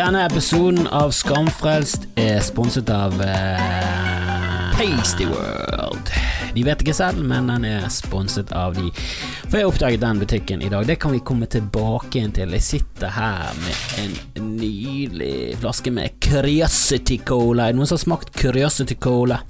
Denne 0.00 0.22
episoden 0.24 0.86
av 0.96 1.10
Skamfrelst 1.12 2.06
er 2.16 2.38
sponset 2.40 2.88
av 2.88 3.18
eh, 3.20 4.70
Tasty 4.78 5.26
World. 5.28 6.08
De 6.56 6.62
vet 6.64 6.80
ikke 6.80 6.94
selv, 6.96 7.20
men 7.20 7.50
den 7.50 7.66
er 7.68 7.84
sponset 7.92 8.48
av 8.56 8.78
de. 8.78 8.86
For 9.42 9.58
jeg 9.58 9.68
oppdaget 9.68 10.00
den 10.00 10.22
butikken 10.22 10.64
i 10.64 10.70
dag. 10.72 10.86
Det 10.88 10.96
kan 11.02 11.12
vi 11.12 11.20
komme 11.20 11.50
tilbake 11.52 12.22
til. 12.32 12.56
Jeg 12.56 12.64
sitter 12.64 13.12
her 13.12 13.52
med 13.60 14.00
en 14.00 14.48
nydelig 14.54 15.58
flaske 15.60 15.92
med 15.92 16.16
Curiosity 16.24 17.20
Cola. 17.20 17.68
Er 17.68 17.76
det 17.76 17.82
noen 17.82 17.90
som 17.90 18.00
har 18.00 18.06
smakt 18.06 18.32
Curiosity 18.40 18.96
Cola? 18.96 19.42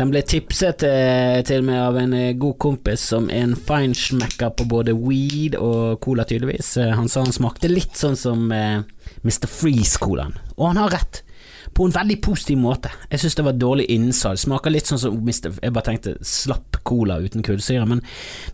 Den 0.00 0.08
ble 0.08 0.22
tipset 0.24 0.86
eh, 0.88 1.42
til 1.44 1.66
meg 1.66 1.82
av 1.82 1.98
en 2.00 2.16
eh, 2.16 2.32
god 2.40 2.56
kompis 2.64 3.02
som 3.12 3.28
er 3.28 3.44
en 3.44 3.52
feinschmecker 3.68 4.54
på 4.56 4.64
både 4.70 4.94
weed 4.96 5.58
og 5.60 6.00
cola, 6.00 6.24
tydeligvis. 6.24 6.78
Eh, 6.80 6.94
han 6.96 7.12
sa 7.12 7.26
han 7.26 7.36
smakte 7.36 7.68
litt 7.68 8.00
sånn 8.00 8.16
som 8.16 8.48
eh, 8.56 8.80
Mr. 9.26 9.48
Freeze-colaen, 9.50 10.36
og 10.56 10.70
han 10.70 10.80
har 10.84 10.96
rett. 10.96 11.24
På 11.76 11.84
en 11.86 11.92
veldig 11.94 12.16
positiv 12.24 12.58
måte. 12.58 12.90
Jeg 13.10 13.22
syns 13.22 13.36
det 13.38 13.44
var 13.46 13.58
dårlig 13.58 13.84
innsalg. 13.94 14.40
Smaker 14.40 14.72
litt 14.72 14.88
sånn 14.90 14.98
som 14.98 15.14
Mr. 15.22 15.52
Jeg 15.62 15.74
bare 15.74 15.86
tenkte 15.86 16.14
slapp 16.26 16.80
cola 16.86 17.20
uten 17.22 17.44
kullsyre, 17.46 17.84
men 17.86 18.00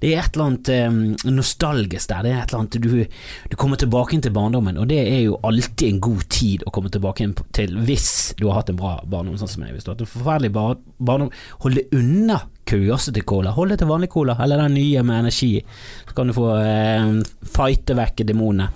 det 0.02 0.10
er 0.12 0.20
et 0.20 0.36
eller 0.36 0.50
annet 0.50 0.70
eh, 0.74 1.30
nostalgisk 1.32 2.10
der. 2.12 2.26
Det 2.26 2.32
er 2.32 2.42
et 2.42 2.52
eller 2.52 2.64
annet 2.64 2.78
du, 2.82 3.22
du 3.50 3.56
kommer 3.56 3.80
tilbake 3.80 4.16
inn 4.16 4.24
til 4.26 4.34
barndommen, 4.36 4.78
og 4.82 4.90
det 4.90 5.00
er 5.00 5.22
jo 5.24 5.38
alltid 5.46 5.88
en 5.88 6.02
god 6.04 6.26
tid 6.34 6.66
å 6.66 6.74
komme 6.74 6.92
tilbake 6.92 7.24
inn 7.24 7.36
til 7.56 7.78
hvis 7.86 8.10
du 8.36 8.48
har 8.50 8.60
hatt 8.60 8.74
en 8.74 8.80
bra 8.80 8.98
barndom, 9.06 9.38
sånn 9.40 9.54
som 9.54 9.64
jeg. 9.64 9.76
Hvis 9.76 9.86
du 9.86 9.92
har 9.92 9.98
hatt 9.98 10.06
en 10.06 10.12
forferdelig 10.12 10.52
bar 10.58 10.76
barndom, 10.98 11.32
hold 11.64 11.80
det 11.80 11.88
unna 11.96 12.42
Curiosity 12.66 13.22
Cola. 13.22 13.54
Hold 13.56 13.72
deg 13.72 13.80
til 13.80 13.90
vanlig 13.90 14.10
cola, 14.12 14.36
eller 14.42 14.66
den 14.66 14.74
nye 14.76 15.04
med 15.06 15.22
energi. 15.24 15.52
Så 16.08 16.16
kan 16.16 16.28
du 16.28 16.36
få 16.36 16.50
eh, 16.58 17.14
fighte 17.54 17.96
vekk 17.96 18.26
demonene. 18.26 18.72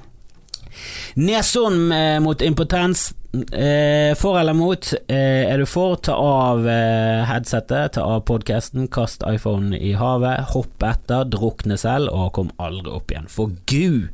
Nesodden 1.21 1.93
eh, 1.93 2.19
mot 2.23 2.43
impotens. 2.43 3.11
Eh, 3.31 4.17
for 4.19 4.41
eller 4.41 4.57
mot? 4.59 4.93
Eh, 5.07 5.47
er 5.47 5.61
du 5.63 5.67
for, 5.71 5.95
ta 6.03 6.17
av 6.19 6.65
eh, 6.67 7.23
headsetet, 7.29 7.95
ta 7.95 8.07
av 8.17 8.25
podkasten, 8.27 8.89
kast 8.91 9.23
iPhone 9.29 9.79
i 9.79 9.93
havet, 9.95 10.51
hopp 10.51 10.83
etter, 10.83 11.29
drukne 11.31 11.79
selv, 11.79 12.11
og 12.11 12.33
kom 12.35 12.51
aldri 12.59 12.91
opp 12.91 13.15
igjen. 13.15 13.31
For 13.31 13.55
gud, 13.71 14.11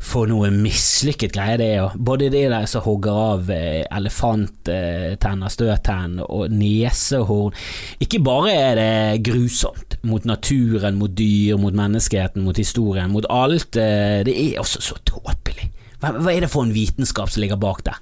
for 0.00 0.30
noe 0.30 0.48
mislykket 0.54 1.34
greie 1.36 1.58
det 1.60 1.66
er. 1.74 1.96
Både 2.00 2.30
de 2.32 2.46
der 2.48 2.64
som 2.70 2.84
hogger 2.86 3.18
av 3.34 3.52
eh, 3.52 3.82
elefanttenner, 3.92 5.52
støttenn 5.52 6.22
og 6.24 6.48
nesehorn. 6.54 7.52
Ikke 8.00 8.22
bare 8.24 8.54
er 8.56 8.80
det 8.80 9.26
grusomt 9.28 9.98
mot 10.08 10.24
naturen, 10.24 10.96
mot 10.96 11.12
dyr, 11.12 11.60
mot 11.60 11.76
menneskeheten, 11.76 12.46
mot 12.48 12.56
historien, 12.56 13.12
mot 13.12 13.28
alt. 13.28 13.76
Eh, 13.76 14.22
det 14.24 14.38
er 14.46 14.64
også 14.64 14.80
så 14.88 14.96
tåpelig. 15.04 15.68
Hva, 16.00 16.32
er 16.32 16.44
det 16.44 16.50
for 16.52 16.64
en 16.64 16.74
vitenskap 16.74 17.30
som 17.32 17.42
ligger 17.44 17.60
bak 17.60 17.82
der? 17.86 17.98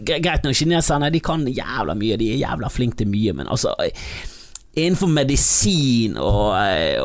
Greit 0.00 0.46
nok, 0.46 0.56
kineserne 0.56 1.10
de 1.12 1.20
kan 1.24 1.44
jævla 1.48 1.96
mye, 1.98 2.16
de 2.20 2.32
er 2.32 2.40
jævla 2.40 2.70
flinke 2.72 3.02
til 3.02 3.10
mye, 3.12 3.36
men 3.36 3.50
altså 3.50 3.74
Innenfor 4.74 5.06
medisin 5.06 6.16
og, 6.18 6.56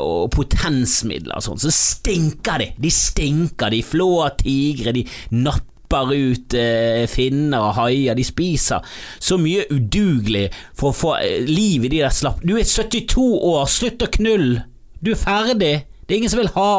og 0.01 0.31
potensmidler 0.33 1.37
og 1.37 1.43
sånn, 1.45 1.59
så 1.61 1.69
stinker 1.69 2.63
de. 2.63 2.67
De 2.81 2.89
stinker, 2.89 3.69
de 3.69 3.83
flår 3.85 4.31
tigre, 4.39 4.93
de 4.95 5.03
napper 5.37 6.15
ut 6.15 6.55
eh, 6.57 7.03
finner 7.11 7.67
og 7.67 7.75
haier. 7.77 8.17
De 8.17 8.25
spiser 8.25 8.81
så 9.21 9.37
mye 9.37 9.67
udugelig 9.69 10.47
for 10.73 10.89
å 10.89 10.97
få 10.97 11.13
eh, 11.19 11.45
liv 11.45 11.85
i 11.85 11.93
de 11.93 12.01
der 12.01 12.15
slapp... 12.15 12.41
Du 12.41 12.55
er 12.57 12.65
72 12.65 13.27
år, 13.37 13.61
slutt 13.69 14.01
å 14.01 14.09
knulle! 14.17 14.65
Du 15.05 15.13
er 15.13 15.21
ferdig! 15.21 15.73
Det 16.09 16.15
er 16.15 16.23
ingen 16.23 16.33
som 16.33 16.41
vil 16.41 16.49
ha 16.55 16.73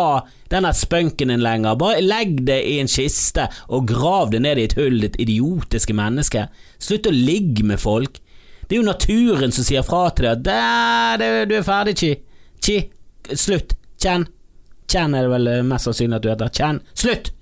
denne 0.51 0.73
spunken 0.75 1.31
din 1.33 1.45
lenger. 1.45 1.79
Bare 1.79 2.03
legg 2.03 2.43
det 2.49 2.59
i 2.67 2.79
en 2.83 2.91
kiste 2.91 3.47
og 3.69 3.89
grav 3.91 4.33
det 4.35 4.43
ned 4.45 4.59
i 4.59 4.67
et 4.69 4.77
hull, 4.79 5.01
ditt 5.05 5.19
idiotiske 5.23 5.95
menneske. 5.97 6.49
Slutt 6.83 7.09
å 7.09 7.15
ligge 7.15 7.67
med 7.67 7.81
folk. 7.83 8.21
Det 8.67 8.77
er 8.77 8.83
jo 8.83 8.87
naturen 8.87 9.55
som 9.55 9.67
sier 9.67 9.87
fra 9.87 10.09
til 10.15 10.29
deg 10.31 10.51
at 10.51 11.23
du 11.51 11.57
er 11.59 11.67
ferdig, 11.67 11.97
Chi. 11.99 12.15
Chi, 12.61 12.79
slutt. 13.35 13.75
Kjenn. 14.01 14.29
Kjenn 14.91 15.15
er 15.15 15.27
det 15.27 15.33
vel 15.35 15.51
mest 15.67 15.89
sannsynlig 15.89 16.19
at 16.19 16.25
du 16.25 16.31
heter. 16.33 16.53
Kjenn. 16.55 16.83
Slutt! 16.99 17.33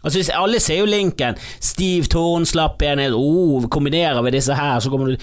Altså, 0.00 0.22
alle 0.32 0.60
ser 0.64 0.80
jo 0.80 0.88
linken. 0.88 1.36
Stiv 1.60 2.08
tårn, 2.12 2.46
slapp 2.48 2.82
enhet, 2.86 3.12
oh, 3.12 3.66
kombinerer 3.68 4.22
vi 4.24 4.32
disse 4.38 4.56
her, 4.56 4.80
så 4.80 4.92
kommer 4.92 5.12
du 5.12 5.16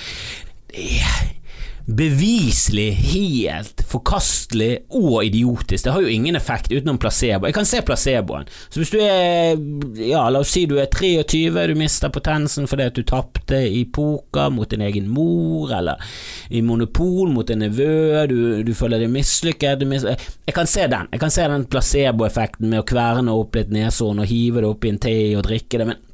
beviselig 1.88 2.90
helt 2.92 3.81
forkastelig 3.88 4.81
og 4.92 5.22
idiotisk. 5.24 5.86
Det 5.86 5.94
har 5.96 6.03
jo 6.03 6.12
ingen 6.12 6.36
effekt 6.36 6.72
utenom 6.72 6.98
placebo. 7.00 7.48
Jeg 7.48 7.56
kan 7.56 7.68
se 7.68 7.80
placeboen. 7.81 8.48
Så 8.70 8.81
hvis 8.81 8.92
du 8.92 8.98
er 9.00 9.56
Ja, 10.03 10.25
la 10.30 10.42
oss 10.44 10.52
si 10.52 10.66
du 10.68 10.75
er 10.81 10.90
23, 10.92 11.68
du 11.72 11.75
mister 11.80 12.12
potensen 12.14 12.68
fordi 12.68 12.88
at 12.90 12.98
du 12.98 13.06
tapte 13.08 13.62
i 13.72 13.86
poker 13.86 14.52
mot 14.52 14.70
din 14.70 14.84
egen 14.84 15.08
mor, 15.08 15.72
eller 15.72 16.02
i 16.50 16.62
monopol 16.62 17.31
mot 17.31 17.50
en 17.50 17.64
nevø, 17.64 18.25
du, 18.28 18.38
du 18.68 18.74
føler 18.75 19.00
deg 19.04 19.14
mislykket 19.14 19.88
mis 19.88 20.04
Jeg 20.04 20.56
kan 20.56 20.68
se 20.68 20.88
den. 20.92 21.08
Jeg 21.12 21.24
kan 21.24 21.31
se 21.31 21.48
den 21.48 21.66
placeboeffekten 21.72 22.68
med 22.68 22.84
å 22.84 22.88
kverne 22.88 23.31
opp 23.31 23.56
litt 23.56 23.72
neshorn 23.72 24.19
og 24.24 24.28
hive 24.28 24.64
det 24.64 24.74
opp 24.74 24.84
i 24.84 24.92
en 24.92 25.02
te 25.08 25.18
og 25.38 25.48
drikke 25.48 25.80
det, 25.80 25.88
men 25.88 26.06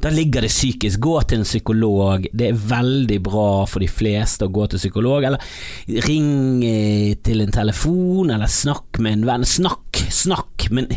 da 0.00 0.10
ligger 0.10 0.40
det 0.40 0.48
psykisk. 0.48 1.00
Gå 1.00 1.14
til 1.28 1.40
en 1.40 1.44
psykolog. 1.44 2.26
Det 2.32 2.48
er 2.48 2.60
veldig 2.70 3.18
bra 3.24 3.48
for 3.68 3.84
de 3.84 3.88
fleste 3.90 4.46
å 4.46 4.52
gå 4.52 4.64
til 4.72 4.80
psykolog. 4.80 5.26
Eller 5.28 6.00
ring 6.06 6.64
eh, 6.64 7.18
til 7.20 7.44
en 7.44 7.52
telefon, 7.52 8.32
eller 8.32 8.48
snakk 8.48 9.00
med 9.04 9.18
en 9.18 9.26
venn. 9.28 9.46
Snakk, 9.48 10.00
snakk, 10.08 10.70
men 10.72 10.88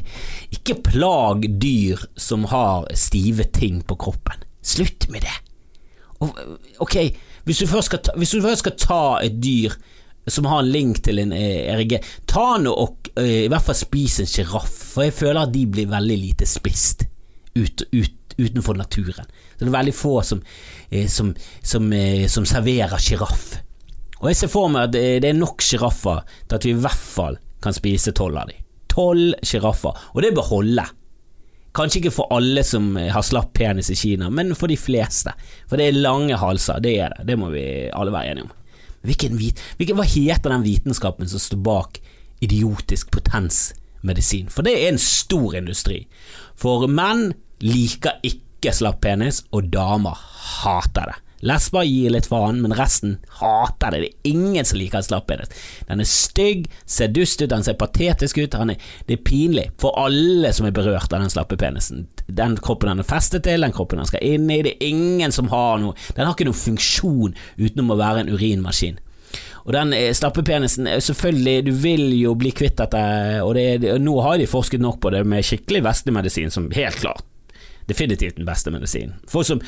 ikke 0.56 0.80
plag 0.88 1.50
dyr 1.60 2.00
som 2.16 2.48
har 2.52 2.88
stive 2.96 3.50
ting 3.52 3.82
på 3.84 4.00
kroppen. 4.00 4.48
Slutt 4.64 5.10
med 5.12 5.28
det. 5.28 5.36
Ok, 6.80 6.96
hvis 7.44 7.60
du 7.60 7.68
først 7.68 7.92
skal 7.92 8.00
ta, 8.06 8.14
hvis 8.16 8.32
du 8.32 8.44
først 8.44 8.64
skal 8.64 8.78
ta 8.80 9.04
et 9.26 9.36
dyr 9.44 9.76
som 10.32 10.48
har 10.48 10.62
en 10.64 10.72
link 10.72 11.02
til 11.04 11.20
en 11.20 11.34
RG, 11.36 11.98
ta 12.32 12.54
nå 12.64 12.72
og 12.72 13.10
uh, 13.20 13.42
i 13.44 13.50
hvert 13.52 13.66
fall 13.68 13.76
spis 13.76 14.22
en 14.24 14.30
sjiraff, 14.32 14.72
for 14.94 15.04
jeg 15.04 15.18
føler 15.18 15.42
at 15.42 15.52
de 15.52 15.66
blir 15.68 15.92
veldig 15.92 16.20
lite 16.22 16.48
spist 16.48 17.04
ut, 17.60 17.84
ut 17.92 18.23
utenfor 18.38 18.78
naturen. 18.80 19.28
Så 19.54 19.64
det 19.64 19.70
er 19.70 19.78
veldig 19.78 19.96
få 19.96 20.16
som, 20.26 20.42
eh, 20.90 21.08
som, 21.08 21.34
som, 21.62 21.94
eh, 21.94 22.28
som 22.28 22.48
serverer 22.48 22.98
sjiraff. 23.02 23.60
Og 24.22 24.32
jeg 24.32 24.40
ser 24.40 24.52
for 24.54 24.72
meg 24.72 24.88
at 24.88 24.96
det 24.96 25.30
er 25.30 25.36
nok 25.36 25.64
sjiraffer 25.64 26.24
til 26.48 26.58
at 26.58 26.66
vi 26.66 26.72
i 26.72 26.82
hvert 26.86 27.08
fall 27.16 27.40
kan 27.64 27.76
spise 27.76 28.14
tolv 28.16 28.40
av 28.40 28.52
dem. 28.52 28.60
Tolv 28.92 29.40
sjiraffer, 29.44 29.98
og 30.14 30.22
det 30.24 30.32
bør 30.36 30.52
holde. 30.54 30.86
Kanskje 31.74 32.04
ikke 32.04 32.14
for 32.14 32.32
alle 32.36 32.62
som 32.64 32.94
har 32.96 33.26
slapp 33.26 33.52
penis 33.58 33.90
i 33.90 33.98
Kina, 33.98 34.30
men 34.30 34.54
for 34.56 34.70
de 34.70 34.78
fleste. 34.78 35.34
For 35.68 35.82
det 35.82 35.90
er 35.90 36.04
lange 36.04 36.38
halser, 36.38 36.80
det 36.84 36.98
er 37.02 37.16
det. 37.18 37.26
Det 37.32 37.38
må 37.42 37.50
vi 37.52 37.64
alle 37.90 38.14
være 38.14 38.32
enige 38.36 38.48
om. 38.48 38.54
Hvilken, 39.04 39.36
hvilken, 39.36 39.98
hva 40.00 40.06
heter 40.08 40.54
den 40.54 40.64
vitenskapen 40.64 41.28
som 41.28 41.42
står 41.42 41.60
bak 41.66 41.98
idiotisk 42.46 43.12
potensmedisin? 43.12 44.48
For 44.54 44.64
det 44.64 44.78
er 44.78 44.94
en 44.94 45.02
stor 45.02 45.58
industri. 45.60 46.06
For 46.56 46.88
menn 46.88 47.34
liker 47.64 48.20
ikke 48.28 48.74
slapp 48.76 49.02
penis, 49.04 49.44
og 49.52 49.72
damer 49.74 50.20
hater 50.64 51.12
det. 51.12 51.20
Lesber 51.44 51.84
gir 51.84 52.14
litt 52.14 52.28
faen, 52.32 52.62
men 52.64 52.72
resten 52.78 53.18
hater 53.42 53.92
det. 53.92 54.00
Det 54.00 54.10
er 54.10 54.32
ingen 54.32 54.68
som 54.68 54.80
liker 54.80 55.02
en 55.02 55.08
slapp 55.10 55.26
penis. 55.28 55.52
Den 55.90 56.00
er 56.00 56.08
stygg, 56.08 56.70
ser 56.88 57.12
dust 57.12 57.42
ut, 57.42 57.50
den 57.52 57.66
ser 57.66 57.76
patetisk 57.80 58.40
ut. 58.40 58.56
Er, 58.56 58.76
det 59.10 59.18
er 59.18 59.26
pinlig 59.28 59.66
for 59.82 59.98
alle 60.00 60.54
som 60.56 60.70
er 60.70 60.76
berørt 60.76 61.12
av 61.12 61.20
den 61.20 61.34
slappe 61.34 61.60
penisen. 61.60 62.06
Den 62.28 62.56
kroppen 62.64 62.94
den 62.94 63.04
er 63.04 63.10
festet 63.10 63.44
til, 63.48 63.66
den 63.66 63.76
kroppen 63.76 64.00
den 64.00 64.08
skal 64.08 64.24
inn 64.24 64.48
i, 64.48 64.62
det 64.64 64.78
er 64.78 64.94
ingen 64.94 65.36
som 65.36 65.52
har 65.52 65.82
noe 65.84 65.98
Den 66.16 66.24
har 66.24 66.32
ikke 66.32 66.48
noen 66.48 66.62
funksjon 66.62 67.36
utenom 67.60 67.92
å 67.92 68.00
være 68.00 68.24
en 68.24 68.32
urinmaskin. 68.32 69.02
Og 69.64 69.76
den 69.76 69.94
eh, 69.96 70.12
slappe 70.16 70.44
penisen 70.46 70.88
Selvfølgelig, 71.02 71.66
du 71.68 71.72
vil 71.84 72.08
jo 72.16 72.34
bli 72.40 72.52
kvitt 72.56 72.80
dette, 72.80 73.04
og 73.44 73.56
det, 73.58 73.98
nå 74.00 74.16
har 74.24 74.40
de 74.40 74.48
forsket 74.48 74.84
nok 74.84 75.02
på 75.04 75.12
det 75.12 75.26
med 75.28 75.44
skikkelig 75.44 75.84
vestlig 75.90 76.16
medisin, 76.16 76.52
som 76.54 76.72
helt 76.72 77.00
klart 77.04 77.28
definitivt 77.90 78.40
den 78.40 78.48
beste 78.48 78.72
medisinen. 78.74 79.18
Folk 79.30 79.48
som, 79.48 79.62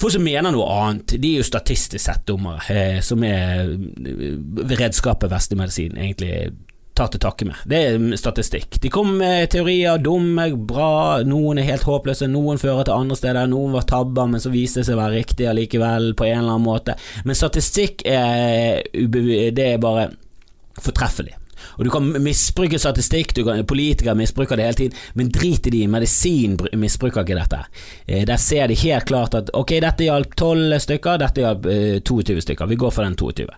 folk 0.00 0.14
som 0.16 0.24
mener 0.24 0.54
noe 0.54 0.68
annet, 0.74 1.16
de 1.20 1.34
er 1.34 1.42
jo 1.42 1.48
statistisk 1.48 2.04
sett 2.04 2.26
dommere, 2.28 2.62
eh, 2.72 3.00
som 3.04 3.24
er 3.26 3.74
eh, 3.74 4.76
redskapet 4.76 5.32
vestlig 5.32 5.60
medisin 5.60 5.98
egentlig 5.98 6.36
tar 6.94 7.10
til 7.10 7.22
takke 7.22 7.46
med. 7.48 7.62
Det 7.66 7.78
er 7.88 8.18
statistikk. 8.18 8.78
De 8.82 8.90
kommer 8.92 9.18
med 9.18 9.50
teorier, 9.50 9.98
dumme, 9.98 10.46
bra, 10.68 11.22
noen 11.26 11.58
er 11.58 11.66
helt 11.66 11.86
håpløse, 11.88 12.28
noen 12.30 12.60
fører 12.62 12.86
til 12.86 12.94
andre 12.94 13.18
steder, 13.18 13.48
noen 13.50 13.74
var 13.74 13.86
tabber, 13.90 14.28
men 14.30 14.42
så 14.42 14.52
viste 14.54 14.80
det 14.80 14.88
seg 14.88 14.98
å 14.98 15.02
være 15.02 15.18
riktig 15.18 15.48
allikevel, 15.50 16.12
på 16.14 16.28
en 16.28 16.38
eller 16.38 16.54
annen 16.54 16.68
måte. 16.68 16.94
Men 17.26 17.38
statistikk 17.38 18.06
er, 18.06 18.84
det 18.94 19.66
er 19.72 19.82
bare 19.82 20.12
fortreffelig. 20.78 21.34
Og 21.78 21.84
Du 21.84 21.90
kan 21.90 22.10
misbruke 22.22 22.78
statistikk, 22.78 23.34
kan, 23.44 23.64
politikere 23.66 24.14
misbruker 24.18 24.56
det 24.56 24.68
hele 24.68 24.80
tiden, 24.82 24.98
men 25.14 25.32
drit 25.34 25.66
i 25.66 25.74
de, 25.74 25.86
medisin 25.90 26.56
misbruker 26.72 27.24
ikke 27.24 27.38
dette. 27.38 27.64
Eh, 28.06 28.24
der 28.26 28.36
ser 28.36 28.68
de 28.68 28.78
helt 28.78 29.04
klart 29.10 29.34
at 29.34 29.50
ok, 29.54 29.76
dette 29.84 30.06
hjalp 30.06 30.36
12 30.36 30.78
stykker, 30.86 31.18
dette 31.22 31.44
hjalp 31.44 31.66
eh, 31.66 31.98
22 32.00 32.40
stykker, 32.40 32.70
vi 32.70 32.80
går 32.80 32.94
for 32.94 33.06
den 33.06 33.16
22. 33.16 33.48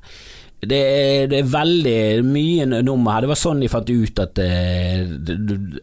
det 0.71 0.81
er, 0.83 1.27
det 1.31 1.41
er 1.41 1.51
veldig 1.51 1.99
mye 2.27 2.67
nummer 2.85 3.17
her. 3.17 3.27
Det 3.27 3.33
var 3.33 3.41
sånn 3.41 3.63
de 3.63 3.71
fant 3.73 3.91
ut 3.91 4.23
at 4.23 4.41
eh, 4.43 5.03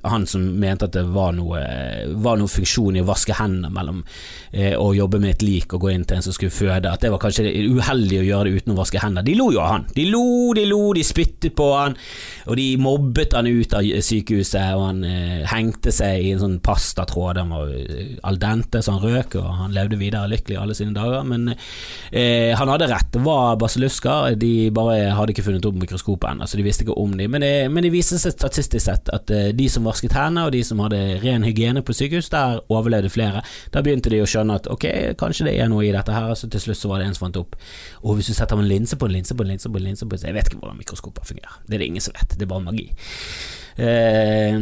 han 0.10 0.28
som 0.30 0.46
mente 0.60 0.90
at 0.90 0.98
det 0.98 1.06
var 1.14 1.34
noe, 1.38 1.62
var 2.24 2.40
noe 2.40 2.52
funksjon 2.52 3.00
i 3.00 3.04
å 3.04 3.08
vaske 3.08 3.38
hendene 3.38 3.72
mellom 3.74 4.04
eh, 4.52 4.74
å 4.78 4.92
jobbe 4.96 5.22
med 5.24 5.36
et 5.36 5.46
lik 5.46 5.74
og 5.76 5.86
gå 5.86 5.94
inn 5.94 6.06
til 6.08 6.20
en 6.20 6.26
som 6.26 6.36
skulle 6.36 6.54
føde, 6.54 6.92
at 6.92 7.04
det 7.04 7.12
var 7.14 7.22
kanskje 7.24 7.50
uheldig 7.50 8.22
å 8.22 8.28
gjøre 8.28 8.50
det 8.50 8.62
uten 8.62 8.76
å 8.76 8.80
vaske 8.80 9.02
hendene. 9.02 9.26
De 9.28 9.38
lo 9.40 9.50
jo 9.56 9.62
av 9.64 9.72
han. 9.74 9.88
De 9.96 10.08
lo, 10.10 10.26
de 10.58 10.66
lo, 10.70 10.82
de 10.98 11.06
spyttet 11.06 11.56
på 11.58 11.70
han, 11.76 11.98
og 12.48 12.58
de 12.60 12.68
mobbet 12.82 13.36
han 13.38 13.50
ut 13.50 13.76
av 13.78 13.88
sykehuset, 14.04 14.74
og 14.78 14.86
han 14.88 15.04
eh, 15.08 15.44
hengte 15.50 15.94
seg 15.94 16.24
i 16.24 16.34
en 16.34 16.44
sånn 16.44 16.60
pastatråd. 16.64 17.40
Den 17.40 17.54
var 17.54 17.72
eh, 17.74 18.16
al 18.28 18.40
dente, 18.42 18.84
så 18.84 18.98
han 18.98 19.04
røk, 19.04 19.38
og 19.42 19.50
han 19.64 19.76
levde 19.76 20.00
videre 20.02 20.32
lykkelig 20.32 20.60
alle 20.60 20.78
sine 20.78 20.96
dager. 20.96 21.26
Men 21.28 21.54
eh, 21.54 22.52
han 22.58 22.72
hadde 22.72 22.90
rett. 22.92 23.12
Det 23.14 23.24
var 23.26 23.60
basillusker. 23.62 24.38
De 24.40 24.54
bare 24.76 25.14
hadde 25.16 25.34
ikke 25.34 25.46
funnet 25.46 25.66
opp 25.68 25.78
mikroskopet 25.80 26.30
ennå, 26.30 26.48
så 26.50 26.60
de 26.60 26.66
visste 26.66 26.86
ikke 26.86 26.98
om 27.00 27.14
dem. 27.18 27.32
Men 27.34 27.44
det, 27.46 27.52
men 27.74 27.86
det 27.86 27.92
viste 27.94 28.20
seg 28.22 28.36
statistisk 28.36 28.86
sett 28.86 29.12
at 29.14 29.32
uh, 29.34 29.50
de 29.56 29.68
som 29.72 29.88
vasket 29.88 30.16
hendene, 30.18 30.48
og 30.48 30.54
de 30.56 30.64
som 30.66 30.82
hadde 30.84 31.00
ren 31.24 31.46
hygiene 31.48 31.84
på 31.86 31.96
sykehus, 31.98 32.32
der 32.34 32.62
overlevde 32.74 33.12
flere. 33.14 33.44
Da 33.74 33.84
begynte 33.86 34.12
de 34.14 34.22
å 34.24 34.30
skjønne 34.30 34.60
at 34.60 34.70
ok, 34.72 34.88
kanskje 35.20 35.48
det 35.50 35.58
er 35.62 35.72
noe 35.72 35.86
i 35.88 35.94
dette 35.96 36.16
her, 36.16 36.30
så 36.40 36.50
til 36.52 36.66
slutt 36.66 36.82
så 36.82 36.92
var 36.92 37.02
det 37.02 37.10
en 37.10 37.18
som 37.18 37.28
fant 37.28 37.42
opp. 37.42 37.58
Og 38.04 38.20
hvis 38.20 38.32
du 38.32 38.38
setter 38.38 38.60
en 38.60 38.70
linse 38.70 39.00
på 39.00 39.10
en 39.10 39.16
linse 39.16 39.38
på 39.38 39.46
en 39.46 39.54
linse 39.54 39.70
på 39.70 39.82
en 39.82 39.88
linse 39.88 40.08
på 40.08 40.18
en 40.20 40.30
Jeg 40.30 40.38
vet 40.38 40.50
ikke 40.50 40.62
hvordan 40.62 40.80
mikroskoper 40.80 41.28
fungerer, 41.28 41.60
det 41.68 41.78
er 41.78 41.84
det 41.84 41.92
ingen 41.92 42.04
som 42.04 42.16
vet, 42.18 42.38
det 42.38 42.48
er 42.48 42.54
bare 42.54 42.68
magi. 42.70 42.88
Uh, 43.74 44.58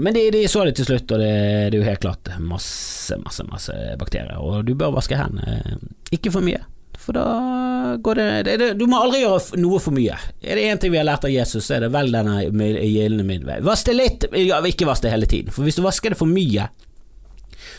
men 0.00 0.12
de, 0.16 0.26
de, 0.32 0.46
så 0.48 0.64
det 0.64 0.78
til 0.78 0.88
slutt, 0.92 1.10
og 1.12 1.22
det, 1.22 1.32
det 1.70 1.78
er 1.78 1.80
jo 1.82 1.88
helt 1.88 2.04
klart 2.04 2.34
masse, 2.40 3.16
masse, 3.24 3.44
masse 3.50 3.78
bakterier. 4.00 4.38
Og 4.40 4.64
du 4.66 4.74
bør 4.78 4.96
vaske 4.96 5.18
hendene, 5.18 5.80
ikke 6.14 6.32
for 6.34 6.44
mye. 6.44 6.62
For 7.10 7.16
da 7.18 7.96
går 7.98 8.14
det, 8.14 8.42
det, 8.46 8.52
det, 8.60 8.66
Du 8.78 8.84
må 8.86 9.00
aldri 9.02 9.24
gjøre 9.24 9.58
noe 9.58 9.80
for 9.82 9.90
mye. 9.96 10.14
Er 10.38 10.54
det 10.60 10.66
én 10.70 10.78
ting 10.78 10.92
vi 10.94 11.00
har 11.00 11.08
lært 11.08 11.24
av 11.26 11.32
Jesus, 11.32 11.64
så 11.66 11.74
er 11.74 11.82
det 11.82 11.88
vel 11.90 12.12
denne 12.14 12.36
gjeldende 12.38 13.24
middelvei. 13.26 13.56
Vask 13.66 13.88
det 13.88 13.96
litt, 13.96 14.26
ikke 14.30 14.86
vask 14.86 15.02
det 15.02 15.10
hele 15.10 15.26
tiden. 15.26 15.50
For 15.50 15.66
hvis 15.66 15.80
du 15.80 15.82
vasker 15.82 16.14
det 16.14 16.18
for 16.20 16.30
mye, 16.30 16.68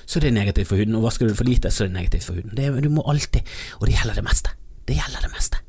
så 0.03 0.19
er 0.19 0.25
det 0.25 0.33
negativt 0.35 0.67
for 0.67 0.81
huden. 0.81 0.97
Og 0.99 1.05
vasker 1.05 1.29
du 1.29 1.31
det 1.31 1.37
for 1.39 1.47
lite, 1.47 1.71
så 1.71 1.85
er 1.85 1.93
det 1.93 1.95
negativt 1.95 2.27
for 2.27 2.41
huden. 2.41 2.51
Det, 2.57 2.67
du 2.83 2.89
må 2.91 3.05
alltid 3.07 3.53
Og 3.79 3.85
det 3.87 3.95
gjelder 3.95 4.19
det 4.19 4.25
meste. 4.25 4.51
Det 4.89 4.97
gjelder 4.97 5.23
det 5.23 5.31
meste. 5.31 5.61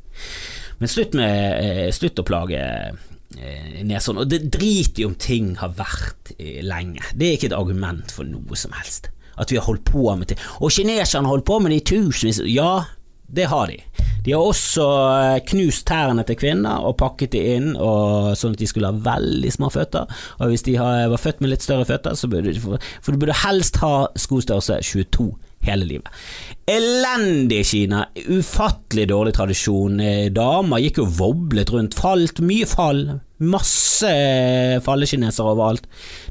Men 0.81 0.91
slutt 0.91 1.15
med 1.15 1.37
eh, 1.63 1.91
Slutt 1.95 2.19
å 2.19 2.25
plage 2.27 2.59
eh, 2.59 3.77
nesen. 3.87 4.19
Og 4.19 4.33
det 4.33 4.41
driter 4.57 5.05
i 5.05 5.07
om 5.07 5.15
ting 5.15 5.53
har 5.61 5.77
vært 5.79 6.33
eh, 6.35 6.65
lenge. 6.67 7.05
Det 7.15 7.29
er 7.29 7.39
ikke 7.39 7.53
et 7.53 7.55
argument 7.61 8.11
for 8.11 8.27
noe 8.27 8.59
som 8.59 8.75
helst. 8.75 9.07
At 9.39 9.55
vi 9.55 9.61
har 9.61 9.69
holdt 9.71 9.87
på 9.87 10.09
med 10.19 10.33
ting. 10.33 10.43
Og 10.59 10.75
kineserne 10.75 11.31
har 11.31 11.37
holdt 11.37 11.47
på 11.47 11.61
med 11.63 11.77
det 11.77 11.79
i 11.85 11.87
tusenvis. 11.93 12.43
Ja, 12.51 12.83
det 13.29 13.49
har 13.51 13.71
de. 13.71 13.79
De 14.23 14.35
har 14.37 14.45
også 14.47 14.87
eh, 15.11 15.39
knust 15.51 15.87
tærne 15.89 16.23
til 16.27 16.39
kvinner 16.39 16.85
og 16.87 16.99
pakket 17.01 17.35
de 17.35 17.41
inn 17.57 17.73
sånn 17.75 18.55
at 18.55 18.61
de 18.61 18.69
skulle 18.71 18.93
ha 18.93 19.05
veldig 19.07 19.51
små 19.51 19.71
føtter. 19.75 20.11
Og 20.39 20.53
hvis 20.53 20.67
de 20.69 20.77
var 20.79 21.19
født 21.19 21.43
med 21.43 21.55
litt 21.55 21.65
større 21.65 21.89
føtter, 21.89 22.15
så 22.19 22.31
burde 22.31 22.53
de 22.55 22.61
For 22.63 23.11
du 23.11 23.19
burde 23.19 23.41
helst 23.43 23.81
ha 23.83 24.07
skostørrelse 24.19 24.79
22 24.87 25.33
hele 25.67 25.87
livet. 25.87 26.23
Elendig 26.67 27.65
Kina. 27.67 28.05
Ufattelig 28.29 29.09
dårlig 29.11 29.35
tradisjon. 29.37 30.01
Eh, 30.03 30.31
damer 30.35 30.83
gikk 30.83 31.03
jo 31.03 31.11
voblet 31.19 31.73
rundt. 31.75 31.97
Falt. 31.99 32.43
Mye 32.45 32.69
fall. 32.71 33.05
Masse 33.43 34.11
eh, 34.11 34.79
fallekinesere 34.85 35.55
overalt. 35.55 35.89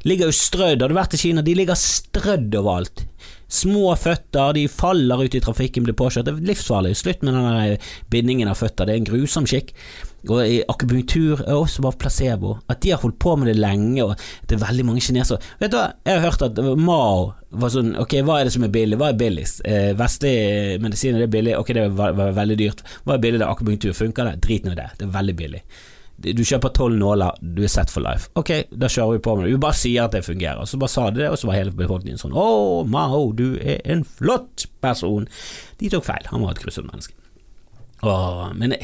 Ligger 0.08 0.30
jo 0.30 0.36
strødd. 0.36 0.84
Har 0.84 0.92
du 0.92 0.96
vært 0.96 1.16
i 1.16 1.22
Kina? 1.24 1.44
De 1.44 1.56
ligger 1.56 1.78
strødd 1.78 2.60
overalt. 2.60 3.06
Små 3.52 3.90
føtter, 4.00 4.54
de 4.56 4.64
faller 4.72 5.26
ut 5.26 5.34
i 5.36 5.42
trafikken, 5.44 5.84
blir 5.84 5.96
påkjørt. 5.98 6.24
Det 6.24 6.32
er 6.32 6.46
livsfarlig. 6.52 6.94
Slutt 6.96 7.24
med 7.26 7.36
den 7.36 7.76
bindingen 8.12 8.48
av 8.48 8.56
føtter, 8.56 8.88
det 8.88 8.94
er 8.94 9.02
en 9.02 9.10
grusom 9.10 9.48
skikk. 9.48 9.74
Og 10.30 10.38
i 10.46 10.60
akupunktur 10.70 11.42
er 11.42 11.56
også 11.56 11.82
bare 11.82 11.98
placebo. 11.98 12.54
At 12.70 12.80
de 12.84 12.92
har 12.94 13.02
holdt 13.02 13.18
på 13.20 13.34
med 13.36 13.50
det 13.50 13.58
lenge, 13.58 14.04
og 14.04 14.14
det 14.48 14.56
er 14.56 14.62
veldig 14.62 14.86
mange 14.86 15.02
kinesere 15.02 15.40
Vet 15.60 15.72
du 15.72 15.78
hva, 15.80 15.88
jeg 16.06 16.14
har 16.18 16.28
hørt 16.28 16.44
at 16.46 16.60
Mao 16.78 17.32
var 17.50 17.72
sånn 17.74 17.96
Ok, 18.00 18.14
hva 18.24 18.38
er 18.38 18.46
det 18.46 18.54
som 18.54 18.64
er 18.64 18.72
billig? 18.72 18.96
Hva 19.00 19.10
er 19.10 19.18
billigst? 19.18 19.64
Eh, 19.68 19.90
vestlig 19.98 20.36
medisin 20.82 21.18
er 21.18 21.26
det 21.26 21.32
billig? 21.34 21.56
Ok, 21.58 21.74
det 21.76 21.88
var, 21.98 22.14
veldig 22.38 22.58
dyrt. 22.60 22.84
Hva 23.04 23.18
er 23.18 23.24
billig? 23.24 23.42
Det 23.42 23.50
akupunktur. 23.50 23.96
Funker 23.98 24.30
det? 24.30 24.38
Drit 24.46 24.64
nå 24.68 24.76
i 24.76 24.78
det. 24.78 24.92
Det 25.00 25.08
er 25.08 25.16
veldig 25.18 25.36
billig. 25.42 25.64
Du 26.22 26.42
kjøper 26.46 26.70
tolv 26.76 26.94
nåler, 27.00 27.38
du 27.42 27.64
er 27.66 27.72
set 27.72 27.90
for 27.90 28.04
life. 28.04 28.30
Ok, 28.38 28.52
da 28.70 28.90
kjører 28.92 29.16
vi 29.16 29.22
på 29.24 29.34
med 29.36 29.46
det. 29.46 29.54
Vi 29.56 29.62
bare 29.64 29.78
sier 29.78 30.06
at 30.06 30.14
det 30.14 30.22
fungerer. 30.26 30.62
Så 30.68 30.78
bare 30.78 30.92
sa 30.92 31.08
de 31.10 31.24
det, 31.24 31.30
og 31.32 31.40
så 31.40 31.48
var 31.48 31.58
hele 31.58 31.74
befolkningen 31.74 32.20
sånn 32.20 32.36
Å, 32.38 32.46
Mao, 32.86 33.24
du 33.36 33.56
er 33.58 33.82
en 33.90 34.04
flott 34.06 34.68
person. 34.84 35.26
De 35.82 35.90
tok 35.92 36.06
feil. 36.06 36.30
Han 36.30 36.44
var 36.46 36.54
et 36.54 36.62
grusomt 36.62 36.92
menneske. 36.92 37.16
Åh, 38.02 38.48
men 38.58 38.74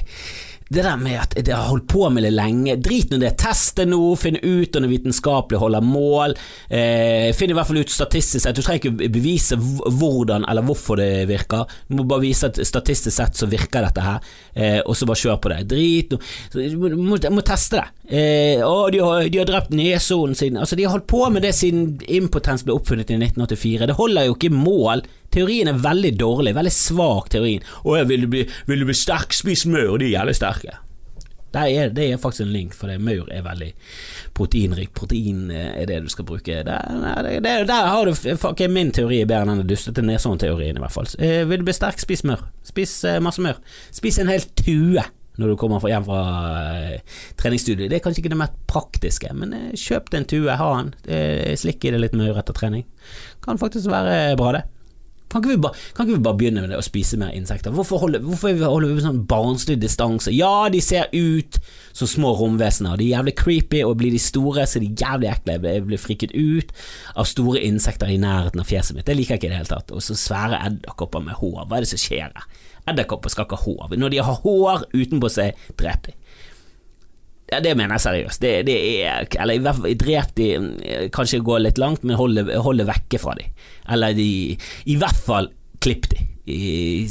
det 0.69 0.83
der 0.85 0.97
med 1.01 1.17
at 1.21 1.35
det 1.45 1.55
har 1.55 1.71
holdt 1.71 1.87
på 1.89 2.09
med 2.13 2.27
det 2.27 2.33
lenge, 2.35 2.77
drit 2.85 3.13
nå 3.13 3.21
det. 3.23 3.33
Test 3.41 3.79
det 3.81 3.89
nå, 3.89 4.01
finn 4.21 4.37
ut 4.37 4.77
om 4.77 4.85
det 4.85 4.91
vitenskapelig 4.91 5.61
holder 5.63 5.85
mål. 5.85 6.37
Eh, 6.69 7.31
finn 7.37 7.53
i 7.53 7.57
hvert 7.57 7.71
fall 7.71 7.81
ut 7.81 7.93
statistisk 7.93 8.45
sett. 8.45 8.57
Du 8.57 8.65
trenger 8.65 8.83
ikke 8.83 9.09
bevise 9.15 9.57
hvordan 9.59 10.45
eller 10.49 10.67
hvorfor 10.69 11.01
det 11.01 11.29
virker. 11.31 11.65
Du 11.89 11.97
må 11.99 12.07
bare 12.09 12.27
vise 12.27 12.51
at 12.51 12.61
statistisk 12.69 13.17
sett 13.17 13.39
så 13.39 13.49
virker 13.49 13.87
dette 13.87 14.05
her, 14.05 14.33
eh, 14.55 14.81
og 14.85 14.97
så 14.97 15.09
bare 15.09 15.23
kjør 15.23 15.41
på 15.41 15.55
det. 15.55 15.63
Drit 15.73 16.13
nå. 16.13 16.21
Du 16.53 16.89
må, 16.99 17.17
må, 17.17 17.47
teste 17.49 17.81
det. 17.81 17.87
Eh, 18.09 18.65
å, 18.65 18.89
de 18.93 19.01
har, 19.05 19.25
de 19.29 19.41
har 19.41 19.49
drept 19.49 19.73
neshoden 19.77 20.37
siden 20.37 20.57
Altså, 20.59 20.77
de 20.77 20.85
har 20.87 20.95
holdt 20.95 21.09
på 21.11 21.27
med 21.33 21.45
det 21.45 21.53
siden 21.57 21.99
impotens 22.09 22.65
ble 22.65 22.77
oppfunnet 22.77 23.09
i 23.13 23.19
1984. 23.21 23.89
Det 23.89 23.97
holder 23.97 24.29
jo 24.29 24.37
ikke 24.37 24.53
mål. 24.53 25.05
Teorien 25.39 25.71
er 25.71 25.79
veldig 25.79 26.13
dårlig, 26.19 26.57
veldig 26.59 26.75
svak 26.75 27.31
teorien. 27.31 27.65
Vil 28.11 28.27
du 28.27 28.31
bli, 28.35 28.45
vil 28.67 28.83
du 28.83 28.89
bli 28.89 28.99
sterk, 28.99 29.37
spis 29.37 29.65
maur, 29.71 30.01
de 30.01 30.11
er 30.11 30.17
jævlig 30.19 30.39
sterke. 30.41 30.79
Det 31.49 31.61
er, 31.73 31.93
det 31.97 32.05
er, 32.05 32.19
faktisk 32.21 32.45
en 32.45 32.53
link, 32.53 32.75
for 32.77 32.91
det 32.91 32.99
maur 33.01 33.29
er 33.33 33.45
veldig 33.47 33.71
proteinrik. 34.37 34.91
Protein 34.93 35.47
er 35.51 35.87
det 35.89 36.03
du 36.05 36.11
skal 36.13 36.27
bruke. 36.29 36.59
Der, 36.67 37.39
der, 37.41 37.65
der 37.65 37.89
har 37.89 38.05
du 38.05 38.13
fuck, 38.15 38.61
Min 38.69 38.93
teori 38.93 39.23
er 39.23 39.31
bedre 39.31 39.47
enn 39.47 39.63
den 39.63 39.71
dustete 39.71 40.05
Nesodden-teorien, 40.05 40.77
i 40.77 40.85
hvert 40.85 40.93
fall. 40.93 41.09
Eh, 41.17 41.47
vil 41.49 41.63
du 41.63 41.69
bli 41.71 41.77
sterk, 41.77 42.03
spis 42.03 42.25
maur. 42.29 42.45
Spis 42.69 42.99
eh, 43.09 43.21
masse 43.25 43.41
maur. 43.41 43.63
Spis 43.97 44.21
en 44.21 44.29
hel 44.29 44.45
tue 44.61 45.07
når 45.39 45.53
du 45.53 45.57
kommer 45.57 45.85
hjem 45.87 46.05
fra 46.05 46.23
treningsstudiet. 47.39 47.89
Det 47.89 48.01
er 48.01 48.05
kanskje 48.05 48.25
ikke 48.25 48.35
det 48.35 48.41
mest 48.41 48.57
praktiske, 48.69 49.31
men 49.39 49.55
uh, 49.55 49.69
kjøp 49.79 50.11
deg 50.11 50.19
en 50.19 50.27
tue, 50.33 50.57
ha 50.61 50.71
den. 50.81 50.91
Uh, 51.07 51.53
slikk 51.61 51.87
i 51.87 51.93
det 51.95 52.03
litt 52.03 52.17
maur 52.19 52.41
etter 52.41 52.57
trening. 52.57 52.83
Kan 53.45 53.61
faktisk 53.63 53.87
være 53.93 54.35
bra, 54.41 54.57
det. 54.59 54.65
Kan 55.29 55.45
ikke, 55.45 55.61
ba, 55.61 55.71
kan 55.97 56.07
ikke, 56.07 56.17
vi 56.17 56.25
bare, 56.25 56.39
begynne 56.41 56.63
med 56.65 56.73
det 56.73 56.79
å 56.81 56.85
spise 56.85 57.19
mer 57.21 57.35
insekter? 57.37 57.75
Hvorfor 57.75 58.01
holder, 58.05 58.23
hvorfor 58.25 58.55
holder 58.65 58.95
vi 58.97 59.05
sånn 59.05 59.21
barnslig 59.29 59.77
distanse? 59.83 60.33
Ja, 60.33 60.71
de 60.73 60.81
ser 60.85 61.11
ut 61.13 61.59
som 61.97 62.09
små 62.09 62.33
romvesener, 62.39 62.97
de 62.97 63.11
er 63.11 63.19
jævlig 63.19 63.35
creepy, 63.37 63.83
og 63.85 63.99
blir 64.01 64.15
de 64.15 64.23
store, 64.23 64.65
så 64.65 64.79
er 64.79 64.87
de 64.87 65.05
jævlig 65.05 65.31
ekle. 65.35 65.59
Jeg 65.67 65.85
blir 65.89 66.01
friket 66.01 66.33
ut 66.33 66.73
av 67.19 67.29
store 67.29 67.61
insekter 67.67 68.09
i 68.13 68.21
nærheten 68.23 68.63
av 68.63 68.71
fjeset 68.71 68.97
mitt. 68.97 69.09
Det 69.09 69.19
liker 69.19 69.37
jeg 69.37 69.43
ikke 69.43 69.51
i 69.51 69.53
det 69.53 69.61
hele 69.61 69.73
tatt. 69.75 69.93
Og 69.93 70.05
så 70.05 70.17
svære 70.17 70.63
edderkopper 70.71 71.25
med 71.27 71.37
hår. 71.43 71.67
Hva 71.67 71.79
er 71.79 71.85
det 71.85 71.93
som 71.93 72.01
skjer 72.01 72.33
her? 72.33 72.49
Edderkopper 72.89 73.33
skal 73.33 73.45
ikke 73.45 73.61
ha 73.61 73.67
hår. 73.67 73.99
Når 74.01 74.15
de 74.15 74.25
har 74.25 74.41
hår 74.47 74.89
utenpå 74.95 75.29
seg, 75.33 75.69
dreper 75.77 76.15
de. 76.15 76.17
Ja, 77.49 77.61
det 77.65 77.75
mener 77.79 77.97
jeg 77.97 78.05
seriøst. 78.05 78.43
Det, 78.45 78.55
det 78.69 78.77
er 79.03 79.29
Eller 79.41 79.57
i 79.57 79.63
hvert 79.65 79.79
fall 79.81 79.95
drep 80.01 80.35
de 80.37 80.49
Kanskje 81.15 81.41
gå 81.45 81.57
litt 81.63 81.81
langt, 81.81 82.05
men 82.05 82.19
hold 82.19 82.37
det 82.37 82.89
vekke 82.89 83.21
fra 83.23 83.37
de. 83.39 83.49
Eller 83.89 84.17
de 84.17 84.29
I 84.85 84.99
hvert 85.01 85.23
fall 85.29 85.49
klipp 85.81 86.11
de. 86.13 86.25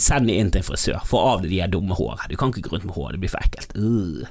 Send 0.02 0.30
de 0.30 0.38
inn 0.38 0.50
til 0.54 0.62
en 0.62 0.68
frisør. 0.68 1.04
Få 1.08 1.22
av 1.34 1.46
de 1.46 1.50
de 1.54 1.70
dumme 1.74 1.98
håret. 1.98 2.30
Du 2.30 2.38
kan 2.38 2.52
ikke 2.52 2.68
gå 2.68 2.76
rundt 2.76 2.88
med 2.90 2.98
hår, 2.98 3.12
det 3.16 3.22
blir 3.24 3.34
for 3.34 3.46
ekkelt. 3.46 3.74
Uh. 3.78 4.28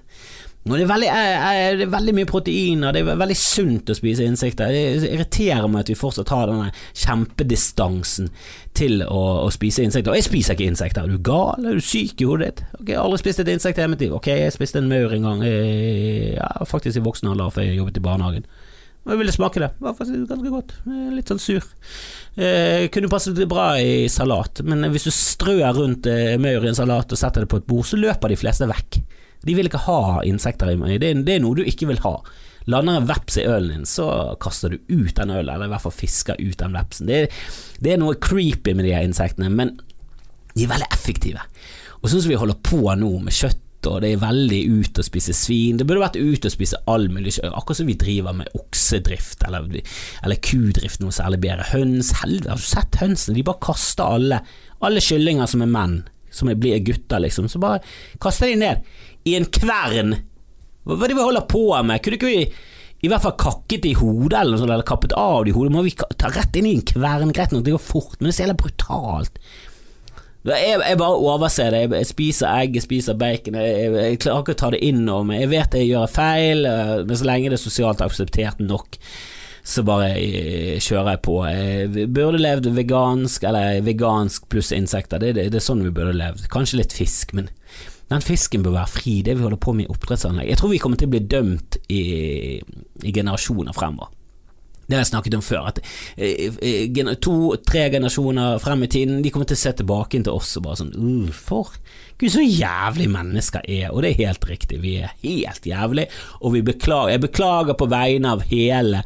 Det 0.66 0.82
er, 0.82 0.88
veldig, 0.90 1.08
det 1.08 1.84
er, 1.86 1.90
veldig, 1.92 2.12
mye 2.16 2.26
proteiner, 2.26 2.94
det 2.94 3.04
er 3.04 3.18
veldig 3.20 3.36
sunt 3.38 3.92
å 3.92 3.94
spise 3.94 4.26
insekter. 4.26 4.72
Det 4.74 5.12
irriterer 5.12 5.68
meg 5.70 5.84
at 5.84 5.92
vi 5.92 5.98
fortsatt 5.98 6.32
har 6.34 6.50
denne 6.50 6.72
kjempedistansen 6.90 8.32
til 8.76 9.04
å, 9.06 9.22
å 9.46 9.52
spise 9.54 9.86
insekter. 9.86 10.10
Og 10.10 10.18
jeg 10.18 10.26
spiser 10.26 10.56
ikke 10.56 10.70
insekter. 10.72 11.06
Er 11.06 11.14
du 11.14 11.22
gal? 11.22 11.62
Er 11.62 11.78
du 11.78 11.84
syk 11.86 12.18
i 12.18 12.26
hodet 12.26 12.50
ditt? 12.50 12.64
Okay, 12.80 12.92
jeg 12.96 12.98
har 12.98 13.06
aldri 13.06 13.22
spist 13.22 13.44
et 13.44 13.52
insekt 13.54 13.78
i 13.78 13.86
mitt 13.92 14.02
liv. 14.02 14.16
Ok, 14.18 14.26
jeg 14.34 14.54
spiste 14.56 14.82
en 14.82 14.90
maur 14.90 15.14
en 15.14 15.28
gang, 15.30 15.46
ja, 15.46 16.50
faktisk 16.66 16.98
i 16.98 17.06
voksen 17.06 17.30
alder, 17.30 17.54
før 17.54 17.68
jeg 17.68 17.78
jobbet 17.78 18.02
i 18.02 18.06
barnehagen. 18.08 18.48
Og 19.06 19.12
jeg 19.14 19.20
ville 19.20 19.34
smake 19.36 19.62
det. 19.62 19.68
Det 19.78 19.86
var 19.86 19.94
ganske 20.02 20.50
godt. 20.50 20.72
Litt 21.14 21.30
sånn 21.30 21.40
sur. 21.40 21.66
Eh, 22.34 22.88
kunne 22.92 23.10
passet 23.12 23.38
bra 23.48 23.68
i 23.78 24.08
salat, 24.10 24.64
men 24.66 24.82
hvis 24.90 25.06
du 25.06 25.12
strør 25.14 25.78
rundt 25.78 26.08
eh, 26.10 26.34
maur 26.42 26.66
i 26.66 26.72
en 26.72 26.76
salat 26.76 27.14
og 27.14 27.20
setter 27.20 27.46
det 27.46 27.50
på 27.52 27.60
et 27.62 27.68
bord, 27.70 27.86
så 27.86 28.00
løper 28.00 28.34
de 28.34 28.40
fleste 28.40 28.66
vekk. 28.66 28.98
De 29.46 29.54
vil 29.56 29.70
ikke 29.70 29.84
ha 29.86 30.00
insekter 30.26 30.72
i 30.72 30.76
meg. 30.80 30.98
Det, 31.02 31.12
det 31.26 31.36
er 31.36 31.42
noe 31.44 31.58
du 31.58 31.64
ikke 31.66 31.88
vil 31.90 32.02
ha. 32.04 32.16
Lander 32.66 32.98
en 32.98 33.06
veps 33.06 33.36
i 33.38 33.44
ølen 33.46 33.70
din, 33.70 33.86
så 33.86 34.08
kaster 34.42 34.72
du 34.72 34.80
ut 34.90 35.14
den 35.14 35.30
ølen, 35.30 35.52
eller 35.54 35.68
i 35.68 35.72
hvert 35.74 35.84
fall 35.84 35.94
fisker 35.94 36.40
ut 36.40 36.58
den 36.58 36.74
vepsen. 36.74 37.10
Det, 37.10 37.20
det 37.82 37.94
er 37.94 38.00
noe 38.02 38.18
creepy 38.18 38.74
med 38.74 38.88
de 38.88 38.96
her 38.96 39.06
insektene, 39.06 39.52
men 39.52 39.76
de 40.56 40.64
er 40.64 40.72
veldig 40.72 40.90
effektive. 40.90 41.44
Og 42.00 42.10
sånn 42.10 42.24
som 42.24 42.32
vi 42.32 42.40
holder 42.40 42.58
på 42.66 42.82
nå 42.98 43.12
med 43.22 43.34
kjøtt 43.34 43.62
og 43.86 44.00
det 44.02 44.08
er 44.14 44.18
veldig 44.18 44.60
ut 44.80 44.98
å 44.98 45.04
spise 45.06 45.34
svin. 45.36 45.76
Det 45.78 45.86
burde 45.86 46.02
vært 46.02 46.18
ut 46.18 46.48
å 46.48 46.50
spise 46.50 46.80
all 46.90 47.06
mulig 47.12 47.36
kjøtt, 47.36 47.52
akkurat 47.54 47.78
som 47.78 47.90
vi 47.90 47.94
driver 48.00 48.34
med 48.34 48.50
oksedrift 48.58 49.44
eller, 49.46 49.68
eller 50.26 50.42
kudrift 50.42 51.02
noe 51.02 51.14
særlig 51.14 51.38
bedre. 51.44 51.68
Høns, 51.70 52.10
helvete, 52.22 52.50
har 52.50 52.58
du 52.58 52.66
sett 52.66 52.98
hønsene? 52.98 53.36
De 53.38 53.46
bare 53.46 53.62
kaster 53.62 54.16
alle, 54.16 54.40
alle 54.82 55.04
kyllinger 55.04 55.50
som 55.50 55.62
er 55.62 55.70
menn 55.70 56.00
som 56.36 56.50
blir 56.52 56.82
gutter, 56.84 57.22
liksom, 57.22 57.46
så 57.48 57.60
bare 57.62 57.78
kaster 58.20 58.50
de 58.50 58.58
ned 58.60 58.96
i 59.26 59.36
en 59.38 59.46
kvern. 59.50 60.16
Hva 60.86 61.02
er 61.02 61.10
det 61.10 61.18
vi 61.18 61.26
holder 61.26 61.46
på 61.50 61.66
med? 61.82 62.02
Kunne 62.02 62.18
ikke 62.18 62.30
vi 62.30 62.40
i 63.04 63.10
hvert 63.12 63.22
fall 63.22 63.36
kakket 63.38 63.84
det 63.84 63.92
i 63.92 63.98
hodet 63.98 64.38
eller 64.38 64.54
noe 64.54 64.62
sånt, 64.62 64.72
eller 64.72 64.86
kappet 64.86 65.14
av 65.18 65.44
det 65.44 65.52
i 65.52 65.56
hodet? 65.56 65.74
Må 65.74 65.84
vi 65.84 65.94
ta 65.94 66.30
rett 66.32 66.56
inn 66.58 66.68
i 66.70 66.76
en 66.78 66.84
kvern? 66.86 67.34
Greit 67.34 67.54
nok, 67.54 67.64
det 67.66 67.74
går 67.74 67.82
fort, 67.82 68.16
men 68.18 68.28
det 68.28 68.34
er 68.34 68.38
så 68.38 68.46
jævla 68.46 68.60
brutalt. 68.62 69.40
Jeg, 70.46 70.78
jeg, 70.78 70.98
bare 71.00 71.22
overser 71.26 71.74
det. 71.74 71.80
Jeg 71.90 72.06
spiser 72.06 72.52
egg, 72.52 72.76
jeg 72.78 72.84
spiser 72.84 73.18
bacon. 73.18 73.58
Jeg, 73.58 73.78
jeg, 73.82 73.94
jeg 73.98 74.20
klarer 74.22 74.44
ikke 74.44 74.54
å 74.54 74.60
ta 74.60 74.70
det 74.76 74.82
inn 74.86 75.02
over 75.08 75.26
meg. 75.32 75.42
Jeg 75.42 75.52
vet 75.56 75.74
jeg 75.74 75.88
gjør 75.90 76.12
feil, 76.12 76.68
eh, 76.70 76.92
men 77.02 77.18
så 77.18 77.26
lenge 77.26 77.50
det 77.50 77.58
er 77.58 77.64
sosialt 77.64 78.04
akseptert 78.04 78.62
nok, 78.62 78.98
så 79.66 79.82
bare 79.86 80.12
eh, 80.14 80.76
kjører 80.78 81.16
jeg 81.16 81.22
på. 81.26 81.36
Jeg 81.50 82.08
burde 82.14 82.42
levd 82.42 82.70
vegansk, 82.78 83.48
eller 83.50 83.82
vegansk 83.86 84.46
pluss 84.52 84.70
insekter. 84.76 85.18
Det, 85.22 85.34
det, 85.34 85.48
det 85.50 85.60
er 85.60 85.66
sånn 85.66 85.82
vi 85.82 85.94
burde 85.94 86.14
levd. 86.14 86.46
Kanskje 86.52 86.84
litt 86.84 86.94
fisk, 86.94 87.34
men 87.34 87.50
den 88.10 88.22
fisken 88.22 88.62
bør 88.62 88.76
være 88.76 88.92
fri, 88.92 89.16
det 89.26 89.34
vi 89.34 89.42
holder 89.42 89.58
på 89.62 89.74
med 89.74 89.88
i 89.88 89.90
oppdrettsanlegg. 89.90 90.50
Jeg 90.52 90.60
tror 90.60 90.70
vi 90.70 90.78
kommer 90.82 91.00
til 91.00 91.08
å 91.08 91.14
bli 91.16 91.24
dømt 91.26 91.80
i, 91.90 92.04
i 93.02 93.14
generasjoner 93.14 93.74
fremover. 93.74 94.12
Det 94.86 94.94
har 94.94 95.00
jeg 95.02 95.08
snakket 95.10 95.34
om 95.34 95.42
før, 95.42 95.64
at 95.72 95.80
eh, 96.14 97.08
to-tre 97.18 97.88
generasjoner 97.90 98.60
frem 98.62 98.84
i 98.86 98.88
tiden, 98.90 99.16
de 99.22 99.32
kommer 99.34 99.48
til 99.50 99.58
å 99.58 99.62
se 99.64 99.72
tilbake 99.80 100.20
til 100.20 100.30
oss 100.30 100.52
og 100.60 100.62
bare 100.68 100.78
sånn 100.78 100.92
uh, 100.94 101.32
For 101.34 101.72
Gud, 102.20 102.30
så 102.30 102.44
jævlig 102.44 103.08
mennesker 103.10 103.66
er, 103.66 103.88
og 103.90 104.04
det 104.04 104.12
er 104.12 104.28
helt 104.28 104.46
riktig, 104.46 104.78
vi 104.84 104.94
er 105.02 105.16
helt 105.24 105.66
jævlig, 105.66 106.06
og 106.38 106.54
vi 106.54 106.62
beklager, 106.68 107.16
jeg 107.16 107.24
beklager 107.26 107.76
på 107.80 107.90
vegne 107.90 108.36
av 108.36 108.44
hele 108.46 109.02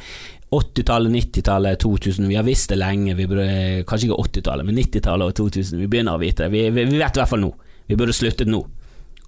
80-tallet, 0.52 1.14
90-tallet, 1.16 1.80
2000, 1.80 2.28
vi 2.28 2.37
har 2.37 2.45
visst 2.45 2.75
det 2.75 2.78
lenge, 2.78 3.16
vi 3.16 3.26
burde, 3.30 3.49
kanskje 3.88 4.11
ikke 4.11 4.21
80-tallet, 4.28 4.69
men 4.69 4.78
90-tallet 4.83 5.33
og 5.33 5.40
2000, 5.40 5.80
vi 5.80 5.88
begynner 5.90 6.19
å 6.19 6.23
vite. 6.23 6.45
Det, 6.45 6.52
vi, 6.52 6.66
vi, 6.75 6.87
vi 6.90 7.00
vet 7.00 7.16
i 7.16 7.23
hvert 7.23 7.33
fall 7.33 7.42
nå, 7.47 7.50
vi 7.88 7.99
burde 7.99 8.14
sluttet 8.14 8.50
nå. 8.50 8.61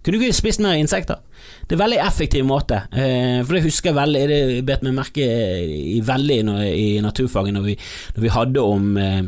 Kunne 0.02 0.18
du 0.18 0.26
ikke 0.26 0.34
spist 0.34 0.62
mer 0.62 0.78
insekter? 0.80 1.20
Det 1.62 1.76
er 1.76 1.78
en 1.78 1.84
veldig 1.84 2.00
effektiv 2.02 2.44
måte, 2.46 2.82
eh, 2.90 3.40
for 3.46 3.54
det 3.54 3.64
husker 3.68 3.92
jeg 3.92 3.98
veldig, 4.00 4.22
det 4.28 4.64
bet 4.66 4.82
meg 4.82 4.96
merke 4.96 5.26
i 5.94 6.00
veldig 6.04 6.38
i 6.74 6.88
naturfaget 7.04 7.54
når 7.54 7.66
vi, 7.68 7.76
når 8.16 8.24
vi 8.24 8.32
hadde 8.36 8.64
om, 8.66 8.96
eh, 8.98 9.22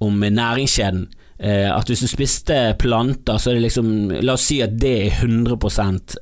om 0.00 0.24
næringskjeden. 0.24 1.06
Eh, 1.40 1.68
at 1.72 1.88
hvis 1.88 2.00
du 2.04 2.08
spiste 2.08 2.76
planter, 2.78 3.38
så 3.38 3.50
er 3.50 3.54
det 3.54 3.62
liksom 3.62 4.10
La 4.22 4.34
oss 4.34 4.44
si 4.44 4.60
at 4.60 4.74
det 4.76 5.06
er 5.06 5.20
100% 5.22 6.16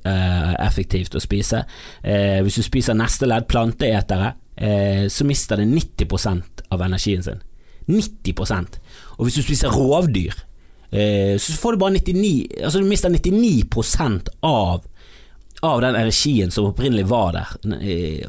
effektivt 0.62 1.14
å 1.14 1.22
spise. 1.22 1.64
Hvis 2.02 2.54
du 2.54 2.62
spiser 2.62 2.94
neste 2.94 3.26
ledd, 3.26 3.48
planteetere, 3.50 4.34
så 5.10 5.26
mister 5.26 5.56
det 5.56 5.66
90% 5.66 6.62
av 6.70 6.80
energien 6.86 7.22
sin. 7.22 7.42
90 7.88 8.78
Og 9.18 9.26
hvis 9.26 9.34
du 9.34 9.42
spiser 9.42 9.74
rovdyr, 9.74 10.34
så 10.88 11.52
får 11.60 11.74
du 11.74 11.80
bare 11.82 11.98
99 11.98 12.62
Altså 12.64 12.80
du 12.80 12.86
mister 12.88 13.12
99% 13.12 14.30
av 14.40 14.86
av 15.60 15.80
den 15.80 15.94
energien 15.94 16.50
som 16.50 16.64
opprinnelig 16.64 17.06
var 17.06 17.32
der. 17.32 17.48
Eh, 17.82 18.26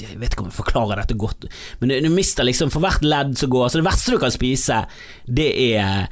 jeg 0.00 0.18
vet 0.18 0.32
ikke 0.32 0.44
om 0.44 0.48
jeg 0.48 0.56
forklarer 0.56 1.02
dette 1.02 1.16
godt, 1.18 1.46
men 1.80 1.92
du 1.92 2.08
mister 2.12 2.46
liksom 2.46 2.72
for 2.72 2.84
hvert 2.84 3.04
ledd 3.04 3.34
som 3.38 3.50
går 3.52 3.68
Så 3.68 3.80
det 3.80 3.86
verste 3.86 4.14
du 4.14 4.18
kan 4.22 4.32
spise, 4.32 4.84
det 5.26 5.50
er 5.74 6.08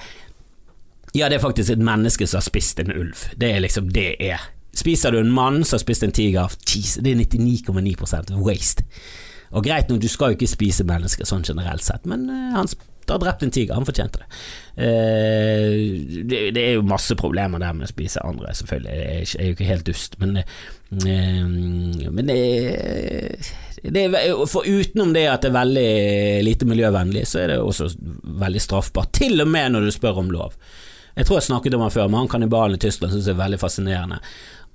Ja, 1.14 1.28
det 1.28 1.36
er 1.36 1.44
faktisk 1.44 1.70
et 1.70 1.78
menneske 1.78 2.26
som 2.26 2.38
har 2.38 2.44
spist 2.46 2.78
en 2.80 2.92
ulv. 2.92 3.26
Det 3.36 3.50
er 3.52 3.60
liksom 3.60 3.90
det 3.92 4.16
er. 4.20 4.40
Spiser 4.74 5.12
du 5.12 5.18
en 5.20 5.32
mann 5.32 5.64
som 5.64 5.76
har 5.76 5.82
spist 5.82 6.02
en 6.02 6.12
tiger, 6.12 6.48
geez, 6.64 6.96
det 6.96 7.12
er 7.12 7.20
99,9% 7.20 8.32
waste. 8.40 8.84
Og 9.52 9.64
greit 9.64 9.90
nok, 9.90 10.00
du 10.00 10.08
skal 10.08 10.32
jo 10.32 10.38
ikke 10.38 10.48
spise 10.48 10.86
mennesker 10.88 11.28
sånn 11.28 11.44
generelt 11.44 11.84
sett, 11.84 12.06
men 12.08 12.24
uh, 12.30 12.54
han 12.56 12.70
har 13.10 13.18
drept 13.22 13.42
en 13.42 13.50
tiger, 13.50 13.74
han 13.74 13.88
fortjente 13.88 14.22
det. 14.22 14.28
Uh, 14.72 16.22
det, 16.24 16.38
det, 16.54 16.62
er 16.62 16.76
jo 16.78 16.84
masse 16.86 17.16
problemer 17.18 17.60
der 17.60 17.74
med 17.76 17.88
å 17.88 17.90
spise 17.90 18.22
andre, 18.24 18.54
selvfølgelig. 18.56 18.94
Jeg 18.94 19.26
er, 19.38 19.48
jo 19.48 19.56
ikke 19.56 19.68
helt 19.68 19.88
dust, 19.88 20.16
men, 20.22 20.38
uh, 20.38 22.08
men 22.12 22.30
det, 22.30 22.38
det 23.82 24.06
er, 24.06 24.30
For 24.50 24.68
utenom 24.68 25.12
det 25.16 25.26
at 25.32 25.42
det 25.44 25.50
er 25.50 25.58
veldig 25.58 25.90
lite 26.46 26.70
miljøvennlig, 26.70 27.26
så 27.28 27.42
er 27.42 27.54
det 27.54 27.60
også 27.60 27.90
veldig 28.44 28.62
straffbart. 28.62 29.12
Til 29.18 29.44
og 29.44 29.50
med 29.50 29.74
når 29.74 29.88
du 29.88 29.94
spør 29.94 30.22
om 30.22 30.32
lov. 30.32 30.56
Jeg 31.16 31.28
tror 31.28 31.40
jeg 31.40 31.50
snakket 31.50 31.76
om 31.76 31.84
han 31.84 31.92
før, 31.92 32.08
men 32.08 32.22
han 32.22 32.32
kannibalen 32.32 32.78
i 32.78 32.80
Tyskland 32.80 33.12
syns 33.12 33.28
jeg 33.28 33.36
er 33.36 33.42
veldig 33.42 33.60
fascinerende. 33.60 34.22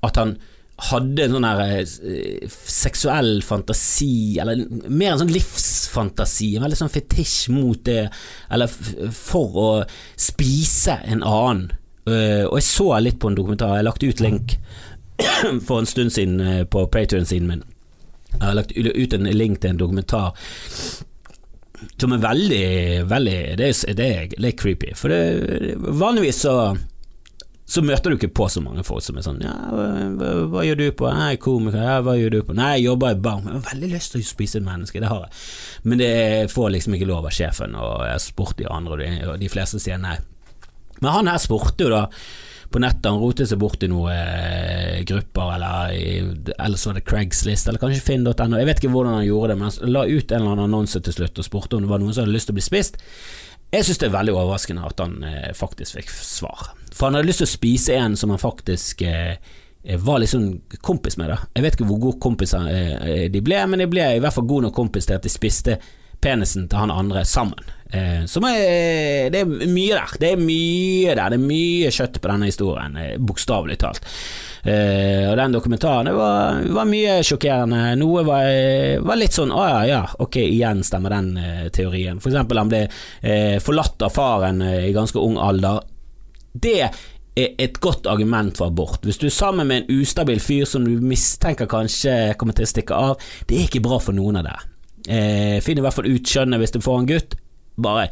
At 0.05 0.19
han 0.21 0.35
hadde 0.77 1.23
en 1.25 1.33
sånn 1.33 1.47
her 1.47 1.61
eh, 1.81 2.43
seksuell 2.53 3.39
fantasi, 3.45 4.37
eller 4.41 4.61
mer 4.87 5.15
en 5.15 5.23
sånn 5.23 5.33
livsfantasi, 5.33 6.51
en 6.55 6.67
veldig 6.67 6.79
sånn 6.83 6.93
fetisj 6.93 7.49
mot 7.55 7.81
det, 7.87 8.03
eller 8.53 8.69
for 9.15 9.57
å 9.57 9.69
spise 10.13 10.99
en 11.05 11.25
annen. 11.25 11.71
Uh, 12.07 12.45
og 12.47 12.61
jeg 12.61 12.67
så 12.69 12.85
litt 13.03 13.17
på 13.19 13.27
en 13.27 13.35
dokumentar, 13.35 13.73
jeg 13.75 13.83
lagt 13.83 14.05
ut 14.05 14.21
link 14.23 14.53
for 15.67 15.81
en 15.81 15.89
stund 15.89 16.13
siden 16.15 16.39
på 16.71 16.85
Patrion-siden 16.93 17.49
min. 17.49 17.65
Jeg 18.37 18.45
har 18.45 18.55
lagt 18.55 18.71
ut 18.71 19.15
en 19.17 19.27
link 19.33 19.59
til 19.59 19.73
en 19.73 19.81
dokumentar 19.81 20.37
som 21.97 22.13
er 22.13 22.21
veldig, 22.21 22.67
veldig 23.09 23.37
Det 23.57 23.67
er, 23.67 23.93
det 23.97 24.07
er, 24.07 24.29
det 24.37 24.51
er 24.51 24.57
creepy. 24.57 24.93
For 24.97 25.13
det, 25.13 25.75
vanligvis 25.77 26.43
så 26.45 26.55
så 27.67 27.81
møter 27.83 28.13
du 28.13 28.15
ikke 28.15 28.31
på 28.31 28.45
så 28.47 28.61
mange 28.63 28.83
folk 28.87 29.03
som 29.03 29.17
er 29.19 29.25
sånn 29.25 29.41
Ja, 29.43 29.53
hva, 29.67 30.29
hva, 30.47 30.63
gjør 30.63 30.79
du 30.79 30.85
på? 30.95 31.09
Jeg 31.11 31.35
er 31.35 31.39
komiker. 31.43 31.81
Ja, 31.83 31.97
hva 32.05 32.13
gjør 32.15 32.37
du 32.37 32.39
på? 32.47 32.55
Nei, 32.55 32.69
jeg 32.77 32.85
jobber 32.87 33.11
i 33.11 33.19
bar. 33.19 33.41
Jeg 33.43 33.57
har 33.57 33.65
veldig 33.73 33.89
lyst 33.91 34.13
til 34.13 34.23
å 34.23 34.27
spise 34.29 34.61
et 34.61 34.67
menneske, 34.67 35.01
det 35.03 35.09
har 35.11 35.25
jeg. 35.25 35.41
Men 35.83 35.99
det 35.99 36.11
får 36.53 36.69
liksom 36.77 36.95
ikke 36.95 37.09
lov 37.09 37.27
av 37.27 37.35
sjefen, 37.35 37.75
og 37.75 38.05
jeg 38.07 38.23
spurte 38.23 38.61
de 38.61 38.69
andre, 38.71 39.09
og 39.27 39.33
de, 39.41 39.49
fleste 39.51 39.81
sier 39.83 39.99
nei. 39.99 40.15
Men 41.01 41.11
han 41.11 41.31
her 41.33 41.41
spurte 41.43 41.83
jo 41.83 41.91
da 41.91 42.05
på 42.71 42.79
nettet, 42.83 43.09
han 43.11 43.19
rotet 43.19 43.51
seg 43.51 43.59
bort 43.59 43.83
i 43.83 43.89
noen 43.91 44.15
eh, 44.15 45.03
grupper, 45.07 45.51
eller, 45.57 45.91
eller 46.55 46.79
så 46.79 46.91
var 46.91 46.97
det 47.01 47.05
Craigslist, 47.07 47.67
eller 47.67 47.83
kanskje 47.83 48.03
finn.no, 48.03 48.31
jeg 48.31 48.67
vet 48.67 48.81
ikke 48.81 48.91
hvordan 48.95 49.19
han 49.19 49.27
gjorde 49.27 49.51
det, 49.53 49.59
men 49.59 49.71
han 49.71 49.91
la 49.91 50.05
ut 50.07 50.31
en 50.31 50.39
eller 50.39 50.55
annen 50.55 50.65
annonse 50.69 51.03
til 51.03 51.15
slutt 51.15 51.39
og 51.39 51.47
spurte 51.47 51.77
om 51.77 51.83
det 51.83 51.91
var 51.91 52.03
noen 52.03 52.15
som 52.15 52.23
hadde 52.23 52.35
lyst 52.35 52.51
til 52.51 52.55
å 52.55 52.59
bli 52.59 52.65
spist. 52.67 52.99
Jeg 53.71 53.83
synes 53.83 53.99
det 53.99 54.07
er 54.07 54.15
veldig 54.15 54.33
overraskende 54.33 54.83
at 54.87 55.01
han 55.03 55.23
eh, 55.27 55.53
faktisk 55.55 55.97
fikk 55.97 56.11
svar. 56.11 56.69
For 56.93 57.07
han 57.07 57.17
hadde 57.17 57.27
lyst 57.27 57.43
til 57.43 57.49
å 57.49 57.51
spise 57.51 57.97
en 57.99 58.15
som 58.19 58.31
han 58.31 58.39
faktisk 58.41 59.03
eh, 59.03 59.35
eh 59.83 59.99
var 60.03 60.19
litt 60.19 60.31
sånn 60.31 60.61
kompis 60.81 61.17
med. 61.17 61.29
da 61.29 61.37
Jeg 61.55 61.63
vet 61.63 61.75
ikke 61.75 61.89
hvor 61.89 61.99
gode 62.05 62.19
kompiser 62.23 62.69
eh, 62.71 62.95
eh, 62.95 63.25
de 63.31 63.41
ble, 63.43 63.59
men 63.67 63.83
de 63.83 63.89
ble 63.91 64.07
i 64.15 64.21
hvert 64.23 64.33
fall 64.33 64.47
gode 64.47 64.67
nok 64.67 64.75
kompis 64.75 65.05
til 65.05 65.19
at 65.19 65.23
de 65.23 65.31
spiste 65.31 65.77
penisen 66.23 66.67
til 66.67 66.79
han 66.79 66.91
andre 66.91 67.25
sammen. 67.25 67.59
Eh, 67.89 68.25
som 68.27 68.43
er, 68.49 69.29
det 69.31 69.43
er 69.43 69.47
mye 69.47 69.95
der. 69.95 70.17
Det 70.19 70.33
er 70.33 70.41
mye 70.41 71.15
der. 71.15 71.31
Det 71.31 71.39
er 71.39 71.45
mye 71.45 71.93
kjøtt 71.93 72.19
på 72.21 72.31
denne 72.31 72.49
historien, 72.49 72.99
eh, 72.99 73.15
bokstavelig 73.19 73.79
talt. 73.83 74.05
Og 74.67 75.37
den 75.39 75.53
dokumentaren 75.53 76.09
det 76.09 76.13
var, 76.17 76.57
var, 76.75 76.87
mye 76.89 77.21
sjokkerende. 77.23 77.93
Noe 78.01 78.25
var, 78.27 78.47
var 79.05 79.15
litt 79.15 79.37
sånn 79.37 79.53
Å 79.55 79.61
ja, 79.63 79.77
ja, 79.87 80.01
ok, 80.19 80.41
igjen 80.41 80.81
stemmer 80.83 81.13
den 81.15 81.29
teorien. 81.71 82.19
For 82.19 82.33
eksempel 82.33 82.59
han 82.59 82.73
ble 82.73 82.81
eh, 82.89 83.61
forlatt 83.63 84.03
av 84.03 84.11
faren 84.11 84.59
i 84.65 84.91
ganske 84.91 85.21
ung 85.23 85.37
alder. 85.39 85.79
Det 86.51 86.81
er 86.83 87.55
et 87.63 87.79
godt 87.79 88.09
argument 88.11 88.57
for 88.59 88.67
abort. 88.67 89.05
Hvis 89.07 89.21
du 89.21 89.29
er 89.29 89.37
sammen 89.37 89.69
med 89.69 89.85
en 89.85 90.01
ustabil 90.01 90.41
fyr 90.43 90.67
som 90.67 90.83
du 90.83 90.99
mistenker 90.99 91.69
kanskje 91.69 92.33
kommer 92.35 92.57
til 92.57 92.67
å 92.67 92.71
stikke 92.73 93.01
av, 93.07 93.29
det 93.47 93.61
er 93.61 93.69
ikke 93.69 93.85
bra 93.87 94.01
for 94.03 94.17
noen 94.17 94.41
av 94.41 94.49
dere. 94.49 94.71
Eh, 95.07 95.57
finn 95.63 95.79
i 95.79 95.83
hvert 95.85 95.95
fall 95.95 96.09
ut 96.09 96.27
skjønnet 96.27 96.59
hvis 96.59 96.75
du 96.75 96.81
får 96.83 97.03
en 97.05 97.11
gutt. 97.13 97.37
Bare 97.81 98.09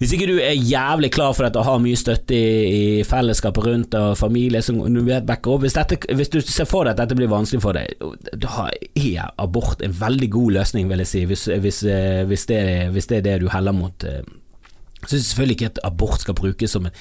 hvis 0.00 0.14
ikke 0.16 0.30
du 0.30 0.38
er 0.40 0.56
jævlig 0.56 1.10
klar 1.12 1.34
for 1.36 1.44
dette 1.44 1.60
og 1.60 1.66
har 1.66 1.80
mye 1.84 1.98
støtte 2.00 2.32
i, 2.32 2.68
i 2.72 2.84
fellesskapet 3.04 3.66
rundt 3.66 3.96
og 3.98 4.14
familie 4.16 4.62
som 4.64 4.78
du 4.80 5.02
backer 5.04 5.52
opp 5.52 5.66
hvis, 5.66 5.76
dette, 5.76 5.98
hvis, 6.16 6.30
du 6.32 6.38
ser 6.40 6.68
for 6.68 6.88
deg 6.88 6.94
at 6.94 7.02
dette 7.02 7.18
blir 7.18 7.28
vanskelig 7.28 7.60
for 7.60 7.76
deg, 7.76 8.00
da 8.32 8.70
er 8.96 9.34
abort 9.36 9.84
en 9.84 9.92
veldig 9.92 10.30
god 10.32 10.56
løsning, 10.56 10.88
vil 10.88 11.04
jeg 11.04 11.10
si, 11.10 11.24
hvis, 11.28 11.44
hvis, 11.52 11.82
eh, 11.84 12.22
hvis, 12.30 12.46
det, 12.48 12.62
det 12.96 13.18
er 13.18 13.26
det 13.28 13.36
du 13.44 13.50
heller 13.52 13.76
mot. 13.76 14.08
Jeg 15.00 15.14
syns 15.14 15.30
selvfølgelig 15.30 15.56
ikke 15.56 15.68
at 15.70 15.78
abort 15.88 16.20
skal 16.20 16.36
brukes 16.36 16.74
som 16.74 16.86
et 16.86 16.98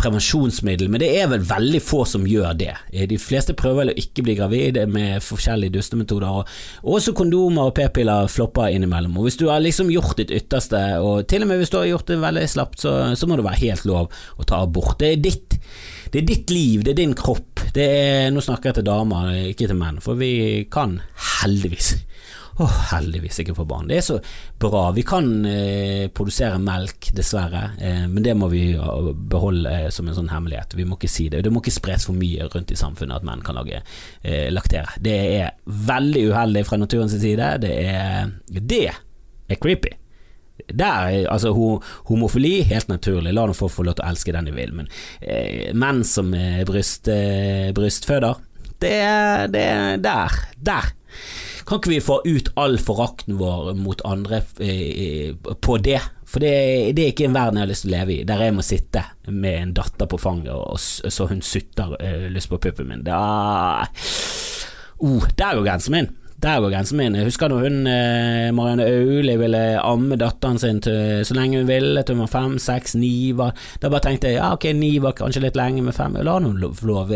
prevensjonsmiddel, 0.00 0.88
men 0.90 1.02
det 1.02 1.10
er 1.20 1.28
vel 1.28 1.44
veldig 1.46 1.82
få 1.84 2.02
som 2.08 2.24
gjør 2.26 2.54
det. 2.58 2.72
Eh, 2.92 3.04
de 3.10 3.18
fleste 3.20 3.56
prøver 3.58 3.82
vel 3.82 3.92
å 3.92 3.98
ikke 4.02 4.24
bli 4.24 4.36
gravide 4.38 4.86
med 4.90 5.22
forskjellige 5.24 5.76
dustemetoder, 5.76 6.42
og 6.82 6.96
også 6.96 7.14
kondomer 7.16 7.68
og 7.68 7.74
p-piller 7.76 8.30
flopper 8.32 8.72
innimellom. 8.72 9.18
Og 9.18 9.28
Hvis 9.28 9.40
du 9.40 9.48
har 9.50 9.60
liksom 9.60 9.92
gjort 9.92 10.16
ditt 10.20 10.32
ytterste, 10.32 10.80
og 11.04 11.26
til 11.28 11.44
og 11.44 11.52
med 11.52 11.60
hvis 11.60 11.72
du 11.72 11.78
har 11.80 11.90
gjort 11.90 12.08
det 12.08 12.20
veldig 12.22 12.46
slapt, 12.48 12.80
så, 12.80 12.94
så 13.16 13.28
må 13.28 13.36
det 13.36 13.46
være 13.48 13.62
helt 13.66 13.88
lov 13.88 14.08
å 14.38 14.48
ta 14.48 14.62
abort. 14.64 14.98
Det 15.02 15.12
er 15.12 15.20
ditt, 15.22 15.58
det 16.12 16.22
er 16.22 16.30
ditt 16.32 16.52
liv, 16.52 16.86
det 16.86 16.96
er 16.96 17.02
din 17.04 17.16
kropp. 17.18 17.50
Er, 17.72 18.28
nå 18.32 18.40
snakker 18.44 18.68
jeg 18.68 18.80
til 18.80 18.88
damer, 18.88 19.32
ikke 19.52 19.68
til 19.68 19.78
menn, 19.78 20.00
for 20.04 20.18
vi 20.20 20.64
kan 20.72 20.98
heldigvis 21.40 21.94
Oh, 22.60 22.72
heldigvis 22.90 23.38
ikke 23.40 23.54
på 23.56 23.64
banen. 23.68 23.88
Det 23.88 23.98
er 23.98 24.04
så 24.04 24.18
bra. 24.60 24.90
Vi 24.92 25.04
kan 25.08 25.30
eh, 25.48 26.08
produsere 26.12 26.58
melk, 26.60 27.08
dessverre, 27.16 27.62
eh, 27.80 28.04
men 28.10 28.24
det 28.24 28.34
må 28.36 28.50
vi 28.52 28.64
beholde 29.32 29.72
eh, 29.72 29.88
som 29.94 30.08
en 30.08 30.18
sånn 30.18 30.28
hemmelighet. 30.32 30.76
Vi 30.76 30.86
må 30.88 30.98
ikke 30.98 31.10
si 31.10 31.30
det. 31.32 31.40
Det 31.46 31.52
må 31.52 31.62
ikke 31.62 31.74
spres 31.78 32.06
for 32.08 32.18
mye 32.18 32.50
rundt 32.52 32.74
i 32.74 32.78
samfunnet 32.78 33.20
at 33.22 33.26
menn 33.28 33.44
kan 33.46 33.56
lage 33.56 33.80
eh, 33.80 34.50
laktere. 34.52 34.98
Det 35.00 35.16
er 35.40 35.56
veldig 35.64 36.28
uheldig 36.32 36.66
fra 36.68 36.80
naturens 36.82 37.16
side. 37.16 37.50
Det 37.64 37.72
er, 37.86 38.36
det 38.60 38.84
er 38.92 39.60
creepy. 39.62 39.96
Der, 40.68 41.26
altså 41.32 41.50
Homofili, 42.06 42.60
helt 42.68 42.88
naturlig, 42.88 43.32
la 43.34 43.48
folk 43.56 43.72
få 43.72 43.84
lov 43.86 43.96
til 43.98 44.04
å 44.04 44.10
elske 44.12 44.34
den 44.36 44.46
de 44.46 44.52
vil, 44.54 44.74
men 44.76 44.88
eh, 45.20 45.72
menn 45.74 46.04
som 46.06 46.30
er 46.36 46.62
bryst, 46.68 47.08
eh, 47.10 47.72
brystføder, 47.74 48.38
er, 48.82 49.46
det 49.46 49.62
er 49.62 49.96
der. 50.02 50.38
Der. 50.58 50.92
Kan 51.66 51.78
ikke 51.78 51.92
vi 51.92 52.00
få 52.02 52.18
ut 52.24 52.50
all 52.58 52.78
forakten 52.82 53.38
vår 53.38 53.72
mot 53.78 54.00
andre 54.08 54.42
eh, 54.58 55.34
på 55.36 55.78
det? 55.82 56.00
For 56.32 56.40
det, 56.40 56.52
det, 56.96 57.04
er 57.04 57.12
ikke 57.12 57.26
en 57.28 57.36
verden 57.36 57.60
jeg 57.60 57.66
har 57.66 57.70
lyst 57.70 57.84
til 57.84 57.92
å 57.92 57.96
leve 57.98 58.14
i, 58.14 58.22
der 58.24 58.40
jeg 58.46 58.56
må 58.56 58.64
sitte 58.64 59.02
med 59.28 59.58
en 59.58 59.74
datter 59.76 60.08
på 60.08 60.20
fanget 60.20 60.54
og, 60.54 60.80
så 60.80 61.26
hun 61.28 61.42
sutter 61.44 61.92
uh, 62.00 62.24
lyst 62.32 62.48
på 62.48 62.60
puppen 62.62 62.88
min. 62.88 63.02
Da 63.04 63.18
oh, 65.04 65.26
Der 65.36 65.58
går 65.58 65.66
grensen 65.66 65.98
min. 65.98 66.08
Der 66.42 66.58
går 66.58 66.72
grensen 66.72 66.98
min. 66.98 67.14
Jeg 67.14 67.28
husker 67.28 67.46
når 67.52 67.60
hun 67.62 67.86
eh, 67.86 68.48
Marianne 68.50 68.86
Auli 68.90 69.36
ville 69.38 69.60
amme 69.78 70.16
datteren 70.18 70.58
sin 70.58 70.80
til, 70.82 71.20
så 71.22 71.36
lenge 71.38 71.60
hun 71.60 71.68
ville, 71.68 72.02
til 72.02 72.16
hun 72.16 72.24
var 72.24 72.32
fem, 72.32 72.56
seks, 72.58 72.96
ni. 72.98 73.30
Var, 73.38 73.52
da 73.78 73.90
bare 73.92 74.02
tenkte 74.08 74.32
jeg 74.32 74.40
ja 74.40 74.48
ok, 74.56 74.66
ni 74.74 74.96
var 75.04 75.14
kanskje 75.20 75.44
litt 75.44 75.60
lenge 75.60 75.84
med 75.86 75.94
fem. 75.94 76.18
La 76.18 76.34
henne 76.40 76.72
få 76.74 76.90
lov. 76.90 77.14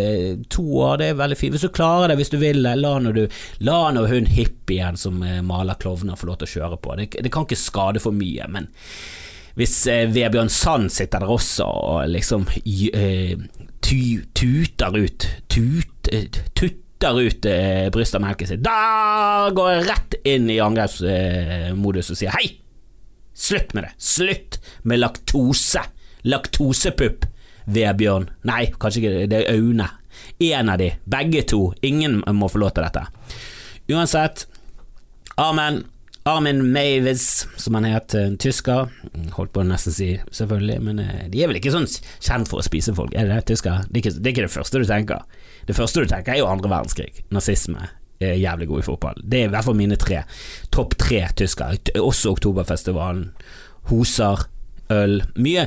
To 0.54 0.64
år, 0.86 1.02
det 1.02 1.10
er 1.10 1.18
veldig 1.18 1.40
fint. 1.40 1.56
Hvis 1.56 1.66
du 1.66 1.74
klarer 1.74 2.12
det, 2.12 2.20
hvis 2.20 2.30
du 2.30 2.38
vil 2.38 2.62
det, 2.62 2.76
la 2.78 2.94
nå 3.02 3.26
La 3.66 3.80
nå 3.90 4.06
hun 4.06 4.30
hippien 4.30 5.00
som 5.00 5.18
eh, 5.26 5.42
maler 5.42 5.82
klovner 5.82 6.14
få 6.14 6.30
lov 6.30 6.38
til 6.38 6.52
å 6.52 6.54
kjøre 6.54 6.80
på. 6.86 6.94
Det, 7.00 7.10
det 7.26 7.34
kan 7.34 7.50
ikke 7.50 7.58
skade 7.58 8.06
for 8.06 8.14
mye, 8.14 8.46
men 8.46 8.70
hvis 9.58 9.74
eh, 9.90 10.06
Vebjørn 10.12 10.52
Sand 10.52 10.94
sitter 10.94 11.24
der 11.24 11.32
også 11.32 11.66
og 11.66 12.10
liksom 12.12 12.46
uh, 12.46 13.46
tuter 13.80 14.98
ut 15.00 15.30
Tut, 15.48 16.10
tut 16.54 16.82
spytter 16.96 17.20
ut 17.20 17.44
eh, 17.44 17.90
brystet 17.90 18.14
av 18.16 18.22
melken 18.22 18.48
sin. 18.48 18.62
Da 18.62 19.50
går 19.52 19.70
jeg 19.70 19.86
rett 19.88 20.14
inn 20.24 20.48
i 20.50 20.60
angrepsmodus 20.60 22.10
og 22.10 22.16
sier 22.16 22.32
hei! 22.32 22.60
Slutt 23.36 23.74
med 23.74 23.84
det! 23.84 23.92
Slutt 23.98 24.58
med 24.84 25.00
laktose! 25.00 25.82
Laktosepupp, 26.26 27.26
Vebjørn. 27.66 28.30
Nei, 28.48 28.72
kanskje 28.80 29.02
ikke, 29.02 29.26
det 29.30 29.42
er 29.44 29.52
Aune. 29.54 29.86
En 30.42 30.70
av 30.72 30.78
de, 30.80 30.88
begge 31.04 31.44
to. 31.46 31.72
Ingen 31.86 32.22
må 32.34 32.48
få 32.48 32.58
lov 32.58 32.72
til 32.74 32.86
dette. 32.86 33.04
Uansett, 33.92 34.46
Amen. 35.36 35.84
Armin 36.26 36.72
Mavis, 36.72 37.46
som 37.56 37.76
han 37.78 37.84
het, 37.86 38.14
en 38.18 38.34
tysker. 38.42 38.88
Holdt 39.36 39.52
på 39.54 39.62
å 39.62 39.66
nesten 39.66 39.94
si, 39.94 40.08
selvfølgelig, 40.34 40.78
men 40.82 40.98
eh, 41.04 41.20
de 41.30 41.42
er 41.44 41.52
vel 41.52 41.60
ikke 41.60 41.70
sånn 41.70 41.86
kjent 41.86 42.50
for 42.50 42.58
å 42.58 42.66
spise 42.66 42.94
folk, 42.96 43.14
er 43.14 43.28
det 43.28 43.36
det, 43.36 43.44
tysker? 43.52 43.84
Det 43.86 43.94
er, 43.94 44.00
ikke, 44.00 44.12
det 44.16 44.26
er 44.26 44.34
ikke 44.34 44.46
det 44.48 44.54
første 44.56 44.82
du 44.82 44.88
tenker. 44.88 45.44
Det 45.68 45.76
første 45.78 46.02
du 46.02 46.10
tenker 46.10 46.34
er 46.34 46.40
jo 46.40 46.48
andre 46.50 46.72
verdenskrig, 46.72 47.22
nazisme, 47.30 47.92
er 48.18 48.34
jævlig 48.40 48.66
god 48.72 48.82
i 48.82 48.86
fotball. 48.88 49.22
Det 49.22 49.38
er 49.38 49.46
i 49.46 49.52
hvert 49.54 49.68
fall 49.68 49.78
mine 49.78 50.00
tre. 50.02 50.24
Topp 50.74 50.98
tre 50.98 51.22
tyskere. 51.38 51.78
Også 52.00 52.34
Oktoberfestivalen. 52.34 53.28
Hoser, 53.92 54.48
øl. 54.92 55.20
Mye 55.42 55.66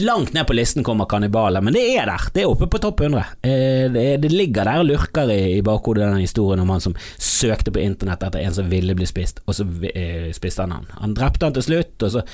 Langt 0.00 0.32
ned 0.32 0.46
på 0.46 0.56
listen 0.56 0.84
kommer 0.84 1.08
kannibaler, 1.10 1.60
men 1.60 1.74
det 1.74 1.82
er 1.94 2.08
der. 2.10 2.26
Det 2.34 2.42
er 2.44 2.50
oppe 2.50 2.68
på 2.70 2.80
topp 2.82 3.00
100. 3.00 3.24
Eh, 3.42 3.86
det, 3.92 4.30
ligger 4.32 4.66
der 4.66 4.82
og 4.82 4.88
lurker 4.88 5.30
i, 5.32 5.58
i 5.58 5.64
bakhodet 5.66 6.04
denne 6.06 6.22
historien 6.22 6.62
om 6.62 6.70
han 6.72 6.82
som 6.82 6.96
søkte 7.18 7.72
på 7.74 7.82
internett 7.82 8.22
etter 8.26 8.44
en 8.44 8.54
som 8.56 8.70
ville 8.70 8.94
bli 8.96 9.08
spist, 9.08 9.42
og 9.46 9.56
så 9.56 9.66
eh, 9.92 10.30
spiste 10.36 10.64
han 10.64 10.76
han. 10.76 10.86
Han 11.00 11.16
drepte 11.16 11.48
han 11.48 11.56
til 11.56 11.66
slutt, 11.66 11.96
og 12.02 12.16
så 12.16 12.26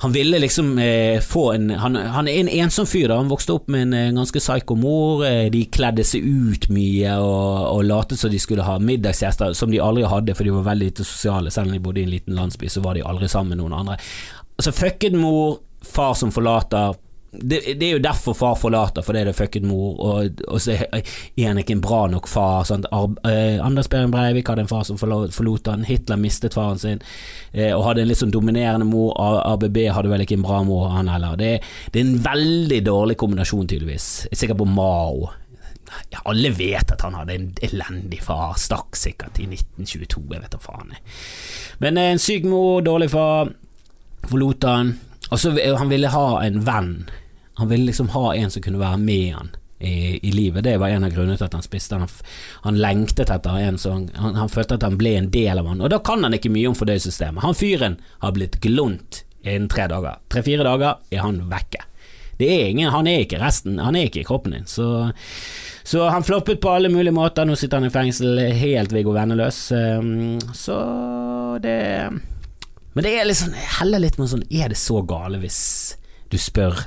Han 0.00 0.14
ville 0.14 0.38
liksom 0.40 0.78
eh, 0.80 1.20
få 1.20 1.52
en 1.52 1.70
han, 1.76 1.96
han, 1.96 2.28
er 2.28 2.38
en 2.40 2.48
ensom 2.48 2.86
fyr, 2.88 3.10
da. 3.10 3.18
Han 3.20 3.28
vokste 3.28 3.52
opp 3.52 3.66
med 3.68 3.92
en 3.92 4.16
ganske 4.16 4.40
psyko 4.40 4.72
mor. 4.80 5.26
De 5.52 5.60
kledde 5.68 6.06
seg 6.08 6.24
ut 6.24 6.70
mye 6.72 7.18
og, 7.20 7.66
og 7.74 7.84
latet 7.84 8.16
som 8.16 8.32
de 8.32 8.40
skulle 8.40 8.64
ha 8.64 8.78
middagsgjester, 8.80 9.52
som 9.52 9.68
de 9.68 9.82
aldri 9.84 10.06
hadde, 10.08 10.34
for 10.34 10.48
de 10.48 10.54
var 10.56 10.70
veldig 10.70 10.90
lite 10.90 11.04
sosiale. 11.04 11.50
Selv 11.50 11.68
om 11.68 11.72
de 11.76 11.82
bodde 11.84 12.00
i 12.00 12.04
en 12.08 12.14
liten 12.14 12.34
landsby, 12.34 12.68
så 12.68 12.80
var 12.80 12.96
de 12.96 13.04
aldri 13.06 13.28
sammen 13.28 13.54
med 13.54 13.62
noen 13.62 13.76
andre. 13.80 13.98
Altså, 14.60 14.72
fucket 14.76 15.14
mor, 15.16 15.58
far 15.82 16.14
som 16.14 16.28
forlater. 16.32 16.94
Det, 17.32 17.60
det, 17.80 17.86
er 17.86 17.92
jo 17.94 18.02
derfor 18.04 18.34
far 18.34 18.58
forlater, 18.60 19.00
fordi 19.06 19.22
det 19.24 19.30
er 19.32 19.36
fucket 19.38 19.64
mor, 19.64 19.94
og, 20.04 20.42
og, 20.44 20.58
så 20.60 20.74
er 20.74 21.46
han 21.46 21.60
ikke 21.62 21.78
en 21.78 21.80
bra 21.80 22.00
nok 22.12 22.28
far. 22.28 22.68
Ar, 22.68 23.06
eh, 23.30 23.56
Anders 23.64 23.88
Behring 23.88 24.12
Breivik 24.12 24.50
hadde 24.52 24.66
en 24.66 24.68
far 24.68 24.82
som 24.84 24.98
forlot 25.00 25.70
han, 25.72 25.86
Hitler 25.88 26.20
mistet 26.20 26.58
faren 26.58 26.82
sin, 26.82 27.00
eh, 27.54 27.70
og 27.70 27.86
hadde 27.86 28.04
en 28.04 28.10
litt 28.10 28.20
sånn 28.20 28.34
dominerende 28.34 28.84
mor. 28.84 29.14
ABB 29.48 29.80
hadde 29.94 30.12
vel 30.12 30.26
ikke 30.26 30.36
en 30.42 30.44
bra 30.44 30.60
mor, 30.68 30.90
han 30.92 31.08
heller. 31.08 31.40
Det, 31.40 31.54
det, 31.88 32.02
er 32.02 32.04
en 32.04 32.20
veldig 32.28 32.82
dårlig 32.90 33.16
kombinasjon, 33.24 33.64
tydeligvis. 33.64 34.10
Jeg 34.26 34.36
er 34.36 34.42
sikker 34.42 34.60
på 34.60 34.68
Mao. 34.68 35.30
Ja, 36.12 36.20
alle 36.28 36.52
vet 36.52 36.92
at 36.92 37.00
han 37.08 37.16
hadde 37.16 37.38
en 37.38 37.48
elendig 37.64 38.20
far, 38.28 38.60
stakk 38.60 39.00
sikkert 39.00 39.40
i 39.40 39.48
1922, 39.48 40.28
jeg 40.36 40.44
vet 40.44 40.52
da 40.52 40.62
faen. 40.68 40.94
Men 41.80 41.96
eh, 41.96 42.12
en 42.12 42.24
syk 42.28 42.44
mor, 42.52 42.84
dårlig 42.84 43.08
far 43.16 43.54
forlot 44.28 44.66
han. 44.68 44.98
Og 45.30 45.40
så 45.40 45.54
Han 45.78 45.88
ville 45.88 46.08
ha 46.08 46.42
en 46.42 46.60
venn. 46.66 47.08
Han 47.60 47.68
ville 47.68 47.90
liksom 47.90 48.08
ha 48.08 48.34
en 48.34 48.50
som 48.50 48.62
kunne 48.62 48.80
være 48.80 48.98
med 48.98 49.34
han 49.34 49.50
i, 49.80 50.18
i 50.28 50.32
livet. 50.32 50.64
Det 50.64 50.76
var 50.76 50.88
en 50.88 51.04
av 51.04 51.12
grunnene 51.14 51.36
til 51.36 51.46
at 51.46 51.56
han 51.56 51.64
spiste. 51.64 51.98
Han, 51.98 52.08
han 52.64 52.80
lengtet 52.80 53.30
etter 53.32 53.58
en 53.60 53.78
som 53.78 54.08
han, 54.14 54.34
han, 54.36 54.52
følte 54.52 54.76
at 54.76 54.86
han 54.86 54.98
ble 55.00 55.16
en 55.18 55.30
del 55.32 55.60
av 55.60 55.68
han. 55.70 55.80
Og 55.80 55.92
da 55.92 56.00
kan 56.04 56.24
han 56.24 56.36
ikke 56.36 56.52
mye 56.52 56.70
om 56.70 56.76
fordøyelsessystemet. 56.78 57.44
Han 57.44 57.56
fyren 57.56 58.00
har 58.24 58.34
blitt 58.36 58.60
glunt 58.64 59.22
innen 59.42 59.70
tre 59.72 59.86
dager. 59.88 60.20
Tre-fire 60.32 60.66
dager 60.66 61.00
er 61.10 61.24
han 61.24 61.40
vekke. 61.50 61.86
Det 62.40 62.48
er 62.48 62.70
ingen, 62.72 62.88
han 62.88 63.08
er 63.08 63.26
ikke 63.26 63.40
resten, 63.40 63.76
han 63.84 63.96
er 63.96 64.08
ikke 64.08 64.24
kroppen 64.24 64.54
din. 64.56 64.68
Så, 64.68 65.10
så 65.84 66.06
han 66.08 66.24
floppet 66.24 66.60
på 66.60 66.72
alle 66.72 66.88
mulige 66.88 67.12
måter. 67.12 67.44
Nå 67.44 67.56
sitter 67.60 67.80
han 67.80 67.90
i 67.90 67.92
fengsel 67.92 68.40
helt 68.56 68.94
Viggo 68.96 69.12
Venneløs. 69.12 69.58
Ehm, 69.76 70.38
så 70.56 70.78
det 71.60 71.76
men 73.00 73.06
det 73.08 73.16
er 73.16 73.24
litt 73.24 73.38
sånn, 73.40 73.54
heller 73.80 74.02
litt 74.02 74.18
med 74.20 74.28
sånn 74.28 74.42
Er 74.52 74.68
det 74.68 74.76
så 74.76 74.98
gale 75.08 75.38
hvis 75.40 75.60
du 76.28 76.36
spør 76.36 76.82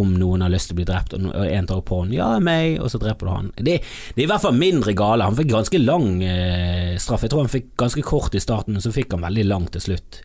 om 0.00 0.16
noen 0.18 0.42
har 0.42 0.50
lyst 0.50 0.70
til 0.70 0.74
å 0.74 0.78
bli 0.80 0.86
drept, 0.88 1.14
og 1.14 1.44
en 1.44 1.68
tar 1.68 1.78
opp 1.78 1.90
hånden 1.92 2.16
'ja, 2.16 2.28
meg', 2.42 2.80
og 2.82 2.90
så 2.90 2.98
dreper 2.98 3.26
du 3.26 3.30
han. 3.30 3.52
Det, 3.54 3.76
det, 3.82 4.18
er 4.18 4.24
i 4.24 4.30
hvert 4.30 4.42
fall 4.42 4.56
mindre 4.56 4.94
gale. 4.96 5.26
Han 5.26 5.36
fikk 5.38 5.50
ganske 5.50 5.80
lang 5.82 6.22
eh, 6.24 6.94
straff. 6.98 7.22
Jeg 7.22 7.30
tror 7.30 7.42
han 7.44 7.52
fikk 7.52 7.68
ganske 7.78 8.04
kort 8.06 8.34
i 8.34 8.42
starten, 8.42 8.74
men 8.74 8.82
så 8.82 8.94
fikk 8.94 9.14
han 9.14 9.26
veldig 9.26 9.44
lang 9.46 9.66
til 9.74 9.82
slutt. 9.86 10.20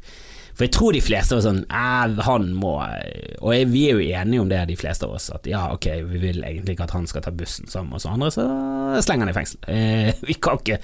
For 0.55 0.65
jeg 0.65 0.73
tror 0.75 0.95
de 0.95 1.03
fleste 1.03 1.35
var 1.35 1.43
sånn 1.43 1.63
han 2.25 2.45
må 2.55 2.77
Og 2.79 3.49
jeg, 3.51 3.67
vi 3.73 3.81
er 3.89 3.97
jo 3.97 4.19
enige 4.21 4.43
om 4.43 4.51
det, 4.51 4.61
de 4.69 4.77
fleste 4.79 5.07
av 5.07 5.15
oss, 5.17 5.27
at 5.35 5.47
ja, 5.49 5.65
ok, 5.75 5.89
vi 6.07 6.21
vil 6.21 6.39
egentlig 6.47 6.77
ikke 6.77 6.87
at 6.87 6.95
han 6.95 7.07
skal 7.11 7.25
ta 7.25 7.33
bussen 7.35 7.67
sammen 7.71 7.91
med 7.91 7.99
oss 7.99 8.07
andre, 8.09 8.31
så 8.31 8.45
slenger 9.03 9.27
han 9.27 9.33
i 9.33 9.37
fengsel. 9.37 9.61
Eh, 9.75 10.15
vi, 10.23 10.35
kan 10.39 10.59
ikke, 10.59 10.77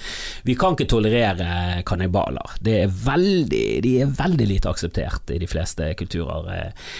vi 0.44 0.54
kan 0.58 0.74
ikke 0.74 0.88
tolerere 0.90 1.82
kannibaler. 1.88 2.56
Er 2.60 2.90
de 2.92 3.92
er 4.02 4.12
veldig 4.18 4.46
lite 4.50 4.70
akseptert 4.70 5.30
i 5.32 5.38
de 5.40 5.48
fleste 5.48 5.88
kulturer. 5.98 6.50
Eh, 6.52 6.92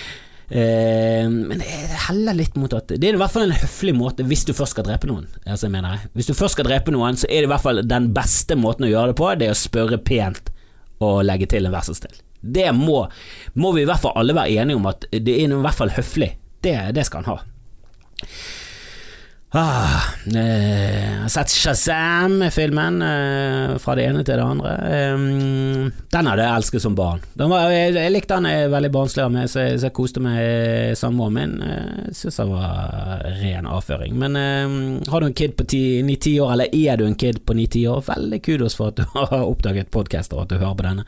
eh 0.63 1.29
men 1.29 1.61
det 1.61 2.01
heller 2.09 2.39
litt 2.39 2.57
mot 2.61 2.73
at 2.77 2.95
Det 2.95 3.09
er 3.11 3.19
i 3.19 3.21
hvert 3.21 3.35
fall 3.35 3.49
en 3.49 3.57
høflig 3.57 3.95
måte 3.99 4.25
hvis 4.29 4.47
du 4.49 4.55
først 4.57 4.77
skal 4.79 4.89
drepe 4.89 5.11
noen. 5.11 5.29
Altså, 5.45 5.69
mener, 5.73 6.09
hvis 6.17 6.31
du 6.31 6.35
først 6.39 6.57
skal 6.57 6.71
drepe 6.71 6.95
noen, 6.95 7.21
så 7.21 7.29
er 7.29 7.43
det 7.43 7.51
i 7.51 7.53
hvert 7.53 7.67
fall 7.67 7.85
den 7.85 8.13
beste 8.17 8.57
måten 8.57 8.89
å 8.89 8.93
gjøre 8.93 9.13
det 9.13 9.21
på, 9.21 9.33
det 9.37 9.51
er 9.51 9.57
å 9.57 9.63
spørre 9.67 10.01
pent 10.01 10.53
og 11.03 11.25
legge 11.27 11.51
til 11.53 11.67
en 11.69 11.75
vær 11.75 11.85
så 11.87 11.99
snill. 11.99 12.23
Det 12.43 12.69
må, 12.75 13.05
må, 13.55 13.73
vi 13.73 13.85
i 13.85 13.89
hvert 13.89 14.03
fall 14.03 14.19
alle 14.19 14.35
være 14.37 14.59
enige 14.63 14.79
om 14.81 14.89
at 14.91 15.07
det 15.13 15.37
er 15.39 15.47
i 15.47 15.63
hvert 15.63 15.79
fall 15.79 15.95
høflig. 15.95 16.33
Det, 16.63 16.75
det 16.95 17.07
skal 17.07 17.23
han 17.23 17.37
ha. 17.37 18.33
Ah, 19.55 20.01
eh, 20.33 21.01
jeg 21.05 21.17
har 21.21 21.29
sett 21.29 21.51
Shazam-filmen, 21.53 23.03
eh, 23.05 23.75
fra 23.85 23.95
det 23.99 24.07
ene 24.09 24.23
til 24.25 24.39
det 24.41 24.45
andre. 24.49 24.71
Den 26.09 26.31
hadde 26.31 26.47
jeg 26.47 26.57
elsket 26.57 26.81
som 26.87 26.95
barn. 26.97 27.21
Var, 27.37 27.67
jeg, 27.69 27.91
jeg, 27.99 28.13
likte 28.15 28.39
den 28.39 28.49
jeg 28.49 28.71
veldig 28.73 28.91
barnslig 28.95 29.27
av 29.27 29.37
så 29.53 29.67
jeg, 29.67 29.77
så 29.83 29.91
jeg 29.91 29.95
koste 29.99 30.23
meg 30.25 30.97
samboeren 30.97 31.37
min. 31.37 31.53
Jeg 31.61 32.15
syns 32.17 32.41
den 32.41 32.55
var 32.55 33.27
ren 33.43 33.69
avføring. 33.69 34.17
Men 34.23 34.39
um, 34.41 34.79
har 35.13 35.21
du 35.21 35.29
en 35.29 35.37
kid 35.37 35.53
på 35.59 35.69
ni-ti 36.09 36.39
år, 36.41 36.55
eller 36.55 36.73
er 36.73 36.97
du 36.97 37.05
en 37.05 37.19
kid 37.21 37.43
på 37.45 37.57
ni-ti 37.59 37.85
år, 37.93 38.01
veldig 38.09 38.41
kudos 38.41 38.79
for 38.79 38.95
at 38.95 39.03
du 39.03 39.05
har 39.19 39.45
oppdaget 39.45 39.93
podcaster 39.93 40.41
og 40.41 40.47
at 40.47 40.55
du 40.55 40.63
hører 40.63 40.81
på 40.81 40.89
denne. 40.89 41.07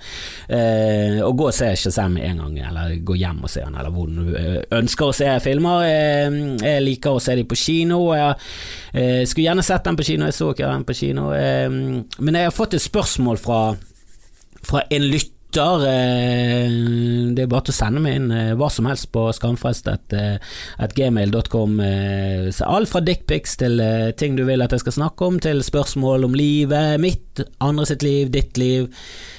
Og 1.25 1.41
gå 1.41 1.49
og 1.49 1.57
se 1.57 1.73
Shazam 1.81 2.21
en 2.21 2.45
gang, 2.45 2.61
eller 2.69 2.93
gå 3.01 3.17
hjem 3.25 3.41
og 3.41 3.57
se 3.57 3.65
den, 3.65 3.81
eller 3.81 3.97
hvor 3.97 4.13
du 4.13 4.69
ønsker 4.83 5.09
å 5.09 5.17
se 5.17 5.33
filmer. 5.49 5.89
Jeg 5.89 6.85
liker 6.85 7.17
å 7.17 7.25
se 7.25 7.41
dem 7.41 7.49
på 7.49 7.63
kino. 7.65 8.05
Jeg 8.13 8.34
Eh, 8.34 8.34
skulle 9.27 9.49
gjerne 9.49 9.65
sett 9.67 9.85
den 9.85 9.99
på 9.99 10.07
kino, 10.07 10.29
jeg 10.29 10.37
så 10.37 10.51
ikke 10.53 10.71
den 10.71 10.89
på 10.89 10.97
kino. 10.99 11.31
Eh, 11.35 11.71
men 11.71 12.39
jeg 12.39 12.49
har 12.49 12.55
fått 12.55 12.75
et 12.77 12.85
spørsmål 12.85 13.39
fra, 13.43 13.61
fra 14.65 14.81
en 14.91 15.09
lytter. 15.09 15.31
Eh, 15.87 16.71
det 17.35 17.43
er 17.45 17.49
bare 17.51 17.65
til 17.69 17.75
å 17.75 17.77
sende 17.77 18.01
meg 18.03 18.13
inn 18.19 18.31
eh, 18.35 18.57
hva 18.59 18.69
som 18.73 18.87
helst 18.91 19.07
på 19.15 19.23
skamfrest.gmail.com. 19.39 21.71
Eh, 21.81 22.63
alt 22.67 22.89
fra 22.91 23.01
dickpics 23.07 23.53
til 23.63 23.75
ting 24.19 24.33
du 24.39 24.45
vil 24.49 24.63
at 24.65 24.73
jeg 24.75 24.83
skal 24.83 24.99
snakke 24.99 25.21
om, 25.29 25.35
til 25.43 25.59
spørsmål 25.63 26.21
om 26.27 26.35
livet 26.39 27.01
mitt, 27.03 27.33
andre 27.63 27.85
sitt 27.87 28.03
liv, 28.03 28.31
ditt 28.35 28.55
liv. 28.59 28.83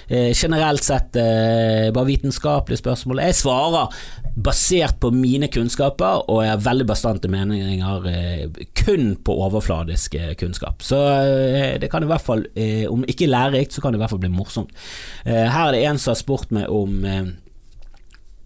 Generelt 0.07 0.83
sett 0.85 1.13
bare 1.17 2.05
vitenskapelige 2.05 2.77
spørsmål. 2.83 3.19
Jeg 3.25 3.35
svarer 3.39 3.85
basert 4.35 4.99
på 4.99 5.11
mine 5.15 5.47
kunnskaper, 5.47 6.25
og 6.27 6.41
jeg 6.43 6.51
har 6.51 6.65
veldig 6.65 6.87
bastante 6.89 7.31
meninger 7.31 8.07
eh, 8.11 8.59
kun 8.75 9.13
på 9.23 9.37
overfladisk 9.47 10.17
eh, 10.19 10.33
kunnskap. 10.39 10.83
Så 10.83 10.99
eh, 10.99 11.77
det 11.79 11.89
kan 11.91 12.03
i 12.03 12.09
hvert 12.09 12.25
fall, 12.25 12.45
om 12.91 13.05
ikke 13.07 13.29
lærerikt, 13.31 13.73
så 13.73 13.81
kan 13.81 13.93
det 13.93 13.99
i 13.99 14.03
hvert 14.03 14.11
fall 14.11 14.23
bli 14.25 14.33
morsomt. 14.33 14.75
her 15.25 15.67
er 15.67 15.71
det 15.73 15.85
en 15.87 15.97
som 16.01 16.11
har 16.11 16.19
spurt 16.19 16.51
meg 16.55 16.69
om 16.69 17.03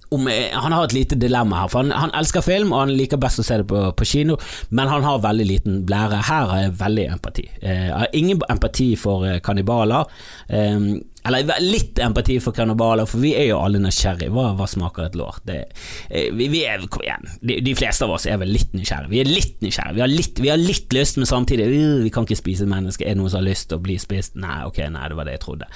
om, 0.10 0.28
eh, 0.28 0.50
han 0.54 0.72
har 0.72 0.84
et 0.84 0.94
lite 0.94 1.16
dilemma 1.16 1.62
her, 1.62 1.70
for 1.70 1.84
han, 1.84 1.92
han, 1.94 2.14
elsker 2.18 2.42
film 2.42 2.74
og 2.74 2.82
han 2.82 2.94
liker 2.98 3.22
best 3.22 3.42
å 3.42 3.46
se 3.46 3.60
det 3.62 3.68
på, 3.70 3.82
på, 3.94 4.08
kino, 4.10 4.38
men 4.74 4.90
han 4.90 5.06
har 5.06 5.22
veldig 5.24 5.46
liten 5.46 5.80
blære. 5.88 6.24
Her 6.30 6.50
har 6.50 6.64
jeg 6.64 6.78
veldig 6.80 7.06
empati. 7.14 7.46
Eh, 7.62 7.86
jeg 7.90 7.96
har 7.96 8.18
ingen 8.18 8.42
empati 8.50 8.90
for 9.00 9.28
eh, 9.30 9.40
kannibaler. 9.46 10.10
Eh, 10.48 10.80
eller 11.28 11.60
litt 11.60 12.00
empati 12.00 12.38
for 12.40 12.56
kannibaler, 12.56 13.08
for 13.10 13.20
vi 13.20 13.34
er 13.36 13.50
jo 13.50 13.60
alle 13.60 13.82
nysgjerrige. 13.84 14.32
Hva, 14.34 14.54
hva 14.58 14.68
smaker 14.70 15.10
et 15.10 15.18
lår? 15.20 15.42
Det, 15.48 15.58
eh, 16.08 16.30
vi, 16.36 16.48
vi, 16.54 16.64
er, 16.64 16.86
kom 16.92 17.04
igjen, 17.04 17.28
de, 17.42 17.60
de, 17.66 17.76
fleste 17.78 18.08
av 18.08 18.16
oss 18.16 18.28
er 18.30 18.40
vel 18.40 18.54
litt 18.56 18.72
nysgjerrige. 18.78 19.12
Vi 19.12 19.22
er 19.24 19.30
litt 19.30 19.60
nysgjerrige. 19.66 19.98
Vi 19.98 20.06
har 20.06 20.14
litt, 20.14 20.40
vi 20.40 20.54
har 20.54 20.62
litt 20.62 20.96
lyst, 20.96 21.20
men 21.20 21.30
samtidig 21.30 21.68
uh, 21.74 22.00
vi 22.06 22.14
kan 22.16 22.28
ikke 22.28 22.40
spise 22.40 22.66
et 22.66 22.72
menneske. 22.72 23.04
Er 23.04 23.18
det 23.18 23.22
noen 23.22 23.34
som 23.34 23.42
har 23.42 23.50
lyst 23.50 23.70
til 23.70 23.82
å 23.82 23.84
bli 23.84 24.00
spist? 24.00 24.40
Nei, 24.40 24.62
ok, 24.70 24.82
nei, 24.96 25.06
det 25.12 25.20
var 25.20 25.28
det 25.28 25.38
jeg 25.38 25.46
trodde. 25.46 25.70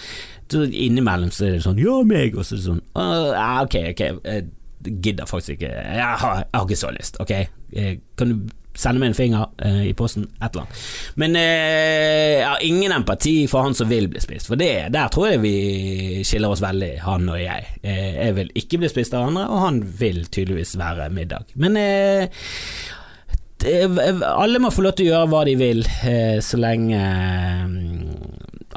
Så 0.54 0.66
innimellom 0.70 1.32
så 1.34 1.48
er 1.48 1.56
det 1.58 1.64
sånn 1.66 1.80
Ja, 1.82 2.00
meg! 2.08 2.36
Og 2.38 2.46
så 2.46 2.56
er 2.56 2.60
det 2.60 2.66
sånn 2.68 2.82
Ok, 2.94 3.78
ok, 3.94 4.04
jeg 4.04 5.00
gidder 5.04 5.28
faktisk 5.28 5.58
ikke. 5.58 5.72
Jeg 5.72 6.20
har, 6.24 6.44
jeg 6.44 6.60
har 6.60 6.68
ikke 6.68 6.84
så 6.84 6.92
lyst. 6.96 7.20
Ok, 7.24 7.32
eh, 7.36 7.96
kan 8.20 8.32
du 8.32 8.52
sende 8.78 9.02
meg 9.02 9.12
en 9.12 9.18
finger 9.18 9.52
uh, 9.64 9.84
i 9.86 9.94
posten? 9.98 10.26
Et 10.40 10.48
eller 10.48 10.66
annet. 10.66 10.82
Men 11.22 11.38
uh, 11.38 11.44
jeg 11.44 12.48
har 12.48 12.66
ingen 12.66 12.96
empati 12.96 13.36
for 13.52 13.68
han 13.68 13.78
som 13.78 13.92
vil 13.92 14.10
bli 14.12 14.24
spist, 14.24 14.50
for 14.50 14.60
det, 14.60 14.90
der 14.94 15.14
tror 15.14 15.32
jeg 15.32 15.44
vi 15.44 15.56
skiller 16.28 16.54
oss 16.54 16.64
veldig, 16.64 16.94
han 17.06 17.30
og 17.30 17.40
jeg. 17.42 17.70
Uh, 17.86 18.10
jeg 18.18 18.38
vil 18.40 18.52
ikke 18.64 18.82
bli 18.82 18.92
spist 18.92 19.16
av 19.18 19.30
andre, 19.30 19.48
og 19.50 19.64
han 19.68 19.80
vil 20.00 20.26
tydeligvis 20.28 20.76
være 20.82 21.12
middag. 21.14 21.54
Men 21.56 21.78
alle 23.64 24.60
må 24.60 24.74
få 24.76 24.84
lov 24.84 24.98
til 24.98 25.08
å 25.08 25.12
gjøre 25.14 25.30
hva 25.32 25.44
de 25.48 25.54
vil, 25.56 25.86
så 26.44 26.58
lenge 26.60 27.00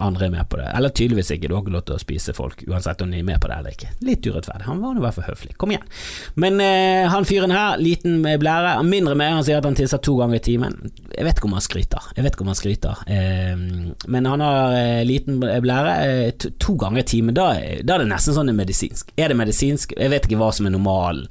andre 0.02 0.26
er 0.26 0.32
med 0.32 0.48
på 0.48 0.58
det. 0.60 0.66
Eller 0.76 0.92
tydeligvis 0.94 1.30
ikke, 1.34 1.48
du 1.48 1.54
har 1.56 1.62
ikke 1.64 1.74
lov 1.74 1.84
til 1.88 1.96
å 1.96 2.02
spise 2.02 2.34
folk 2.36 2.62
uansett 2.68 3.02
om 3.04 3.12
de 3.12 3.20
er 3.20 3.26
med 3.26 3.40
på 3.42 3.50
det 3.50 3.58
eller 3.58 3.76
ikke. 3.76 3.90
Litt 4.06 4.26
urettferdig. 4.26 4.66
Han 4.68 4.82
var 4.82 4.94
nå 4.94 5.02
i 5.02 5.04
hvert 5.04 5.16
fall 5.16 5.28
høflig. 5.28 5.54
Kom 5.60 5.72
igjen. 5.72 5.86
Men 6.42 6.60
eh, 6.62 7.06
han 7.12 7.26
fyren 7.28 7.54
her, 7.54 7.80
liten 7.80 8.18
med 8.24 8.40
blære, 8.42 8.76
mindre 8.86 9.16
med, 9.18 9.34
han 9.38 9.46
sier 9.46 9.60
at 9.60 9.68
han 9.68 9.76
tisser 9.78 10.02
to 10.02 10.16
ganger 10.20 10.40
i 10.40 10.44
timen. 10.46 10.78
Jeg 11.12 11.26
vet 11.26 11.40
ikke 11.40 11.50
om 11.50 11.56
han 11.56 11.66
skryter. 11.66 12.10
Jeg 12.16 12.26
vet 12.26 12.36
ikke 12.36 12.46
om 12.46 12.52
han 12.52 12.60
skryter. 12.60 13.04
Eh, 13.16 13.64
men 14.16 14.30
han 14.30 14.44
har 14.44 14.78
eh, 14.80 15.04
liten 15.08 15.40
blære 15.40 15.96
eh, 16.06 16.32
to, 16.36 16.52
to, 16.62 16.76
ganger 16.80 17.02
i 17.02 17.08
timen. 17.14 17.36
Da, 17.36 17.50
da, 17.82 17.96
er 17.96 18.04
det 18.04 18.10
nesten 18.12 18.36
sånn 18.36 18.50
det 18.50 18.56
er 18.56 18.62
medisinsk. 18.62 19.14
Er 19.16 19.32
det 19.32 19.40
medisinsk? 19.40 19.96
Jeg 19.96 20.12
vet 20.12 20.28
ikke 20.28 20.40
hva 20.40 20.52
som 20.54 20.68
er 20.68 20.76
normalen. 20.76 21.28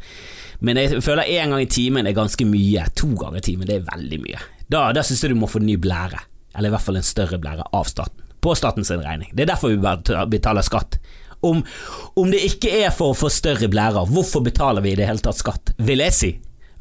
Men 0.66 0.80
jeg 0.80 1.02
føler 1.04 1.28
én 1.28 1.52
gang 1.52 1.62
i 1.62 1.70
timen 1.70 2.08
er 2.08 2.16
ganske 2.16 2.48
mye. 2.48 2.88
To 2.98 3.12
ganger 3.14 3.42
i 3.42 3.48
timen 3.52 3.70
det 3.70 3.80
er 3.80 3.90
veldig 3.90 4.22
mye. 4.24 4.44
Da, 4.72 4.88
da 4.96 5.04
syns 5.06 5.22
jeg 5.22 5.36
du 5.36 5.40
må 5.40 5.52
få 5.52 5.62
ny 5.62 5.76
blære. 5.82 6.22
Eller 6.56 6.72
i 6.72 6.76
hvert 6.76 6.86
fall 6.86 6.98
en 6.98 7.06
større 7.06 7.40
blære 7.42 7.68
av 7.76 7.90
staten 7.92 8.25
på 8.46 8.56
statens 8.58 8.94
regning. 8.94 9.32
Det 9.34 9.46
er 9.46 9.54
derfor 9.56 9.74
vi 9.74 10.28
betaler 10.38 10.66
skatt. 10.66 11.00
Om, 11.46 11.62
om, 12.16 12.32
det 12.32 12.42
ikke 12.48 12.72
er 12.86 12.94
for 12.96 13.14
å 13.14 13.18
få 13.18 13.30
større 13.34 13.70
blærer, 13.70 14.08
hvorfor 14.10 14.42
betaler 14.46 14.86
vi 14.86 14.94
i 14.94 15.00
det 15.00 15.10
hele 15.10 15.22
tatt 15.22 15.42
skatt? 15.42 15.76
Vil 15.78 16.02
jeg 16.02 16.16
si. 16.16 16.32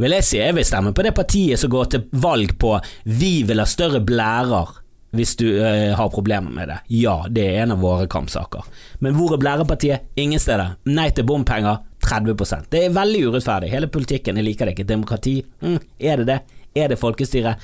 Vil 0.01 0.15
jeg 0.17 0.27
si 0.27 0.41
jeg 0.41 0.55
vil 0.57 0.67
stemme 0.67 0.95
på 0.95 1.05
det 1.07 1.13
partiet 1.15 1.61
som 1.61 1.71
går 1.71 1.91
til 1.93 2.07
valg 2.23 2.57
på 2.59 2.73
vi 3.07 3.37
vil 3.47 3.63
ha 3.63 3.69
større 3.69 4.01
blærer 4.05 4.81
hvis 5.15 5.37
du 5.39 5.47
øh, 5.47 5.93
har 5.95 6.09
problemer 6.11 6.51
med 6.51 6.73
det. 6.73 6.81
Ja, 6.99 7.21
det 7.31 7.45
er 7.47 7.63
en 7.63 7.77
av 7.77 7.85
våre 7.85 8.09
kampsaker. 8.11 8.67
Men 8.99 9.15
hvor 9.15 9.37
er 9.37 9.43
blærepartiet? 9.43 10.09
Ingen 10.19 10.43
steder. 10.43 10.75
Nei 10.91 11.11
til 11.15 11.29
bompenger. 11.29 11.85
30 12.05 12.35
Det 12.69 12.83
er 12.85 12.93
veldig 12.93 13.21
urettferdig. 13.29 13.71
Hele 13.73 13.89
politikken, 13.89 14.37
jeg 14.37 14.45
liker 14.45 14.67
det 14.67 14.75
ikke. 14.75 14.89
Demokrati, 14.91 15.39
mm, 15.63 15.79
er 16.01 16.21
det 16.21 16.27
det? 16.29 16.41
Er 16.75 16.91
det 16.91 16.99
folkestyre, 16.99 17.55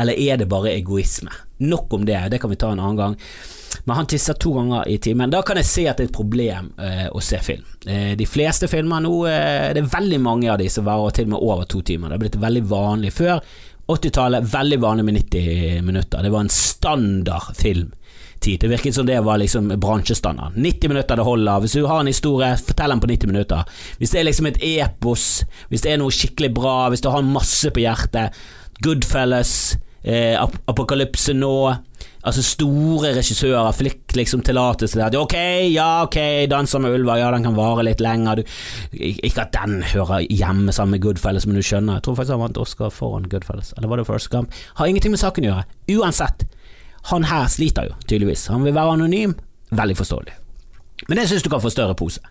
eller 0.00 0.16
er 0.16 0.38
det 0.40 0.48
bare 0.48 0.72
egoisme? 0.72 1.32
Nok 1.64 1.92
om 1.92 2.06
det, 2.08 2.16
det 2.32 2.40
kan 2.40 2.50
vi 2.50 2.56
ta 2.60 2.72
en 2.72 2.80
annen 2.80 2.96
gang. 2.96 3.16
Men 3.84 3.96
han 3.96 4.06
tisser 4.08 4.38
to 4.40 4.54
ganger 4.54 4.88
i 4.88 4.96
timen. 4.98 5.30
Da 5.30 5.42
kan 5.42 5.58
jeg 5.60 5.68
se 5.68 5.84
at 5.90 5.98
det 5.98 6.06
er 6.06 6.10
et 6.10 6.16
problem 6.16 6.70
eh, 6.80 7.06
å 7.12 7.20
se 7.24 7.40
film. 7.44 7.66
Eh, 7.84 8.14
de 8.16 8.26
fleste 8.28 8.68
filmer 8.70 9.02
nå, 9.04 9.12
eh, 9.28 9.72
det 9.76 9.82
er 9.82 9.92
veldig 9.92 10.20
mange 10.24 10.48
av 10.52 10.60
de 10.62 10.70
som 10.72 10.86
varer 10.86 11.16
til 11.16 11.28
og 11.28 11.34
med 11.34 11.42
over 11.42 11.68
to 11.68 11.82
timer. 11.84 12.08
Det 12.08 12.16
har 12.16 12.24
blitt 12.24 12.40
veldig 12.46 12.64
vanlig. 12.70 13.12
Før 13.18 13.42
80-tallet, 13.90 14.48
veldig 14.54 14.80
vanlig 14.80 15.04
med 15.04 15.18
90 15.18 15.82
minutter. 15.84 16.24
Det 16.24 16.32
var 16.32 16.46
en 16.46 16.54
standard 16.54 17.52
film 17.58 17.92
tid. 18.44 18.60
Det 18.62 18.70
virket 18.72 18.96
som 18.96 19.08
det 19.08 19.20
var 19.24 19.40
liksom 19.42 19.72
bransjestandard. 19.80 20.56
90 20.56 20.92
minutter 20.92 21.20
det 21.20 21.26
holder. 21.26 21.64
Hvis 21.64 21.76
du 21.78 21.86
har 21.86 22.00
en 22.00 22.10
historie, 22.10 22.52
fortell 22.60 22.94
den 22.94 23.02
på 23.02 23.10
90 23.10 23.32
minutter. 23.32 23.64
Hvis 23.98 24.14
det 24.14 24.20
er 24.20 24.28
liksom 24.28 24.50
et 24.50 24.60
epos, 24.74 25.24
hvis 25.72 25.86
det 25.86 25.94
er 25.94 26.02
noe 26.02 26.14
skikkelig 26.14 26.52
bra, 26.56 26.76
hvis 26.92 27.04
du 27.04 27.10
har 27.12 27.26
masse 27.26 27.72
på 27.74 27.82
hjertet, 27.84 28.36
Goodfellas, 28.84 29.76
eh, 30.02 30.34
Ap 30.40 30.56
Apokalypse 30.68 31.34
nå 31.36 31.56
Altså 32.24 32.40
Store 32.40 33.10
regissører 33.18 33.74
fikk 33.76 34.14
liksom 34.16 34.40
tillatelse 34.46 34.96
til 34.96 35.02
at 35.04 35.16
ok, 35.18 35.34
ja, 35.74 36.04
ok, 36.06 36.16
'Danser 36.48 36.80
med 36.80 36.96
ulver', 36.96 37.18
ja, 37.20 37.30
den 37.30 37.44
kan 37.44 37.56
vare 37.56 37.84
litt 37.84 38.00
lenger. 38.00 38.40
Du, 38.40 38.42
ikke 38.96 39.44
at 39.44 39.52
den 39.52 39.82
hører 39.82 40.24
hjemme 40.30 40.72
sammen 40.72 40.96
med 40.96 41.02
Goodfellas, 41.04 41.44
men 41.46 41.56
du 41.56 41.60
skjønner. 41.60 41.98
Jeg 41.98 42.06
tror 42.06 42.16
faktisk 42.16 42.32
han 42.32 42.40
vant 42.46 42.60
Oscar 42.64 42.88
foran 42.88 43.28
Goodfellas, 43.28 43.74
eller 43.76 43.88
var 43.88 44.00
det 44.00 44.06
First 44.06 44.30
Camp? 44.32 44.52
Har 44.80 44.86
ingenting 44.88 45.12
med 45.12 45.20
saken 45.20 45.44
å 45.44 45.50
gjøre. 45.52 45.64
Uansett, 45.98 46.46
han 47.10 47.26
her 47.28 47.48
sliter 47.52 47.90
jo, 47.90 47.98
tydeligvis. 48.08 48.46
Han 48.52 48.64
vil 48.64 48.74
være 48.74 48.96
anonym. 48.96 49.34
Veldig 49.74 49.96
forståelig. 49.98 50.36
Men 51.08 51.20
jeg 51.20 51.32
syns 51.32 51.44
du 51.44 51.50
kan 51.52 51.62
få 51.62 51.72
større 51.72 51.96
pose. 51.98 52.22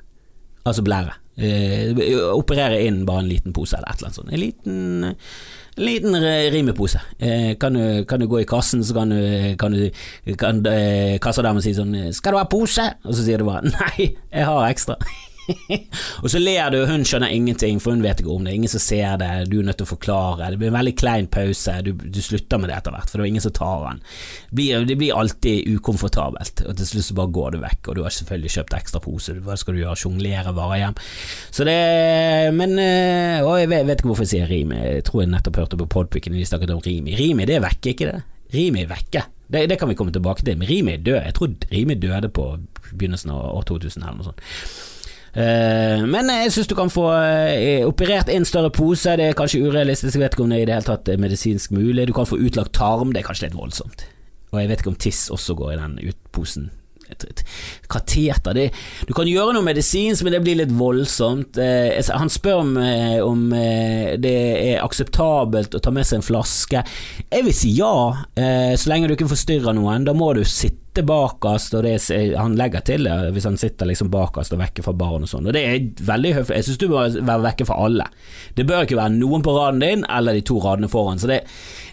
Altså 0.66 0.84
blære. 0.86 1.18
Eh, 1.34 1.98
operere 2.32 2.78
inn 2.86 3.02
bare 3.08 3.24
en 3.24 3.30
liten 3.32 3.54
pose 3.54 3.76
eller 3.78 3.90
et 3.90 4.00
eller 4.00 4.10
annet 4.10 4.20
sånt. 4.20 4.32
En 4.32 4.40
liten, 4.40 4.78
en 5.10 5.84
liten 5.84 6.18
rimepose. 6.54 7.02
Eh, 7.20 7.54
kan, 7.60 7.76
du, 7.76 8.06
kan, 8.10 8.22
du, 8.22 8.30
gå 8.32 8.42
i 8.42 8.48
kassen, 8.48 8.84
så 8.86 8.96
kan 8.96 9.12
du, 9.12 9.20
kan 9.60 9.76
du 9.76 10.36
kan, 10.40 10.64
eh, 10.70 11.20
Kassadamen 11.22 11.62
si 11.62 11.76
sånn 11.76 12.14
'Skal 12.14 12.34
du 12.34 12.38
ha 12.38 12.46
pose?' 12.46 12.94
Og 13.04 13.14
så 13.14 13.26
sier 13.26 13.38
du 13.38 13.46
bare 13.50 13.66
'Nei, 13.70 14.16
jeg 14.32 14.46
har 14.46 14.70
ekstra'. 14.70 14.98
og 16.24 16.28
så 16.32 16.40
ler 16.40 16.72
du, 16.74 16.80
hun 16.88 17.04
skjønner 17.08 17.34
ingenting, 17.34 17.80
for 17.84 17.96
hun 17.96 18.04
vet 18.04 18.22
ikke 18.22 18.32
om 18.34 18.46
det. 18.48 18.56
Ingen 18.58 18.72
som 18.72 18.82
ser 18.84 19.18
det, 19.22 19.30
du 19.52 19.58
er 19.60 19.68
nødt 19.68 19.80
til 19.82 19.88
å 19.88 19.92
forklare. 19.92 20.52
Det 20.54 20.62
blir 20.62 20.72
en 20.72 20.78
veldig 20.78 20.96
klein 21.00 21.30
pause, 21.32 21.76
du, 21.86 21.92
du 21.94 22.22
slutter 22.24 22.62
med 22.62 22.72
det 22.72 22.78
etter 22.78 22.96
hvert, 22.96 23.10
for 23.12 23.20
det 23.20 23.26
er 23.26 23.34
ingen 23.34 23.46
som 23.46 23.56
tar 23.56 23.86
den. 23.88 24.02
Det 24.50 24.58
blir, 24.60 24.88
det 24.90 24.98
blir 25.02 25.20
alltid 25.20 25.70
ukomfortabelt, 25.76 26.66
og 26.68 26.80
til 26.80 26.90
slutt 26.90 27.10
så 27.10 27.18
bare 27.20 27.36
går 27.40 27.56
du 27.56 27.60
vekk, 27.64 27.82
og 27.90 28.00
du 28.00 28.04
har 28.06 28.16
selvfølgelig 28.18 28.56
kjøpt 28.58 28.78
ekstra 28.80 29.04
pose, 29.04 29.38
hva 29.44 29.58
skal 29.60 29.76
du 29.76 29.84
gjøre, 29.84 30.00
sjonglere 30.00 30.56
varer 30.56 30.84
hjem? 30.84 31.00
Så 31.54 31.68
det 31.68 31.80
Men 32.54 32.76
Og 32.78 33.54
eh, 33.56 33.62
jeg 33.64 33.70
vet, 33.72 33.88
vet, 33.88 34.00
ikke 34.00 34.12
hvorfor 34.12 34.26
jeg 34.26 34.34
sier 34.34 34.50
Rimi, 34.50 34.80
jeg 34.80 35.06
tror 35.08 35.24
jeg 35.24 35.32
nettopp 35.34 35.60
hørte 35.62 35.80
på 35.80 35.90
Podpicken 35.90 36.36
de 36.36 36.46
snakket 36.48 36.74
om 36.74 36.82
Rimi. 36.84 37.16
Rimi, 37.20 37.48
det 37.50 37.58
er 37.58 37.66
vekke, 37.66 37.94
ikke 37.94 38.10
det? 38.10 38.22
Rimi 38.54 38.84
er 38.84 38.90
vekke. 38.92 39.24
Det, 39.54 39.66
det, 39.70 39.78
kan 39.80 39.90
vi 39.90 39.96
komme 39.98 40.14
tilbake 40.14 40.46
til, 40.46 40.58
men 40.58 40.70
Rimi 40.70 40.96
er 40.96 41.04
død. 41.06 41.20
Jeg 41.26 41.36
tror 41.38 41.54
Rimi 41.72 41.98
døde 42.00 42.30
på 42.34 42.48
begynnelsen 42.94 43.34
av 43.34 43.58
år 43.58 43.68
2000 43.70 44.04
eller 44.04 44.20
noe 44.20 44.30
sånt. 44.32 44.44
Uh, 45.34 46.04
men 46.06 46.30
jeg 46.30 46.52
syns 46.54 46.70
du 46.70 46.76
kan 46.78 46.92
få 46.94 47.08
uh, 47.10 47.88
operert 47.88 48.30
inn 48.30 48.46
større 48.46 48.70
pose. 48.74 49.16
Det 49.18 49.32
er 49.32 49.38
kanskje 49.38 49.64
urealistisk, 49.66 50.16
jeg 50.16 50.24
vet 50.24 50.38
ikke 50.38 50.46
om 50.46 50.54
det 50.54 50.62
i 50.62 50.68
det 50.70 50.78
hele 50.78 50.90
tatt 50.92 51.10
medisinsk 51.22 51.74
mulig. 51.74 52.08
Du 52.10 52.14
kan 52.16 52.30
få 52.30 52.38
utlagt 52.38 52.76
tarm, 52.78 53.14
det 53.14 53.24
er 53.24 53.30
kanskje 53.32 53.50
litt 53.50 53.58
voldsomt. 53.58 54.08
Og 54.54 54.62
jeg 54.62 54.70
vet 54.70 54.84
ikke 54.84 54.94
om 54.94 55.02
tiss 55.08 55.26
også 55.34 55.58
går 55.58 55.74
i 55.74 55.82
den 55.82 56.00
utposen 56.12 56.72
kateter 57.90 58.54
det, 58.54 58.70
Du 59.08 59.14
kan 59.14 59.28
gjøre 59.28 59.54
noe 59.56 59.66
medisinsk, 59.66 60.24
men 60.24 60.36
det 60.36 60.44
blir 60.44 60.60
litt 60.60 60.74
voldsomt. 60.74 61.58
Eh, 61.58 62.00
han 62.10 62.32
spør 62.32 62.62
om, 62.62 62.78
eh, 62.78 63.20
om 63.24 63.52
eh, 63.54 64.16
det 64.18 64.36
er 64.74 64.84
akseptabelt 64.84 65.76
å 65.76 65.82
ta 65.84 65.92
med 65.92 66.08
seg 66.08 66.22
en 66.22 66.28
flaske. 66.28 66.84
Jeg 67.30 67.46
vil 67.46 67.54
si 67.58 67.76
ja, 67.78 68.26
eh, 68.36 68.74
så 68.76 68.90
lenge 68.90 69.10
du 69.10 69.18
ikke 69.18 69.32
forstyrrer 69.32 69.76
noen. 69.76 70.08
Da 70.08 70.14
må 70.14 70.34
du 70.34 70.44
sitte 70.44 70.83
sitter 70.94 71.08
bakerst, 71.10 71.74
og 71.74 71.88
er, 71.90 72.36
han 72.38 72.54
legger 72.58 72.84
til 72.86 73.08
det 73.08 73.32
hvis 73.34 73.48
han 73.48 73.58
sitter 73.58 73.88
liksom 73.90 74.12
bakerst 74.14 74.54
og 74.54 74.60
vekker 74.62 74.86
fra 74.86 74.94
barn 74.94 75.26
og 75.26 75.30
sånn. 75.32 75.48
Og 75.50 75.56
det 75.56 75.64
er 75.66 75.88
veldig 76.06 76.34
høflig. 76.38 76.58
Jeg 76.60 76.68
syns 76.68 76.82
du 76.82 76.88
bør 76.92 77.16
være 77.18 77.46
vekke 77.48 77.66
fra 77.66 77.78
alle. 77.82 78.06
Det 78.54 78.66
bør 78.70 78.86
ikke 78.86 79.00
være 79.00 79.16
noen 79.16 79.42
på 79.42 79.56
raden 79.56 79.82
din 79.82 80.04
eller 80.06 80.38
de 80.38 80.44
to 80.46 80.60
radene 80.62 80.90
foran. 80.92 81.18
Så 81.18 81.30
det, 81.32 81.40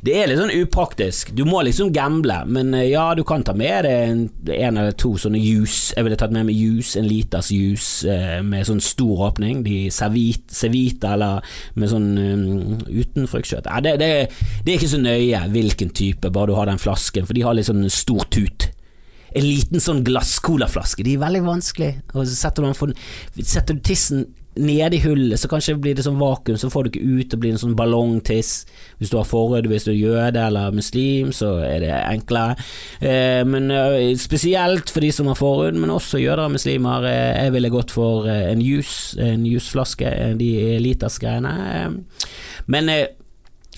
det 0.05 0.19
er 0.19 0.29
litt 0.29 0.41
sånn 0.41 0.53
upraktisk. 0.53 1.33
Du 1.33 1.47
må 1.49 1.63
liksom 1.65 1.95
gamble, 1.97 2.43
men 2.53 2.75
eh, 2.77 2.91
ja, 2.91 3.07
du 3.17 3.23
kan 3.25 3.45
ta 3.47 3.55
med 3.57 3.87
deg 3.89 4.11
en, 4.11 4.21
en, 4.53 4.81
eller 4.83 4.99
to 5.01 5.15
sånne 5.21 5.41
juice. 5.41 5.95
Jeg 5.97 6.05
ville 6.05 6.19
tatt 6.21 6.35
med 6.37 6.51
meg 6.51 6.61
juice, 6.61 6.99
en 7.01 7.09
liters 7.09 7.49
juice 7.55 8.05
eh, 8.05 8.43
med 8.45 8.69
sånn 8.69 8.85
stor 8.85 9.31
åpning. 9.31 9.63
De 9.65 9.87
Cevita 9.89 11.15
eller 11.15 11.57
med 11.81 11.93
sånn 11.95 12.11
um, 12.21 12.85
uten 12.85 13.31
fruktkjøtt. 13.31 13.71
Ja, 13.71 13.81
det, 13.81 13.97
det, 14.03 14.11
det, 14.61 14.75
er 14.75 14.77
ikke 14.77 14.93
så 14.93 15.01
nøye 15.01 15.41
hvilken 15.57 15.95
type, 15.97 16.29
bare 16.35 16.53
du 16.53 16.59
har 16.59 16.69
den 16.69 16.83
flasken, 16.83 17.25
for 17.25 17.37
de 17.37 17.47
har 17.47 17.57
litt 17.57 17.71
sånn 17.71 17.89
stor 17.89 18.29
tut 18.29 18.69
en 19.31 19.47
liten 19.47 19.83
sånn 19.83 20.05
glasscolaflaske. 20.07 21.07
De 21.07 21.15
er 21.17 21.25
veldig 21.25 21.45
vanskelig. 21.47 21.95
Og 22.15 22.25
så 22.25 22.37
setter 22.37 22.67
du, 22.67 22.75
for, 22.79 22.95
setter 23.41 23.79
du 23.79 23.83
tissen 23.87 24.29
nede 24.59 24.97
i 24.97 25.01
hullet, 25.05 25.39
så 25.39 25.49
kanskje 25.49 25.77
blir 25.79 25.95
det 25.95 26.03
sånn 26.05 26.19
vakuum, 26.19 26.57
så 26.59 26.69
får 26.73 26.85
du 26.85 26.89
ikke 26.91 27.19
ut 27.21 27.35
og 27.37 27.43
blir 27.43 27.55
en 27.55 27.61
sånn 27.63 27.77
ballongtiss. 27.79 28.51
Hvis 28.99 29.13
du 29.13 29.17
har 29.21 29.29
forhud, 29.29 29.69
hvis 29.71 29.87
du 29.87 29.93
er 29.93 30.01
jøde 30.01 30.43
eller 30.43 30.75
muslim, 30.75 31.31
så 31.35 31.53
er 31.65 31.85
det 31.85 31.93
enklere. 31.95 32.57
Eh, 32.99 33.41
men 33.47 33.71
eh, 33.71 34.11
spesielt 34.21 34.91
for 34.91 35.07
de 35.07 35.13
som 35.15 35.31
har 35.31 35.39
forhud, 35.39 35.79
men 35.79 35.95
også 35.95 36.21
jøder 36.21 36.49
og 36.49 36.57
muslimer. 36.57 37.07
Eh, 37.09 37.45
jeg 37.45 37.55
ville 37.55 37.73
gått 37.73 37.95
for 37.95 38.27
eh, 38.29 38.51
en 38.51 38.65
juice, 38.65 39.15
en 39.23 39.47
jusflaske, 39.47 40.11
de 40.41 40.53
litersgreiene. 40.83 41.55
Eh, 41.71 42.29
men 42.75 42.93
eh, 42.93 43.07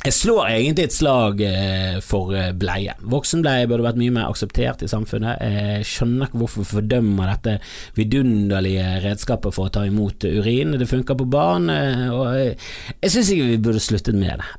Jeg 0.02 0.14
slår 0.16 0.48
egentlig 0.50 0.88
et 0.88 0.94
slag 0.96 1.40
eh, 1.46 1.98
for 2.02 2.32
eh, 2.34 2.48
bleie. 2.58 2.96
Voksenbleie 3.06 3.68
burde 3.70 3.84
vært 3.86 4.00
mye 4.00 4.14
mer 4.16 4.32
akseptert 4.32 4.82
i 4.82 4.88
samfunnet. 4.90 5.38
Jeg 5.38 5.86
skjønner 5.86 6.26
ikke 6.26 6.40
hvorfor 6.40 6.64
vi 6.64 6.70
fordømmer 6.72 7.30
dette 7.30 7.54
vidunderlige 7.94 8.88
redskapet 9.04 9.54
for 9.54 9.70
å 9.70 9.74
ta 9.76 9.84
imot 9.86 10.26
urin. 10.26 10.74
Det 10.80 10.90
funker 10.90 11.18
på 11.20 11.28
barn, 11.30 11.70
eh, 11.70 12.02
og 12.10 12.34
jeg, 12.34 12.58
jeg 12.96 13.14
syns 13.14 13.30
ikke 13.30 13.48
vi 13.52 13.62
burde 13.68 13.84
sluttet 13.84 14.18
med 14.18 14.42
det. 14.42 14.50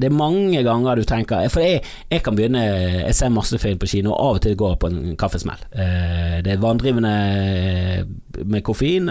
Det 0.00 0.08
er 0.08 0.16
mange 0.16 0.62
ganger 0.64 0.96
du 0.96 1.04
tenker 1.08 1.48
For 1.52 1.64
jeg, 1.64 1.82
jeg 2.10 2.22
kan 2.24 2.36
begynne 2.36 2.60
Jeg 2.60 3.14
ser 3.16 3.32
masse 3.32 3.58
film 3.60 3.78
på 3.80 3.88
kino, 3.90 4.14
og 4.14 4.20
av 4.24 4.38
og 4.38 4.44
til 4.46 4.56
går 4.56 4.72
jeg 4.72 4.80
på 4.80 4.90
en 4.90 5.16
kaffesmell. 5.20 5.66
Det 5.70 6.54
er 6.54 6.62
vanndrivende 6.64 7.12
med 8.48 8.64
koffein. 8.64 9.10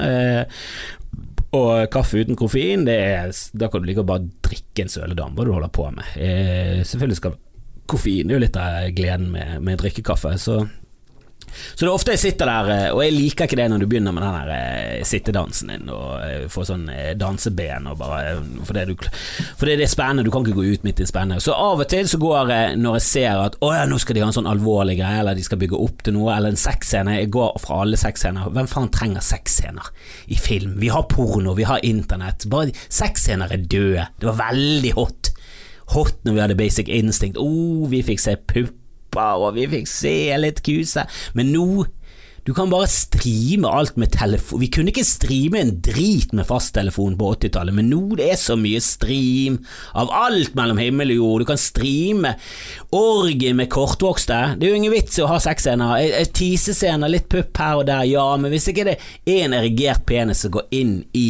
Og 1.57 1.87
kaffe 1.89 2.21
uten 2.21 2.37
koffein, 2.37 2.85
er, 2.87 3.31
da 3.57 3.69
kan 3.71 3.81
du 3.81 3.87
like 3.89 4.05
bare 4.05 4.27
drikke 4.45 4.85
en 4.85 4.91
søledam, 4.91 5.33
hva 5.33 5.47
du 5.47 5.53
holder 5.55 5.71
på 5.73 5.87
med. 5.95 6.11
Eh, 6.21 6.81
selvfølgelig 6.85 7.17
skal 7.17 7.39
koffein 7.89 8.29
er 8.29 8.37
jo 8.37 8.43
litt 8.43 8.59
av 8.59 8.91
gleden 8.93 9.31
med, 9.33 9.55
med 9.65 9.79
drikkekaffe, 9.81 10.35
så 10.37 10.61
så 11.51 11.85
det 11.85 11.89
er 11.89 11.93
ofte 11.93 12.15
jeg 12.15 12.21
sitter 12.21 12.49
der, 12.49 12.69
eh, 12.73 12.87
og 12.93 13.01
jeg 13.03 13.15
liker 13.15 13.47
ikke 13.47 13.59
det 13.59 13.67
når 13.71 13.83
du 13.83 13.87
begynner 13.91 14.15
med 14.15 14.25
den 14.25 14.37
der 14.37 14.51
eh, 14.55 15.03
sittedansen 15.07 15.71
din 15.73 15.91
og 15.93 16.09
eh, 16.25 16.45
får 16.51 16.69
sånn 16.69 16.85
danseben 17.19 17.87
og 17.91 17.99
bare 17.99 18.35
For 18.67 18.75
det, 18.75 18.85
du, 18.89 19.07
for 19.57 19.69
det 19.69 19.77
er 19.79 19.91
spennende, 19.91 20.25
du 20.25 20.31
kan 20.33 20.45
ikke 20.45 20.57
gå 20.59 20.65
ut 20.73 20.85
midt 20.87 21.01
i 21.03 21.07
spennende. 21.09 21.41
Så 21.43 21.55
av 21.55 21.81
og 21.81 21.89
til 21.91 22.07
så 22.09 22.19
går 22.21 22.53
jeg 22.53 22.79
når 22.81 22.99
jeg 22.99 23.05
ser 23.07 23.43
at 23.43 23.57
å 23.65 23.71
ja, 23.75 23.85
nå 23.89 23.99
skal 24.01 24.17
de 24.17 24.23
ha 24.23 24.29
en 24.29 24.35
sånn 24.35 24.49
alvorlig 24.49 24.97
greie, 24.99 25.21
eller 25.21 25.37
de 25.37 25.45
skal 25.45 25.61
bygge 25.61 25.79
opp 25.79 26.03
til 26.05 26.15
noe, 26.17 26.33
eller 26.35 26.53
en 26.53 26.59
sexscene. 26.59 27.17
Jeg 27.21 27.31
går 27.33 27.57
fra 27.63 27.81
alle 27.83 27.99
sexscener. 27.99 28.51
Hvem 28.55 28.69
faen 28.69 28.91
trenger 28.93 29.25
sexscener 29.25 29.91
i 30.31 30.39
film? 30.39 30.77
Vi 30.81 30.91
har 30.93 31.07
porno, 31.11 31.55
vi 31.57 31.67
har 31.69 31.83
internett. 31.85 32.47
Bare 32.51 32.75
Sexscener 32.89 33.51
er 33.53 33.65
døde. 33.69 34.07
Det 34.19 34.29
var 34.29 34.39
veldig 34.49 34.93
hot. 34.97 35.31
Hot 35.95 36.19
når 36.25 36.35
vi 36.35 36.43
hadde 36.43 36.59
Basic 36.59 36.91
Instinct. 36.93 37.39
Oh, 37.41 37.87
vi 37.89 38.03
fikk 38.05 38.21
se 38.21 38.35
pupp 38.49 38.75
pupper, 39.09 39.45
og 39.45 39.55
vi 39.57 39.69
fikk 39.69 39.87
se 39.89 40.17
litt 40.39 40.61
kuse. 40.65 41.05
Men 41.37 41.53
nå 41.53 41.85
du 42.47 42.53
kan 42.55 42.69
bare 42.71 42.87
streame 42.89 43.67
alt 43.67 43.97
med 43.99 44.09
telefon. 44.15 44.61
Vi 44.63 44.71
kunne 44.73 44.89
ikke 44.89 45.03
streame 45.05 45.59
en 45.59 45.73
drit 45.85 46.31
med 46.33 46.47
fasttelefon 46.47 47.17
på 47.19 47.33
80-tallet, 47.35 47.75
men 47.75 47.91
nå 47.91 48.15
det 48.17 48.29
er 48.31 48.39
så 48.39 48.55
mye 48.57 48.79
stream 48.81 49.59
av 49.93 50.09
alt 50.15 50.55
mellom 50.57 50.79
himmel 50.81 51.11
og 51.13 51.19
jord. 51.19 51.43
Du 51.43 51.49
kan 51.51 51.61
streame 51.61 52.31
orgie 52.95 53.53
med 53.53 53.69
kortvokste. 53.69 54.55
Det 54.57 54.65
er 54.65 54.73
jo 54.73 54.79
ingen 54.79 54.95
vits 54.95 55.19
i 55.19 55.25
å 55.25 55.29
ha 55.29 55.37
sexscener. 55.43 56.07
Tisescener, 56.33 57.11
litt 57.11 57.27
pupp 57.29 57.59
her 57.59 57.83
og 57.83 57.85
der, 57.91 58.07
ja, 58.09 58.25
men 58.39 58.55
hvis 58.55 58.71
ikke 58.71 58.87
det 58.87 58.97
er 59.29 59.43
en 59.43 59.59
erigert 59.59 60.07
penis 60.09 60.41
som 60.47 60.55
går 60.55 60.71
inn 60.79 60.95
i 61.13 61.29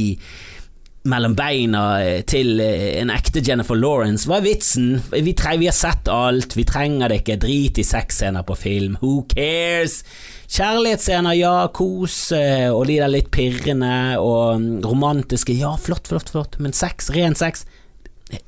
mellom 1.08 1.36
beina 1.38 1.84
eh, 2.04 2.22
til 2.28 2.60
eh, 2.64 3.00
en 3.00 3.12
ekte 3.14 3.44
Jennifer 3.46 3.78
Lawrence. 3.78 4.28
Hva 4.28 4.40
er 4.40 4.48
vitsen? 4.50 4.90
Vi, 5.14 5.22
vi 5.32 5.70
har 5.70 5.76
sett 5.76 6.10
alt, 6.12 6.58
vi 6.58 6.66
trenger 6.68 7.12
det 7.12 7.22
ikke. 7.22 7.40
Drit 7.40 7.80
i 7.80 7.86
sexscener 7.88 8.46
på 8.48 8.58
film. 8.60 8.98
Who 9.02 9.24
cares? 9.32 10.02
Kjærlighetsscener, 10.50 11.38
ja, 11.38 11.54
kos, 11.74 12.18
eh, 12.36 12.68
og 12.74 12.88
de 12.90 12.98
der 13.00 13.12
litt 13.14 13.30
pirrende 13.34 14.18
og 14.18 14.60
mm, 14.60 14.80
romantiske, 14.82 15.54
ja, 15.60 15.76
flott, 15.78 16.10
flott, 16.10 16.32
flott, 16.34 16.58
men 16.58 16.74
sex, 16.74 17.12
ren 17.14 17.38
sex, 17.38 17.68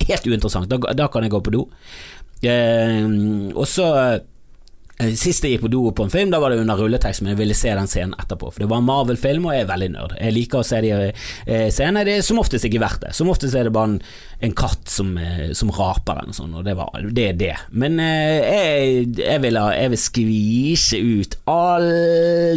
helt 0.07 0.25
uinteressant. 0.25 0.69
Da, 0.71 0.95
da 0.97 1.07
kan 1.13 1.27
jeg 1.27 1.35
gå 1.35 1.43
på 1.45 1.53
do. 1.53 1.67
Eh, 2.41 3.05
og 3.53 3.67
så 3.69 3.87
sist 5.19 5.45
jeg 5.45 5.55
gikk 5.55 5.65
på 5.65 5.71
do 5.73 5.83
på 5.95 6.05
en 6.05 6.13
film, 6.13 6.31
da 6.33 6.39
var 6.41 6.53
det 6.53 6.61
under 6.61 6.79
rulletekst, 6.79 7.23
men 7.23 7.33
jeg 7.33 7.41
ville 7.41 7.57
se 7.57 7.73
den 7.77 7.89
scenen 7.89 8.15
etterpå. 8.19 8.51
For 8.51 8.63
det 8.63 8.69
var 8.71 8.81
en 8.81 8.87
Marvel-film, 8.87 9.47
og 9.47 9.55
jeg 9.55 9.65
er 9.65 9.71
veldig 9.71 9.89
nerd. 9.95 10.15
Jeg 10.19 10.35
liker 10.35 10.61
å 10.61 10.67
se 10.67 10.81
de 10.83 10.91
eh, 10.97 11.67
scenene. 11.73 12.05
Det 12.07 12.17
er 12.19 12.25
som 12.25 12.41
oftest 12.41 12.67
ikke 12.67 12.81
verdt 12.83 13.05
det. 13.05 13.13
Som 13.17 13.31
oftest 13.33 13.57
er 13.57 13.67
det 13.67 13.73
bare 13.75 13.93
en, 13.93 13.97
en 14.45 14.55
katt 14.57 14.91
som, 14.91 15.13
eh, 15.17 15.51
som, 15.57 15.71
raper 15.71 16.19
eller 16.19 16.31
noe 16.31 16.37
sånt, 16.37 16.57
og 16.59 16.65
det, 16.67 16.75
var, 16.77 17.07
det 17.15 17.27
er 17.29 17.37
det. 17.39 17.53
Men 17.71 17.97
jeg, 18.01 19.07
jeg, 19.21 19.41
vil, 19.45 19.59
jeg 19.77 19.93
vil 19.93 20.01
skvise 20.01 21.01
ut 21.01 21.37
all 21.51 21.87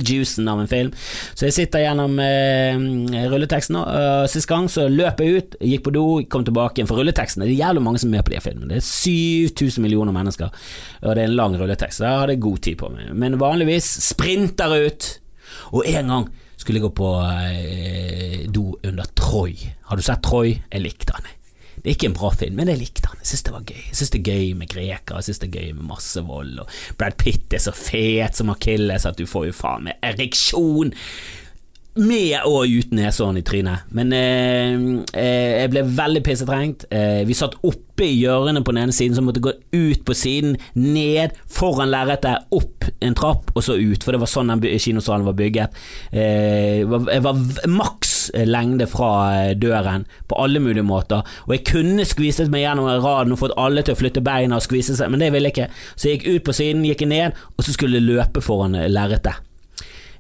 juicen 0.04 0.50
av 0.50 0.62
en 0.62 0.70
film. 0.70 0.92
Så 1.35 1.48
jeg 1.48 1.57
sitter 1.59 1.85
gjennom 1.85 2.18
eh, 2.22 3.28
rulleteksten. 3.30 3.78
Og 3.80 4.30
sist 4.33 4.50
gang 4.50 4.68
så 4.72 4.88
løp 4.90 5.22
jeg 5.22 5.38
ut, 5.38 5.59
gikk 5.62 5.87
på 5.87 5.94
do, 5.94 6.07
kom 6.30 6.46
tilbake 6.46 6.80
igjen. 6.80 6.90
For 6.90 7.00
rulleteksten 7.00 7.44
det 7.44 7.52
er 7.52 7.62
jævlig 7.66 7.85
mange 7.85 8.02
som 8.02 8.11
er 8.11 8.18
med 8.18 8.26
på 8.26 8.35
de 8.35 8.42
filmene. 8.44 8.70
Det 8.72 8.80
er 8.80 8.88
7000 8.88 9.85
millioner 9.85 10.14
mennesker, 10.14 10.52
og 11.02 11.11
det 11.14 11.22
er 11.22 11.28
en 11.28 11.38
lang 11.38 11.57
rulletekst. 11.61 12.00
Så 12.00 12.09
jeg 12.09 12.33
hadde 12.34 12.46
god 12.46 12.64
tid 12.66 12.80
på 12.80 12.90
meg. 12.94 13.12
Men 13.14 13.38
vanligvis 13.40 13.90
sprinter 14.04 14.74
ut. 14.86 15.10
Og 15.74 15.86
en 15.86 16.12
gang 16.12 16.28
skulle 16.58 16.80
jeg 16.80 16.86
gå 16.86 16.92
på 16.96 17.14
eh, 17.22 18.42
do 18.50 18.74
under 18.82 19.08
Troy. 19.18 19.56
Har 19.88 19.98
du 19.98 20.04
sett 20.04 20.22
Troy? 20.24 20.54
Jeg 20.70 20.84
likte 20.84 21.16
han. 21.16 21.32
Det 21.84 21.90
er 21.90 21.96
ikke 21.98 22.08
en 22.08 22.16
bra 22.16 22.30
film, 22.32 22.54
men 22.56 22.70
jeg 22.72 22.80
likte 22.80 23.10
han. 23.10 23.20
Jeg 23.20 23.28
syns 23.28 23.44
det 23.44 23.52
var 23.52 23.64
gøy. 23.68 23.80
Jeg 23.90 23.98
syns 23.98 24.12
det 24.14 24.20
er 24.22 24.28
gøy 24.32 24.52
med 24.56 24.70
grekere, 24.72 25.20
jeg 25.20 25.26
syns 25.26 25.40
det 25.42 25.48
er 25.50 25.56
gøy 25.58 25.72
med 25.76 25.88
masse 25.90 26.22
vold, 26.24 26.54
og 26.62 26.76
Brad 26.96 27.18
Pitt 27.20 27.52
er 27.52 27.60
så 27.60 27.74
fet 27.76 28.38
som 28.38 28.52
Akilles 28.54 29.04
at 29.04 29.18
du 29.20 29.26
får 29.28 29.50
jo 29.50 29.56
faen 29.58 29.90
meg 29.90 30.06
ereksjon 30.06 30.94
med 31.94 32.40
og 32.42 32.66
uten 32.66 32.98
neshånd 32.98 33.38
i 33.38 33.44
trynet. 33.46 33.87
Men 33.94 34.12
eh, 34.16 34.72
eh, 35.14 35.50
jeg 35.62 35.70
ble 35.70 35.85
veldig 35.94 36.22
pissetrengt. 36.26 36.87
Eh, 36.90 37.22
vi 37.28 37.37
satt 37.38 37.54
oppe 37.62 38.07
i 38.09 38.16
hjørnet 38.18 38.64
på 38.66 38.74
den 38.74 38.83
ene 38.83 38.94
siden, 38.94 39.14
så 39.14 39.22
måtte 39.22 39.42
gå 39.44 39.52
ut 39.54 40.02
på 40.07 40.16
siden, 40.18 40.57
ned, 40.74 41.37
foran 41.46 41.92
lerretet, 41.92 42.48
opp 42.54 42.88
en 42.98 43.14
trapp, 43.14 43.52
og 43.54 43.62
så 43.62 43.78
ut. 43.78 44.02
For 44.02 44.14
det 44.14 44.22
var 44.24 44.33
sånn 44.33 44.50
den 44.50 44.83
kinosalen 44.83 45.28
var 45.28 45.38
bygget. 45.38 45.78
Eh, 46.11 46.83
jeg 46.83 46.90
var, 46.90 47.07
jeg 47.14 47.26
var 47.28 47.70
maks 47.70 48.14
lengde 48.48 48.90
fra 48.90 49.14
eh, 49.44 49.54
døren, 49.54 50.09
på 50.26 50.42
alle 50.42 50.62
mulige 50.64 50.87
måter. 50.87 51.22
Og 51.46 51.54
jeg 51.54 51.66
kunne 51.70 52.09
skviset 52.09 52.50
meg 52.50 52.66
gjennom 52.66 52.90
raden 52.90 53.37
og 53.37 53.42
fått 53.44 53.59
alle 53.61 53.87
til 53.87 53.94
å 53.94 54.02
flytte 54.02 54.24
beina 54.24 54.59
og 54.59 54.66
skvise 54.66 54.98
seg, 54.98 55.14
men 55.14 55.22
det 55.22 55.30
ville 55.35 55.52
jeg 55.52 55.59
ikke. 55.61 55.72
Så 55.94 56.11
jeg 56.11 56.18
gikk 56.18 56.30
ut 56.33 56.50
på 56.50 56.59
siden, 56.59 56.87
gikk 56.90 57.07
ned, 57.07 57.44
og 57.54 57.66
så 57.66 57.76
skulle 57.76 58.02
jeg 58.02 58.11
løpe 58.11 58.42
foran 58.42 58.80
lerretet. 58.90 59.53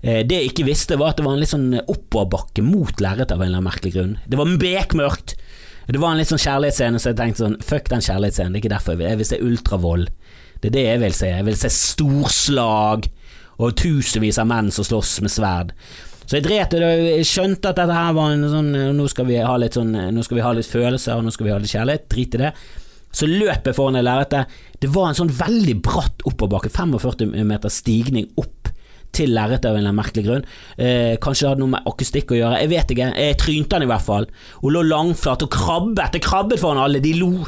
Eh, 0.04 0.20
det 0.28 0.36
jeg 0.36 0.52
ikke 0.52 0.66
visste, 0.68 0.98
var 1.00 1.14
at 1.14 1.20
det 1.20 1.24
var 1.24 1.36
en 1.36 1.40
litt 1.40 1.52
sånn 1.52 1.70
oppoverbakke 1.80 2.64
mot 2.64 3.00
lerretet 3.00 3.32
av 3.32 3.40
en 3.40 3.48
eller 3.48 3.62
annen 3.62 3.70
merkelig 3.70 3.94
grunn. 3.94 4.16
Det 4.28 4.40
var 4.40 4.56
bekmørkt. 4.60 5.36
Det 5.88 6.00
var 6.00 6.12
en 6.12 6.20
litt 6.20 6.30
sånn 6.30 6.42
kjærlighetsscene, 6.42 7.00
så 7.00 7.10
jeg 7.10 7.18
tenkte 7.18 7.44
sånn 7.44 7.58
Fuck 7.64 7.90
den 7.92 8.04
kjærlighetsscenen, 8.04 8.54
det 8.54 8.60
er 8.60 8.64
ikke 8.64 8.72
derfor 8.72 8.94
jeg 8.94 9.00
vil, 9.00 9.10
jeg 9.10 9.20
vil 9.20 9.28
se 9.30 9.40
ultravold. 9.44 10.10
Det 10.60 10.70
er 10.70 10.74
det 10.76 10.84
jeg 10.84 11.00
vil 11.02 11.16
se. 11.16 11.28
Jeg 11.28 11.46
vil 11.48 11.60
se 11.60 11.70
storslag 11.72 13.08
og 13.54 13.76
tusenvis 13.78 14.40
av 14.40 14.48
menn 14.50 14.70
som 14.74 14.86
slåss 14.86 15.18
med 15.24 15.32
sverd. 15.32 15.72
Så 16.24 16.38
jeg 16.38 16.46
dret 16.46 16.72
det, 16.72 16.80
jeg 17.04 17.28
skjønte 17.28 17.72
at 17.72 17.80
dette 17.80 17.96
her 17.96 18.14
var 18.16 18.32
en 18.32 18.46
sånn 18.48 18.70
Nå 18.96 19.04
skal 19.12 19.26
vi 19.28 19.36
ha 19.44 19.58
litt 19.60 19.76
sånn 19.76 19.90
Nå 19.92 20.22
skal 20.24 20.38
vi 20.38 20.44
ha 20.46 20.54
litt 20.56 20.70
følelser, 20.70 21.18
og 21.18 21.26
nå 21.26 21.32
skal 21.34 21.48
vi 21.48 21.52
ha 21.52 21.58
litt 21.60 21.72
kjærlighet. 21.72 22.06
Drit 22.12 22.36
i 22.36 22.42
det. 22.44 22.52
Så 23.14 23.28
løp 23.28 23.68
jeg 23.68 23.76
foran 23.76 23.98
det 23.98 24.04
lerretet. 24.04 24.52
Det 24.80 24.90
var 24.92 25.10
en 25.10 25.18
sånn 25.20 25.32
veldig 25.32 25.76
bratt 25.84 26.24
oppoverbakke, 26.24 26.72
45 26.72 27.36
meter 27.44 27.72
stigning 27.72 28.32
opp 28.40 28.72
til 29.16 29.34
lerretet 29.34 29.68
av 29.70 29.76
en 29.76 29.82
eller 29.82 29.92
annen 29.92 30.00
merkelig 30.02 30.26
grunn. 30.26 30.48
Eh, 30.76 31.14
kanskje 31.22 31.46
det 31.46 31.52
hadde 31.52 31.64
noe 31.64 31.74
med 31.76 31.88
akustikk 31.90 32.34
å 32.34 32.40
gjøre, 32.40 32.60
jeg 32.62 32.72
vet 32.74 32.94
ikke. 32.94 33.12
Jeg 33.26 33.38
trynte 33.40 33.78
han 33.78 33.86
i 33.86 33.90
hvert 33.90 34.06
fall, 34.06 34.28
Hun 34.62 34.74
lå 34.74 34.82
langflat 34.88 35.46
og 35.46 35.50
krabbet. 35.54 36.18
Jeg 36.18 36.26
krabbet 36.26 36.62
foran 36.62 36.82
alle, 36.82 37.02
de 37.04 37.14
lo. 37.18 37.46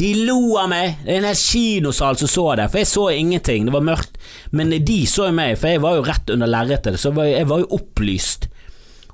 De 0.00 0.08
lo 0.26 0.56
av 0.58 0.66
meg! 0.72 0.96
Det 1.04 1.12
er 1.12 1.20
en 1.20 1.28
hel 1.28 1.38
kinosal 1.38 2.16
som 2.18 2.30
så 2.30 2.46
det, 2.58 2.66
for 2.72 2.82
jeg 2.82 2.90
så 2.90 3.04
ingenting, 3.14 3.68
det 3.68 3.74
var 3.76 3.84
mørkt. 3.86 4.18
Men 4.50 4.72
de 4.74 4.96
så 5.06 5.28
meg, 5.30 5.54
for 5.60 5.70
jeg 5.70 5.84
var 5.84 6.00
jo 6.00 6.06
rett 6.08 6.32
under 6.34 6.50
lerretet, 6.50 6.98
så 6.98 7.12
jeg 7.22 7.46
var 7.50 7.62
jo 7.62 7.70
opplyst. 7.78 8.48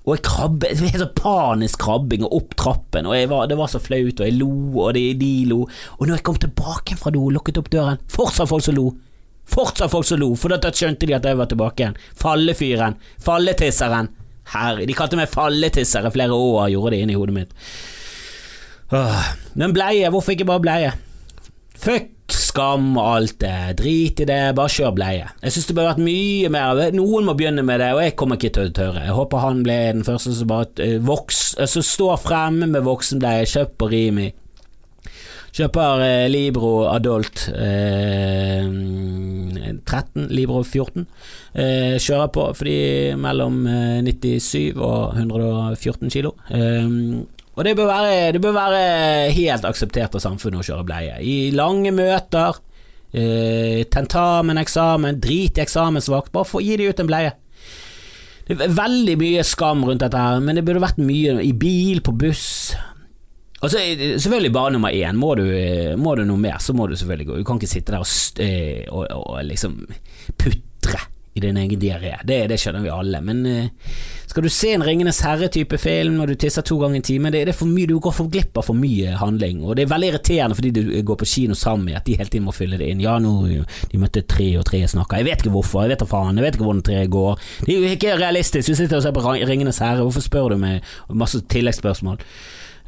Og 0.07 0.15
jeg 0.17 0.25
krabbet, 0.25 0.79
det 0.79 0.87
var 0.87 1.03
så 1.03 1.11
panisk 1.19 1.85
krabbing 1.85 2.25
og 2.25 2.39
opp 2.39 2.57
trappen, 2.57 3.11
og 3.11 3.29
var, 3.29 3.51
det 3.51 3.61
var 3.61 3.69
så 3.69 3.83
flaut, 3.83 4.23
og 4.23 4.25
jeg 4.25 4.39
lo, 4.39 4.49
og 4.87 4.97
de, 4.97 5.05
de 5.21 5.31
lo. 5.51 5.67
Og 5.99 6.07
når 6.07 6.17
jeg 6.17 6.27
kom 6.31 6.41
tilbake 6.41 6.97
fra 6.97 7.13
do 7.13 7.27
og 7.29 7.37
lukket 7.37 7.61
opp 7.61 7.69
døren, 7.73 8.01
fortsatt 8.09 8.49
folk 8.49 8.65
som 8.65 8.79
lo. 8.79 8.89
Fortsatt 9.51 9.91
folk 9.93 10.07
som 10.07 10.21
lo, 10.21 10.31
for 10.39 10.53
da 10.53 10.71
skjønte 10.71 11.09
de 11.09 11.17
at 11.17 11.27
jeg 11.27 11.39
var 11.39 11.51
tilbake 11.51 11.85
igjen. 11.85 11.99
Fallefyren. 12.21 12.99
Falletisseren. 13.25 14.11
Herre, 14.51 14.87
de 14.87 14.97
kalte 14.99 15.19
meg 15.19 15.31
falletisser 15.31 16.07
i 16.07 16.15
flere 16.15 16.35
år, 16.35 16.71
gjorde 16.73 16.95
det 16.97 17.03
inni 17.05 17.19
hodet 17.19 17.37
mitt. 17.37 17.53
Men 19.55 19.75
bleie, 19.75 20.11
hvorfor 20.11 20.35
ikke 20.35 20.49
bare 20.49 20.65
bleie? 20.65 20.95
Fuck 21.81 22.17
skam 22.35 22.93
og 22.99 23.07
alt 23.17 23.37
det, 23.43 23.55
drit 23.81 24.21
i 24.23 24.27
det, 24.29 24.41
bare 24.59 24.73
kjør 24.73 24.95
bleie. 24.95 25.29
Jeg 25.43 25.55
synes 25.55 25.69
det 25.69 25.77
burde 25.77 25.93
vært 25.93 26.03
mye 26.05 26.51
mer 26.53 26.83
Noen 26.97 27.27
må 27.29 27.35
begynne 27.39 27.65
med 27.67 27.83
det, 27.83 27.93
og 27.95 28.03
jeg 28.05 28.17
kommer 28.19 28.39
ikke 28.39 28.53
til 28.57 28.71
å 28.71 28.75
tørre. 28.77 29.05
Jeg 29.07 29.17
håper 29.17 29.45
han 29.45 29.63
ble 29.67 29.79
den 29.95 30.07
første 30.07 30.35
som 30.37 30.51
bare 30.51 30.87
uh, 30.87 30.99
voks, 31.07 31.41
altså 31.61 31.83
står 31.87 32.21
fremme 32.23 32.71
med 32.71 32.87
voksenbleie, 32.87 33.49
kjøpt 33.51 33.77
på 33.81 33.91
Rimi. 33.93 34.29
Kjøper 35.51 36.05
eh, 36.05 36.27
Libro 36.31 36.73
Adult 36.93 37.49
eh, 37.51 38.69
13, 39.83 40.29
Libro 40.31 40.63
14. 40.63 41.07
Eh, 41.55 41.97
kjører 41.99 42.31
på 42.35 42.47
fordi 42.55 42.79
mellom 43.19 43.65
97 44.07 44.55
eh, 44.71 44.79
og 44.79 45.19
114 45.19 46.13
kilo. 46.13 46.37
Eh, 46.55 46.87
og 47.59 47.67
det 47.67 47.75
bør, 47.77 47.91
være, 47.91 48.33
det 48.33 48.41
bør, 48.41 48.55
være, 48.57 49.31
helt 49.37 49.67
akseptert 49.69 50.15
av 50.17 50.23
samfunnet 50.23 50.63
å 50.63 50.67
kjøre 50.69 50.87
bleie. 50.87 51.19
I 51.21 51.51
lange 51.53 51.91
møter, 51.93 52.57
eh, 53.13 53.83
tentamen, 53.91 54.61
eksamen, 54.63 55.19
drit 55.21 55.59
i 55.59 55.65
eksamensvakt, 55.67 56.31
bare 56.33 56.49
få 56.49 56.63
gi 56.65 56.79
de 56.81 56.89
ut 56.89 57.03
en 57.03 57.11
bleie. 57.11 57.35
Det 58.47 58.57
er 58.65 58.73
veldig 58.75 59.19
mye 59.19 59.43
skam 59.47 59.85
rundt 59.87 60.03
dette 60.03 60.19
her, 60.19 60.41
men 60.43 60.57
det 60.59 60.65
burde 60.67 60.83
vært 60.83 61.03
mye 61.03 61.37
i 61.45 61.53
bil, 61.55 62.01
på 62.03 62.15
buss. 62.19 62.73
Og 63.61 63.71
så 63.71 63.83
det 63.99 64.23
selvfølgelig 64.23 64.53
bare 64.53 64.73
nummer 64.73 64.89
én. 64.89 65.17
Må 65.21 65.35
du, 65.37 65.45
må 66.01 66.15
du 66.17 66.25
noe 66.25 66.41
mer, 66.41 66.59
så 66.65 66.73
må 66.77 66.87
du 66.89 66.97
selvfølgelig 66.97 67.29
gå. 67.29 67.39
Du 67.41 67.45
kan 67.45 67.61
ikke 67.61 67.75
sitte 67.75 67.93
der 67.93 68.01
og, 68.01 68.13
eh, 68.41 68.85
og, 68.89 69.07
og 69.11 69.41
liksom 69.45 69.83
putre 70.41 71.07
i 71.35 71.41
din 71.41 71.57
egen 71.57 71.81
diaré. 71.81 72.17
Det, 72.25 72.41
det, 72.51 72.57
skjønner 72.59 72.83
vi 72.83 72.91
alle. 72.91 73.21
Men 73.23 73.43
uh, 73.47 73.93
skal 74.27 74.43
du 74.43 74.51
se 74.51 74.73
en 74.75 74.83
Ringenes 74.83 75.21
herre-type 75.23 75.79
film 75.79 76.17
når 76.19 76.33
du 76.33 76.39
tisser 76.43 76.65
to 76.67 76.79
ganger 76.81 76.99
i 76.99 77.05
timen, 77.07 77.31
det, 77.31 77.45
det, 77.47 77.55
er 77.55 77.59
for 77.61 77.71
mye, 77.71 77.87
du 77.87 78.01
går 78.03 78.15
for 78.17 78.33
glipp 78.33 78.59
av 78.59 78.67
for 78.67 78.79
mye 78.79 79.15
handling. 79.21 79.63
Og 79.63 79.77
det 79.79 79.85
er 79.85 79.93
veldig 79.93 80.11
irriterende 80.11 80.59
fordi 80.59 80.73
du 80.75 80.83
går 81.07 81.21
på 81.21 81.29
kino 81.31 81.59
sammen 81.59 81.87
med 81.87 82.01
at 82.01 82.09
de 82.09 82.17
hele 82.19 82.33
tiden 82.33 82.49
må 82.49 82.57
fylle 82.57 82.81
det 82.81 82.91
inn. 82.91 83.05
Ja, 83.05 83.19
nå 83.23 83.35
de 83.47 84.01
møtte 84.03 84.25
tre 84.27 84.49
og 84.59 84.67
tre 84.71 84.83
snakker. 84.91 85.21
Jeg 85.21 85.31
vet 85.31 85.45
ikke 85.45 85.55
hvorfor, 85.55 85.85
jeg 85.85 85.95
vet 85.95 86.03
da 86.03 86.11
faen, 86.11 86.41
jeg 86.41 86.49
vet 86.49 86.59
ikke 86.59 86.67
hvordan 86.67 86.87
tre 86.91 87.05
går. 87.19 87.45
Det 87.67 87.77
er 87.77 87.79
jo 87.79 87.93
ikke 87.95 88.17
realistisk. 88.25 88.73
Du 88.73 88.81
sitter 88.81 88.99
og 88.99 89.07
ser 89.07 89.15
på 89.15 89.27
Ringenes 89.29 89.85
herre, 89.85 90.03
hvorfor 90.03 90.25
spør 90.25 90.55
du 90.55 90.59
meg 90.65 90.97
masse 91.15 91.45
tilleggsspørsmål? 91.53 92.19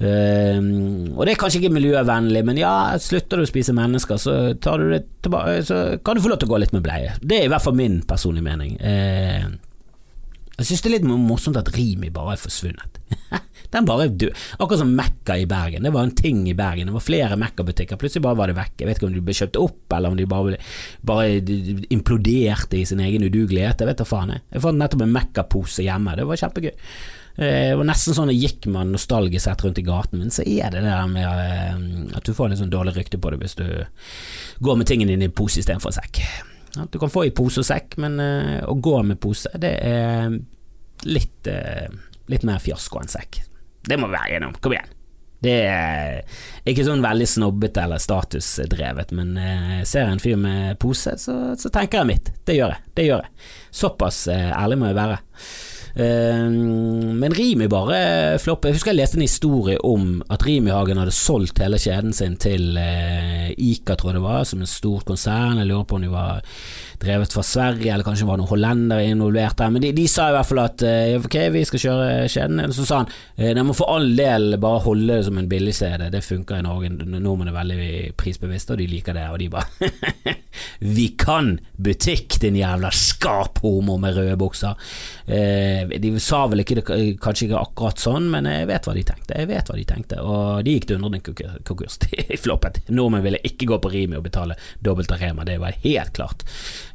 Uh, 0.00 1.12
og 1.14 1.26
det 1.26 1.34
er 1.34 1.40
kanskje 1.40 1.60
ikke 1.60 1.74
miljøvennlig, 1.76 2.44
men 2.48 2.60
ja, 2.60 2.72
slutter 3.02 3.38
du 3.38 3.46
å 3.46 3.50
spise 3.50 3.74
mennesker, 3.76 4.18
så, 4.18 4.38
tilbake, 4.58 5.58
så 5.68 5.82
kan 6.02 6.18
du 6.18 6.24
få 6.24 6.32
lov 6.32 6.40
til 6.42 6.50
å 6.50 6.54
gå 6.54 6.62
litt 6.62 6.74
med 6.74 6.86
bleie. 6.86 7.14
Det 7.20 7.42
er 7.42 7.46
i 7.46 7.52
hvert 7.52 7.66
fall 7.66 7.78
min 7.78 8.00
personlige 8.08 8.48
mening. 8.48 8.78
Uh, 8.80 9.52
jeg 10.58 10.68
synes 10.68 10.82
det 10.84 10.90
er 10.90 10.98
litt 10.98 11.08
morsomt 11.08 11.58
at 11.58 11.70
Rimi 11.74 12.10
bare 12.12 12.36
er 12.36 12.42
forsvunnet. 12.42 13.00
Den 13.72 13.86
bare 13.88 14.04
er. 14.04 14.42
Akkurat 14.58 14.82
som 14.82 14.92
Mekka 14.94 15.38
i 15.40 15.46
Bergen. 15.48 15.86
Det 15.86 15.92
var 15.94 16.04
en 16.04 16.14
ting 16.14 16.42
i 16.50 16.54
Bergen. 16.54 16.90
Det 16.90 16.94
var 16.94 17.04
flere 17.04 17.38
Mekka-butikker. 17.40 17.96
Plutselig 17.96 18.22
bare 18.26 18.36
var 18.36 18.50
det 18.50 18.58
vekk. 18.58 18.74
Jeg 18.82 18.88
vet 18.88 19.00
ikke 19.00 19.08
om 19.08 19.14
de 19.16 19.22
ble 19.24 19.36
kjøpt 19.38 19.58
opp, 19.62 19.96
eller 19.96 20.12
om 20.12 20.18
de 20.18 20.26
bare, 20.28 20.58
bare 21.08 21.40
imploderte 21.94 22.78
i 22.78 22.84
sin 22.88 23.00
egen 23.00 23.24
udugelighet. 23.24 23.80
Jeg 23.80 23.88
vet 23.88 24.02
da 24.02 24.06
faen. 24.06 24.34
Jeg, 24.36 24.44
jeg 24.52 24.64
fant 24.66 24.80
nettopp 24.82 25.06
en 25.06 25.16
Mekka-pose 25.16 25.86
hjemme. 25.86 26.18
Det 26.20 26.28
var 26.28 26.42
kjempegøy. 26.42 26.74
Eh, 27.36 27.70
det 27.70 27.76
var 27.76 27.88
nesten 27.88 28.16
sånn 28.16 28.28
det 28.28 28.36
gikk 28.36 28.66
man 28.72 28.92
nostalgisk 28.92 29.46
sett 29.46 29.64
rundt 29.64 29.80
i 29.80 29.86
gaten, 29.86 30.20
men 30.20 30.32
så 30.34 30.44
er 30.44 30.72
det 30.72 30.82
det 30.84 30.90
der 30.90 31.10
med 31.10 31.26
eh, 31.26 32.16
at 32.18 32.28
du 32.28 32.34
får 32.36 32.52
litt 32.52 32.60
sånn 32.60 32.72
dårlig 32.72 32.96
rykte 32.98 33.20
på 33.20 33.32
det 33.32 33.40
hvis 33.40 33.56
du 33.60 33.66
går 34.64 34.80
med 34.80 34.88
tingene 34.90 35.14
dine 35.14 35.30
i 35.30 35.32
pose 35.32 35.62
istedenfor 35.62 35.94
sekk. 35.96 36.22
Du 36.92 36.98
kan 37.00 37.12
få 37.12 37.26
i 37.28 37.34
pose 37.36 37.60
og 37.60 37.68
sekk, 37.68 37.98
men 38.00 38.16
uh, 38.16 38.62
å 38.64 38.72
gå 38.80 38.94
med 39.04 39.18
pose, 39.20 39.50
det 39.60 39.74
er 39.84 40.30
litt, 41.04 41.48
litt 42.32 42.46
mer 42.48 42.62
fiasko 42.64 43.02
enn 43.02 43.12
sekk. 43.12 43.42
Det 43.84 43.98
må 44.00 44.08
vi 44.08 44.16
være 44.16 44.38
enige 44.38 44.48
om. 44.48 44.54
Kom 44.56 44.72
igjen. 44.72 44.94
Det 45.42 45.56
er 45.68 46.22
ikke 46.70 46.86
sånn 46.86 47.04
veldig 47.04 47.26
snobbete 47.28 47.84
eller 47.84 48.00
statusdrevet, 48.00 49.12
men 49.18 49.34
ser 49.82 50.06
jeg 50.06 50.14
en 50.14 50.22
fyr 50.22 50.40
med 50.40 50.78
pose, 50.80 51.16
så, 51.20 51.36
så, 51.58 51.72
tenker 51.74 52.00
jeg 52.00 52.10
mitt. 52.14 52.32
Det 52.46 52.56
gjør 52.56 52.72
jeg. 52.72 52.86
Det 52.96 53.06
gjør 53.10 53.26
jeg. 53.26 53.50
Såpass 53.82 54.22
ærlig 54.32 54.80
må 54.80 54.88
jeg 54.88 55.00
være. 55.02 55.20
Ehm, 55.94 57.18
men 57.20 57.34
Rimi 57.36 57.68
bare 57.68 58.38
flopper. 58.40 58.70
Jeg 58.70 58.78
husker 58.78 58.92
jeg 58.92 59.00
leste 59.02 59.18
en 59.18 59.26
historie 59.26 59.80
om 59.84 60.22
at 60.32 60.44
Rimi-Hagen 60.46 61.00
hadde 61.00 61.14
solgt 61.14 61.60
hele 61.62 61.80
kjeden 61.80 62.16
sin 62.16 62.38
til 62.40 62.78
eh, 62.80 63.52
Ica, 63.56 63.96
tror 63.96 64.12
jeg 64.12 64.20
det 64.20 64.24
var, 64.24 64.44
som 64.48 64.62
en 64.62 64.70
stort 64.70 65.04
konsern. 65.08 65.60
Jeg 65.60 65.68
lurer 65.68 65.84
på 65.88 65.98
om 65.98 66.06
de 66.06 66.12
var 66.12 66.40
drevet 67.02 67.34
fra 67.34 67.42
Sverige, 67.46 67.92
eller 67.92 68.06
kanskje 68.06 68.26
var 68.28 68.38
noen 68.40 68.50
hollendere 68.50 69.06
involvert 69.10 69.58
der. 69.58 69.72
Men 69.74 69.84
de, 69.84 69.92
de, 69.96 70.06
sa 70.10 70.28
i 70.30 70.36
hvert 70.36 70.48
fall 70.48 70.62
at 70.62 70.84
eh, 70.86 71.16
ok, 71.18 71.36
vi 71.54 71.64
skal 71.68 71.82
kjøre 71.84 72.08
kjeden. 72.32 72.62
Så 72.74 72.86
sa 72.88 73.02
han 73.02 73.10
eh, 73.36 73.52
de 73.56 73.64
må 73.66 73.76
for 73.76 73.92
all 73.92 74.12
del 74.18 74.56
bare 74.62 74.84
holde 74.86 75.18
det 75.18 75.26
som 75.26 75.40
en 75.40 75.50
billig-CD, 75.50 76.08
det 76.12 76.22
funker 76.26 76.60
i 76.60 76.66
Norge. 76.66 76.92
Nordmenn 76.92 77.50
er 77.52 77.58
veldig 77.58 77.90
prisbevisste, 78.20 78.76
og 78.76 78.82
de 78.82 78.88
liker 78.90 79.18
det. 79.18 79.26
Og 79.32 79.40
de 79.42 79.50
bare 79.52 80.36
Vi 80.82 81.08
kan 81.18 81.54
butikk, 81.80 82.36
din 82.42 82.58
jævla 82.58 82.90
skaphomo 82.94 83.96
med 84.02 84.16
røde 84.18 84.36
bukser. 84.40 84.78
Eh, 85.26 85.90
de 86.02 86.12
sa 86.22 86.44
vel 86.50 86.64
ikke 86.64 86.80
det, 86.80 86.86
kanskje 87.22 87.48
ikke 87.48 87.62
akkurat 87.62 88.02
sånn, 88.02 88.28
men 88.32 88.48
jeg 88.50 88.68
vet 88.70 88.88
hva 88.88 88.96
de 88.96 89.06
tenkte. 89.08 89.38
Jeg 89.38 89.50
vet 89.50 89.70
hva 89.70 89.78
de 89.78 89.86
tenkte, 89.88 90.20
og 90.22 90.62
de 90.66 90.76
gikk 90.76 90.90
dundrende 90.92 91.22
konkurs. 91.66 91.98
De 92.04 92.24
floppet. 92.44 92.82
Nordmenn 92.92 93.24
ville 93.24 93.42
ikke 93.46 93.70
gå 93.70 93.80
på 93.82 93.92
Rimi 93.92 94.18
og 94.18 94.26
betale 94.26 94.58
dobbelt 94.82 95.12
av 95.14 95.22
Rema, 95.22 95.46
det 95.48 95.58
var 95.62 95.78
helt 95.82 96.14
klart 96.16 96.46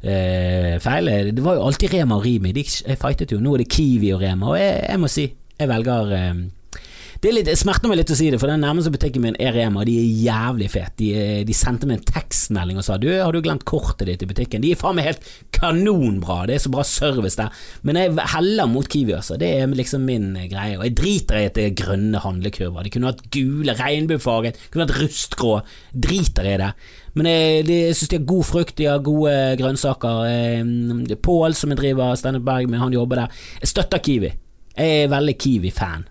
eh, 0.02 0.76
feil. 0.82 1.10
Det 1.34 1.44
var 1.44 1.58
jo 1.58 1.66
alltid 1.68 1.94
Rema 1.94 2.18
og 2.18 2.24
Rimi, 2.26 2.52
de 2.56 2.64
fightet 2.66 3.32
jo. 3.32 3.40
Nå 3.42 3.54
er 3.56 3.64
det 3.64 3.70
Kiwi 3.72 4.12
og 4.14 4.22
Rema, 4.22 4.52
og 4.54 4.60
jeg, 4.60 4.78
jeg 4.88 5.02
må 5.02 5.10
si, 5.12 5.26
jeg 5.58 5.70
velger 5.70 6.14
eh, 6.18 6.32
det, 7.18 7.32
litt, 7.34 7.46
det, 7.48 7.56
smerter 7.58 7.90
meg 7.90 7.98
litt 7.98 8.12
å 8.14 8.16
si 8.18 8.28
det, 8.30 8.38
for 8.38 8.50
den 8.50 8.62
nærmeste 8.62 8.92
butikken 8.94 9.24
min 9.24 9.36
er 9.42 9.50
Rema, 9.56 9.82
og 9.82 9.88
de 9.88 9.96
er 9.98 10.20
jævlig 10.28 10.68
fete. 10.70 10.94
De, 11.00 11.08
eh, 11.18 11.40
de, 11.46 11.54
sendte 11.56 11.88
meg 11.88 11.98
en 11.98 12.08
tekstmelding 12.12 12.78
og 12.78 12.84
sa 12.86 12.98
du, 13.00 13.08
har 13.10 13.34
du 13.34 13.40
glemt 13.42 13.64
kortet 13.66 14.06
ditt 14.06 14.22
i 14.22 14.28
butikken? 14.30 14.62
De 14.62 14.70
er 14.70 14.78
faen 14.78 14.94
meg 14.98 15.08
helt 15.08 15.30
kanonbra, 15.56 16.44
det 16.46 16.54
er 16.54 16.62
så 16.62 16.70
bra 16.70 16.84
service 16.86 17.38
der. 17.40 17.54
Men 17.82 17.98
jeg 17.98 18.28
heller 18.34 18.70
mot 18.70 18.86
Kiwi, 18.86 19.16
altså. 19.16 19.38
Det 19.40 19.48
er 19.56 19.74
liksom 19.74 20.06
min 20.06 20.30
greie. 20.50 20.76
Og 20.78 20.84
jeg 20.86 20.94
driter 21.00 21.40
i 21.40 21.48
at 21.48 21.58
det 21.58 21.64
er 21.66 21.78
grønne 21.80 22.22
handlekurver. 22.22 22.86
De 22.86 22.92
kunne 22.94 23.10
hatt 23.10 23.24
gule, 23.34 23.74
regnbuefarget, 23.78 24.60
kunne 24.70 24.86
hatt 24.86 25.00
rustgrå. 25.00 25.56
Driter 26.06 26.46
i 26.46 26.58
det. 26.60 26.70
Men 27.18 27.30
jeg, 27.30 27.64
jeg 27.66 27.96
syns 27.98 28.12
de 28.12 28.20
har 28.20 28.28
god 28.30 28.46
frukt, 28.46 28.76
de 28.78 28.86
har 28.86 29.02
gode 29.02 29.32
grønnsaker. 29.58 30.20
Eh, 30.28 31.16
Pål, 31.18 31.58
som 31.58 31.74
jeg 31.74 31.82
driver 31.82 32.14
Standup 32.20 32.46
Berg 32.46 32.70
med, 32.70 32.78
han 32.84 32.94
jobber 32.94 33.24
der. 33.24 33.42
Jeg 33.64 33.72
støtter 33.72 34.04
Kiwi. 34.06 34.30
Jeg 34.78 35.02
er 35.02 35.10
veldig 35.10 35.34
Kiwi-fan. 35.42 36.06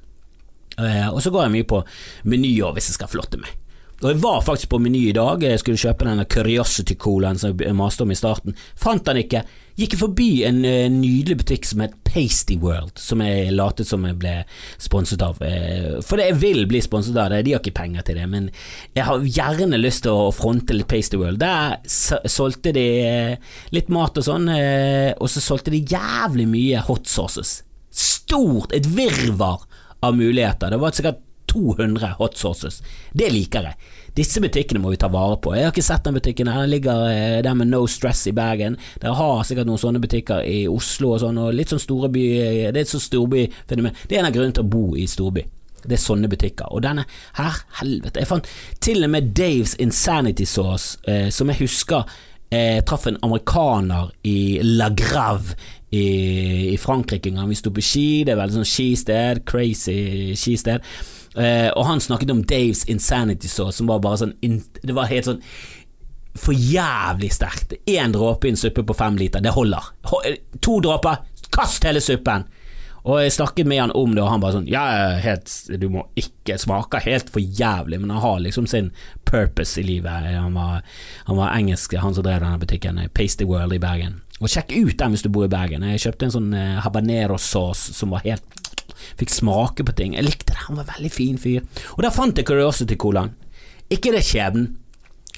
Eh, 0.77 1.07
og 1.09 1.21
så 1.23 1.33
går 1.33 1.47
jeg 1.47 1.55
mye 1.57 1.69
på 1.69 1.83
menyer 2.29 2.75
hvis 2.75 2.91
jeg 2.91 2.99
skal 2.99 3.11
flotte 3.11 3.41
meg. 3.41 3.55
Og 4.03 4.11
Jeg 4.11 4.21
var 4.21 4.43
faktisk 4.45 4.69
på 4.69 4.77
Meny 4.77 5.07
i 5.09 5.13
dag, 5.15 5.41
jeg 5.41 5.57
skulle 5.57 5.79
kjøpe 5.81 6.05
denne 6.05 6.27
Curiosity-colaen 6.29 7.39
som 7.41 7.55
jeg 7.57 7.73
maste 7.73 8.05
om 8.05 8.11
i 8.13 8.17
starten. 8.17 8.53
Fant 8.77 9.01
den 9.07 9.23
ikke. 9.23 9.41
Gikk 9.77 9.95
forbi 9.97 10.43
en 10.45 10.59
uh, 10.61 10.85
nydelig 10.93 11.39
butikk 11.39 11.65
som 11.65 11.81
het 11.81 11.95
Pasty 12.05 12.59
World, 12.61 12.93
som 13.01 13.23
jeg 13.25 13.55
latet 13.57 13.89
som 13.89 14.05
jeg 14.05 14.19
ble 14.21 14.35
sponset 14.81 15.21
av. 15.25 15.41
For 15.41 16.05
for 16.05 16.21
jeg 16.21 16.37
vil 16.41 16.63
bli 16.69 16.81
sponset 16.81 17.17
av 17.17 17.31
det, 17.33 17.43
de 17.45 17.55
har 17.55 17.61
ikke 17.61 17.75
penger 17.77 18.05
til 18.05 18.17
det, 18.17 18.25
men 18.29 18.47
jeg 18.97 19.05
har 19.05 19.25
gjerne 19.37 19.81
lyst 19.81 20.05
til 20.05 20.13
å 20.13 20.31
fronte 20.33 20.77
litt 20.77 20.89
Pasty 20.89 21.17
World. 21.17 21.41
Der 21.41 21.77
solgte 21.85 22.73
de 22.73 22.87
litt 23.73 23.89
mat 23.93 24.17
og 24.17 24.25
sånn, 24.25 24.49
og 24.49 25.29
så 25.29 25.43
solgte 25.45 25.73
de 25.73 25.83
jævlig 25.85 26.47
mye 26.49 26.81
hot 26.89 27.09
sauces. 27.09 27.59
Stort, 27.93 28.73
et 28.73 28.89
virvar 28.97 29.66
av 29.99 30.17
muligheter. 30.17 30.71
Det 30.71 30.81
var 30.81 30.91
sikkert 30.91 31.23
200 31.47 32.15
hot 32.17 32.37
sauces. 32.37 32.83
Det 33.11 33.29
liker 33.31 33.69
jeg. 33.69 33.93
Disse 34.17 34.41
butikkene 34.41 34.81
må 34.81 34.91
vi 34.91 34.99
ta 34.99 35.09
vare 35.13 35.37
på. 35.41 35.53
Jeg 35.55 35.67
har 35.67 35.73
ikke 35.73 35.85
sett 35.85 36.05
den 36.07 36.17
butikken. 36.17 36.49
Den 36.49 36.71
ligger 36.71 37.03
eh, 37.09 37.37
der 37.45 37.57
med 37.57 37.69
No 37.69 37.83
Stress 37.87 38.25
i 38.27 38.33
Bergen. 38.35 38.77
Dere 39.01 39.15
har 39.17 39.43
sikkert 39.47 39.69
noen 39.69 39.81
sånne 39.81 40.01
butikker 40.03 40.41
i 40.45 40.65
Oslo 40.71 41.13
og 41.13 41.21
sånn, 41.21 41.37
og 41.41 41.53
litt 41.55 41.71
sånn 41.71 41.83
storby 41.83 42.25
eh, 42.39 42.63
Det 42.71 42.81
er 42.81 42.83
et 42.83 42.93
sånt 42.93 43.05
storbyfenomen. 43.05 43.95
Det 44.07 44.17
er 44.17 44.23
en 44.23 44.29
av 44.31 44.35
grunnene 44.35 44.57
til 44.57 44.65
å 44.65 44.71
bo 44.73 44.87
i 44.97 45.05
storby. 45.09 45.45
Det 45.87 45.95
er 45.95 46.01
sånne 46.01 46.29
butikker. 46.31 46.71
Og 46.73 46.81
denne 46.83 47.05
her, 47.37 47.61
helvete 47.79 48.23
Jeg 48.23 48.31
fant 48.31 48.49
til 48.83 49.05
og 49.05 49.13
med 49.13 49.29
Daves 49.37 49.77
Insanity 49.79 50.47
Sauce, 50.49 50.97
eh, 51.07 51.29
som 51.31 51.53
jeg 51.53 51.61
husker 51.61 52.09
eh, 52.49 52.83
traff 52.83 53.07
en 53.07 53.19
amerikaner 53.21 54.11
i 54.27 54.59
La 54.63 54.89
Grave 54.89 55.55
i, 55.89 56.73
i 56.73 56.77
Frankrike 56.81 57.29
en 57.29 57.41
gang. 57.41 57.49
Vi 57.49 57.59
sto 57.59 57.71
på 57.73 57.83
ski, 57.83 58.07
det 58.27 58.35
er 58.35 58.41
veldig 58.41 58.59
sånn 58.59 58.67
skisted, 58.67 59.43
crazy 59.47 60.35
skisted. 60.35 60.85
Eh, 61.37 61.69
og 61.69 61.85
han 61.87 62.03
snakket 62.03 62.33
om 62.33 62.43
Daves 62.47 62.85
Insanity 62.89 63.49
Sauce, 63.51 63.77
som 63.77 63.89
var 63.91 64.01
bare 64.01 64.23
sånn 64.23 64.33
Det 64.81 64.95
var 64.95 65.11
helt 65.11 65.27
sånn 65.29 65.43
for 66.37 66.53
jævlig 66.53 67.31
sterkt. 67.33 67.73
Én 67.89 68.13
dråpe 68.13 68.45
i 68.45 68.53
en 68.53 68.59
suppe 68.59 68.83
på 68.85 68.93
fem 68.93 69.15
liter, 69.17 69.41
det 69.41 69.55
holder. 69.55 69.89
To 70.61 70.79
dråper, 70.85 71.23
kast 71.49 71.87
hele 71.87 72.03
suppen! 72.03 72.45
Og 73.07 73.21
jeg 73.23 73.37
snakket 73.37 73.67
med 73.69 73.79
han 73.79 73.93
om 73.95 74.11
det, 74.15 74.19
og 74.19 74.33
han 74.33 74.41
bare 74.43 74.57
sånn 74.57 74.67
Ja, 74.67 74.83
helt, 75.23 75.49
du 75.79 75.87
må 75.91 76.03
ikke 76.19 76.57
smake 76.59 76.99
helt 77.05 77.31
for 77.31 77.39
jævlig, 77.39 78.01
men 78.01 78.11
han 78.11 78.19
har 78.23 78.41
liksom 78.43 78.67
sin 78.67 78.91
purpose 79.25 79.79
i 79.79 79.85
livet. 79.87 80.27
Han 80.35 80.57
var, 80.57 80.83
han 81.29 81.39
var 81.39 81.55
engelsk, 81.55 81.95
han 82.01 82.15
som 82.17 82.25
drev 82.27 82.43
denne 82.43 82.59
butikken, 82.59 82.99
Pasty 83.15 83.47
World 83.47 83.77
i 83.77 83.81
Bergen. 83.81 84.19
Og 84.37 84.51
sjekk 84.51 84.75
ut 84.75 84.97
den 84.99 85.15
hvis 85.15 85.25
du 85.25 85.31
bor 85.33 85.47
i 85.47 85.51
Bergen. 85.51 85.85
Jeg 85.93 86.03
kjøpte 86.05 86.27
en 86.27 86.35
sånn 86.35 86.51
eh, 86.57 86.77
habanero-sauce 86.85 87.95
som 87.97 88.13
var 88.13 88.25
helt 88.27 88.45
Fikk 89.17 89.29
smake 89.31 89.85
på 89.85 89.93
ting. 89.97 90.15
Jeg 90.17 90.25
likte 90.25 90.53
det, 90.53 90.63
han 90.67 90.77
var 90.77 90.87
en 90.87 90.95
veldig 90.95 91.11
fin 91.13 91.37
fyr. 91.41 91.65
Og 91.95 92.01
der 92.03 92.13
fant 92.13 92.37
jeg 92.37 92.47
Curiosity-colaen. 92.49 93.33
Ikke 93.93 94.11
det 94.13 94.23
skjebnen, 94.25 94.71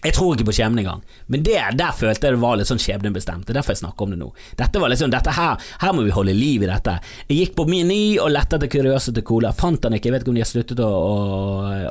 jeg 0.03 0.15
tror 0.15 0.35
ikke 0.35 0.47
på 0.49 0.55
skjebne 0.55 0.83
engang, 0.83 1.01
men 1.27 1.43
det, 1.43 1.57
der 1.79 1.95
følte 1.95 2.29
jeg 2.29 2.37
det 2.37 2.41
var 2.41 2.59
litt 2.59 2.69
sånn 2.69 2.81
skjebnebestemt. 2.81 3.45
Det 3.45 3.53
er 3.53 3.59
derfor 3.59 3.75
jeg 3.75 3.81
snakker 3.81 4.05
om 4.05 4.13
det 4.13 4.19
nå. 4.21 4.29
Dette 4.59 4.81
var 4.81 4.91
liksom, 4.91 5.11
dette 5.11 5.33
her, 5.35 5.69
her 5.81 5.95
må 5.95 6.05
vi 6.05 6.13
holde 6.15 6.35
liv 6.35 6.63
i 6.63 6.69
dette. 6.69 6.95
Jeg 7.27 7.39
gikk 7.41 7.55
på 7.57 7.65
Meny 7.69 8.17
og 8.23 8.31
lette 8.31 8.59
etter 8.59 9.11
til 9.11 9.25
Cola, 9.27 9.51
fant 9.55 9.83
han 9.85 9.95
ikke, 9.97 10.09
jeg 10.09 10.15
vet 10.15 10.25
ikke 10.25 10.33
om 10.33 10.39
de 10.39 10.43
har 10.43 10.49
sluttet 10.49 10.83
å, 10.83 10.89
å, 10.89 11.15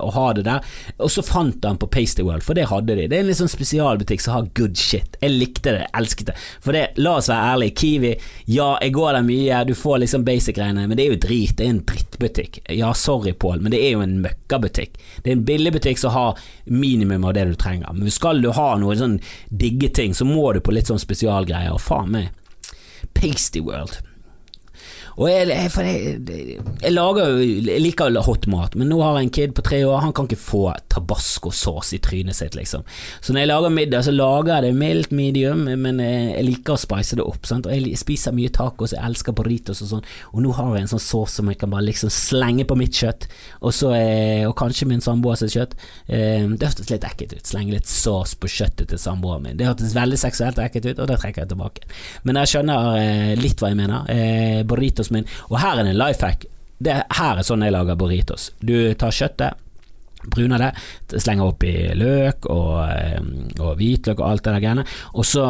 å 0.06 0.10
ha 0.16 0.26
det 0.36 0.46
der. 0.48 0.72
Og 1.04 1.12
så 1.12 1.24
fant 1.26 1.64
han 1.68 1.80
på 1.80 1.90
Pasty 1.92 2.24
World, 2.24 2.46
for 2.46 2.58
det 2.58 2.68
hadde 2.70 2.96
de. 2.96 3.08
Det 3.10 3.18
er 3.18 3.24
en 3.24 3.30
litt 3.30 3.40
sånn 3.40 3.52
spesialbutikk 3.52 4.24
som 4.24 4.38
har 4.38 4.48
good 4.58 4.78
shit. 4.78 5.18
Jeg 5.22 5.34
likte 5.34 5.76
det, 5.76 5.84
elsket 5.98 6.32
det. 6.32 6.36
For 6.64 6.76
det, 6.76 6.84
la 7.02 7.16
oss 7.20 7.30
være 7.32 7.52
ærlige, 7.52 7.76
Kiwi, 7.82 8.14
ja, 8.54 8.70
jeg 8.82 8.94
går 8.96 9.18
der 9.18 9.28
mye, 9.28 9.62
du 9.68 9.74
får 9.78 10.02
liksom 10.04 10.24
basic-greiene, 10.28 10.88
men 10.88 10.98
det 10.98 11.06
er 11.06 11.14
jo 11.14 11.20
drit. 11.28 11.56
Det 11.58 11.66
er 11.66 11.74
en 11.74 11.84
drittbutikk. 11.88 12.62
Ja, 12.78 12.94
sorry, 12.96 13.34
Pål, 13.38 13.62
men 13.62 13.74
det 13.74 13.82
er 13.84 13.94
jo 13.96 14.04
en 14.04 14.18
møkkabutikk. 14.24 14.96
Det 15.22 15.32
er 15.32 15.38
en 15.38 15.46
billigbutikk 15.48 16.00
som 16.00 16.14
har 16.16 16.42
minimum 16.64 17.26
av 17.28 17.36
det 17.36 17.48
du 17.50 17.56
trenger. 17.58 17.97
Men 17.98 18.14
skal 18.14 18.42
du 18.44 18.52
ha 18.56 18.70
noen 18.80 19.00
sånn 19.00 19.16
digge 19.50 19.90
ting, 19.94 20.14
så 20.14 20.26
må 20.28 20.52
du 20.54 20.62
på 20.64 20.74
litt 20.74 20.90
sånn 20.90 21.02
spesialgreier. 21.02 21.74
Og 21.74 21.82
faen 21.82 22.12
meg, 22.14 22.30
Pasty 23.18 23.62
World. 23.64 24.00
Og 25.18 25.26
jeg, 25.26 25.48
jeg, 25.50 25.70
jeg, 26.30 26.60
jeg 26.78 26.92
lager 26.94 27.32
liker 27.82 28.14
hot 28.22 28.46
mat, 28.46 28.76
men 28.78 28.86
nå 28.86 29.00
har 29.02 29.16
jeg 29.18 29.26
en 29.26 29.32
kid 29.34 29.54
på 29.56 29.64
tre 29.66 29.80
år, 29.82 29.98
han 30.04 30.12
kan 30.14 30.28
ikke 30.28 30.38
få 30.38 30.60
tabascosaus 30.94 31.90
i 31.96 31.98
trynet 32.02 32.38
sitt, 32.38 32.54
liksom. 32.54 32.84
Så 33.18 33.34
når 33.34 33.42
jeg 33.42 33.50
lager 33.50 33.74
middag, 33.74 34.04
så 34.06 34.14
lager 34.14 34.52
jeg 34.54 34.68
det 34.68 34.78
mildt 34.78 35.14
medium, 35.18 35.64
men 35.66 35.98
jeg 35.98 36.44
liker 36.46 36.76
å 36.76 36.78
spice 36.78 37.18
det 37.18 37.26
opp. 37.26 37.48
Sant? 37.50 37.66
Og 37.66 37.74
jeg 37.74 37.98
spiser 37.98 38.36
mye 38.36 38.52
tacos, 38.54 38.94
jeg 38.94 39.02
elsker 39.10 39.34
burritos 39.34 39.82
og 39.82 39.90
sånn, 39.90 40.06
og 40.30 40.44
nå 40.44 40.54
har 40.54 40.70
jeg 40.76 40.86
en 40.86 40.92
sånn 40.94 41.02
saus 41.02 41.34
som 41.40 41.50
jeg 41.50 41.58
kan 41.58 41.74
bare 41.74 41.88
liksom 41.88 42.12
slenge 42.14 42.68
på 42.68 42.78
mitt 42.78 42.94
kjøtt, 43.02 43.26
og, 43.58 43.74
så, 43.74 43.90
og 44.46 44.54
kanskje 44.62 44.86
min 44.92 45.02
samboer 45.02 45.42
kjøtt. 45.42 45.74
Det 46.06 46.62
hørtes 46.62 46.92
litt 46.92 47.08
ekkelt 47.10 47.34
ut, 47.34 47.46
slenge 47.46 47.74
litt 47.74 47.90
sås 47.90 48.36
på 48.38 48.50
kjøttet 48.54 48.92
til 48.92 49.02
samboeren 49.02 49.48
min. 49.48 49.58
Det 49.58 49.66
hørtes 49.66 49.98
veldig 49.98 50.22
seksuelt 50.22 50.62
ekkelt 50.62 50.92
ut, 50.92 51.02
og 51.02 51.10
det 51.10 51.18
trekker 51.18 51.42
jeg 51.42 51.52
tilbake. 51.56 51.90
Men 52.22 52.38
jeg 52.42 52.54
skjønner 52.54 53.34
litt 53.42 53.58
hva 53.58 53.74
jeg 53.74 53.82
mener. 53.82 54.64
Burritos 54.68 55.07
min, 55.14 55.28
og 55.48 55.60
her 55.62 55.78
er 55.78 55.86
det 55.86 55.94
en 55.94 56.02
life 56.02 56.26
hack. 56.26 56.44
Det 56.78 56.94
her 57.18 57.40
er 57.40 57.46
sånn 57.46 57.64
jeg 57.66 57.74
lager 57.74 57.98
burritos. 57.98 58.52
Du 58.60 58.76
tar 58.98 59.14
kjøttet, 59.14 59.64
bruner 60.28 60.62
det, 60.62 60.72
slenger 61.22 61.52
oppi 61.52 61.72
løk 61.94 62.46
og, 62.50 62.74
og 63.58 63.72
hvitløk 63.78 64.18
og 64.18 64.28
alt 64.28 64.44
det 64.44 64.54
der 64.54 64.64
greiene, 64.64 64.86
og 65.14 65.26
så 65.26 65.46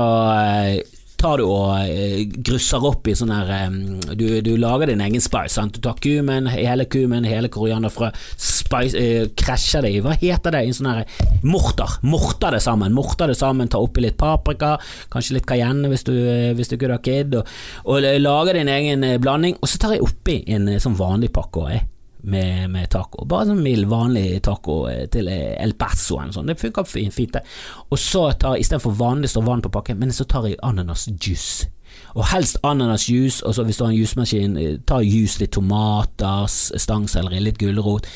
tar 1.19 1.41
du 1.41 1.49
og 1.49 2.39
grusser 2.47 2.85
opp 2.87 3.09
i 3.11 3.15
sånn 3.19 3.33
her 3.35 3.75
du, 4.15 4.41
du, 4.45 4.53
lager 4.61 4.93
din 4.93 5.03
egen 5.05 5.23
spice. 5.23 5.57
Sant? 5.57 5.77
Du 5.77 5.83
tar 5.85 5.99
kumen, 6.03 6.49
hele 6.53 6.87
kumen, 6.91 7.27
hele 7.29 7.51
korianderfrø, 7.53 8.11
uh, 8.13 9.27
krasjer 9.39 9.85
det 9.85 9.93
i 9.97 10.03
Hva 10.05 10.15
heter 10.19 10.55
det? 10.55 10.65
I 10.69 10.77
sånn 10.77 10.91
her 10.93 11.05
morter. 11.43 11.99
Morter 12.07 12.57
det 12.57 12.63
sammen. 12.65 12.95
Morter 12.97 13.33
det 13.33 13.39
sammen, 13.41 13.71
ta 13.71 13.83
oppi 13.83 14.05
litt 14.05 14.19
paprika, 14.21 14.77
kanskje 15.13 15.39
litt 15.39 15.49
cayenne 15.49 15.91
hvis 15.91 16.07
du, 16.09 16.15
hvis 16.59 16.71
du 16.71 16.79
ikke 16.79 16.95
har 16.95 17.05
kid, 17.05 17.39
og, 17.41 17.55
og 17.89 18.09
lager 18.23 18.61
din 18.61 18.73
egen 18.73 19.07
blanding. 19.23 19.59
Og 19.61 19.71
så 19.71 19.83
tar 19.83 19.97
jeg 19.97 20.07
oppi 20.07 20.43
en 20.55 20.71
sånn 20.79 20.99
vanlig 20.99 21.33
pakke. 21.35 21.69
Jeg 21.75 21.87
med, 22.23 22.69
med, 22.71 22.89
taco. 22.91 23.25
Bare 23.29 23.51
sånn 23.51 23.63
mild, 23.63 23.89
vanlig 23.91 24.43
taco 24.45 24.81
til 25.13 25.31
El 25.31 25.75
Paso 25.79 26.19
eller 26.21 26.35
sånn. 26.35 26.51
Det 26.51 26.59
funker 26.61 26.89
fint, 26.89 27.35
det. 27.35 27.45
Og 27.89 28.01
så 28.01 28.29
tar 28.39 28.59
istedenfor 28.59 28.97
vanlig 28.99 29.33
står 29.33 29.47
vann 29.47 29.65
på 29.65 29.73
pakken, 29.73 30.01
men 30.01 30.15
så 30.15 30.27
tar 30.29 30.49
jeg 30.49 30.61
ananasjuice. 30.67 31.75
Og 32.17 32.25
helst 32.33 32.59
ananasjuice, 32.67 33.43
og 33.47 33.55
så 33.55 33.65
hvis 33.65 33.79
du 33.79 33.85
har 33.85 33.93
en 33.93 33.99
jusmaskin, 33.99 34.57
ta 34.89 35.01
juice, 35.05 35.39
litt 35.43 35.53
tomater, 35.55 36.47
stangselleri, 36.49 37.41
litt 37.43 37.61
gulrot. 37.61 38.09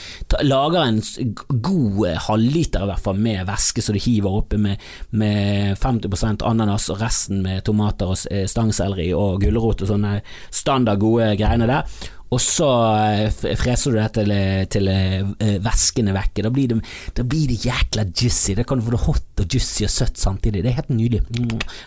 Lager 0.42 0.86
en 0.86 1.00
god 1.48 2.07
halvliter 2.26 2.86
i 2.86 2.90
hvert 2.90 3.05
fall 3.05 3.20
med 3.22 3.44
væske 3.48 3.84
så 3.84 3.94
du 3.94 4.00
hiver 4.03 4.40
oppi 4.40 4.59
med, 4.61 4.80
med 5.11 5.76
50% 5.82 6.46
ananas 6.48 6.88
og 6.92 7.03
resten 7.03 7.42
med 7.44 7.62
tomater 7.68 8.14
og 8.14 8.18
stangselleri 8.50 9.12
og 9.16 9.42
gulrot 9.44 9.84
og 9.84 9.92
sånne 9.92 10.18
standard 10.50 11.03
gode 11.03 11.32
greiene 11.40 11.68
der 11.70 11.86
og 12.33 12.41
så 12.41 12.68
freser 13.61 13.93
du 13.93 13.99
det 13.99 14.09
til, 14.16 14.33
til 14.72 14.89
væsken 15.64 16.09
er. 16.09 16.20
Da 16.33 16.51
blir, 16.53 16.70
det, 16.70 16.78
da 17.18 17.24
blir 17.28 17.51
det 17.51 17.59
jækla 17.66 18.07
juicy. 18.09 18.55
Da 18.57 18.64
kan 18.64 18.80
du 18.80 18.87
få 18.87 18.95
det 18.95 19.03
hot 19.05 19.43
og 19.43 19.47
juicy 19.53 19.85
og 19.85 19.93
søtt 19.93 20.20
samtidig. 20.20 20.62
Det 20.64 20.72
er 20.72 20.78
helt 20.78 20.95
nydelig. 20.95 21.20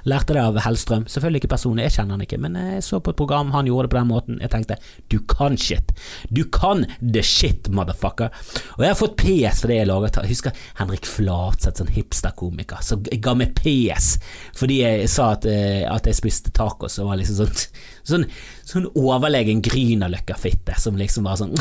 Lærte 0.05 0.35
det 0.37 0.43
av 0.43 0.59
Hellstrøm. 0.65 1.07
Selvfølgelig 1.09 1.43
ikke 1.43 1.53
personlig, 1.55 1.87
jeg 1.87 1.95
kjenner 1.97 2.17
han 2.17 2.25
ikke, 2.27 2.39
men 2.43 2.59
jeg 2.61 2.85
så 2.85 3.01
på 3.01 3.13
et 3.15 3.19
program, 3.19 3.53
han 3.55 3.69
gjorde 3.69 3.87
det 3.87 3.93
på 3.95 3.99
den 3.99 4.11
måten. 4.11 4.39
Jeg 4.43 4.53
tenkte 4.53 4.77
du 5.11 5.17
kan 5.31 5.57
shit. 5.57 5.95
Du 6.29 6.43
kan 6.45 6.85
the 7.01 7.23
shit, 7.25 7.69
motherfucker. 7.73 8.29
Og 8.77 8.85
jeg 8.85 8.93
har 8.93 9.01
fått 9.01 9.17
PS 9.21 9.63
for 9.63 9.73
det 9.73 9.79
jeg 9.81 9.89
laget. 9.89 10.21
Jeg 10.21 10.33
husker 10.35 10.63
Henrik 10.77 11.09
Flatseth, 11.09 11.81
sånn 11.81 11.93
hipsterkomiker, 11.95 12.85
som 12.85 13.01
ga 13.01 13.35
meg 13.37 13.55
PS 13.57 14.15
fordi 14.55 14.79
jeg 14.81 15.09
sa 15.11 15.31
at, 15.35 15.45
at 15.45 16.07
jeg 16.07 16.17
spiste 16.17 16.51
tacos 16.55 16.99
og 17.01 17.09
var 17.09 17.19
liksom 17.19 17.39
sånn, 17.41 17.65
sånn, 18.05 18.25
sånn 18.67 18.85
overlegen 18.97 19.61
Grünerløkka-fitte 19.65 20.77
som 20.81 20.97
liksom 20.99 21.27
bare 21.27 21.41
sånn 21.41 21.55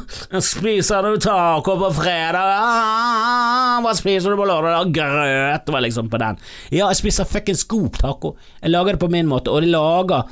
Spiser 0.50 1.06
du 1.06 1.18
taco 1.22 1.76
på 1.80 1.90
fredag? 2.00 2.54
Ah, 2.56 3.78
hva 3.84 3.94
spiser 3.96 4.32
du 4.34 4.40
på 4.40 4.48
lørdag? 4.48 4.92
Grøt 4.96 5.72
var 5.72 5.84
liksom 5.84 6.10
på 6.12 6.20
den. 6.22 6.40
Ja, 6.72 6.88
jeg 6.90 7.00
spiser 7.00 7.28
fuckings 7.28 7.66
god 7.70 7.98
taco. 8.00 8.34
Jeg 8.62 8.72
lager 8.74 8.96
det 8.96 9.02
på 9.04 9.10
min 9.12 9.28
måte, 9.30 9.52
og 9.52 9.64
de 9.64 9.72
lager 9.72 10.28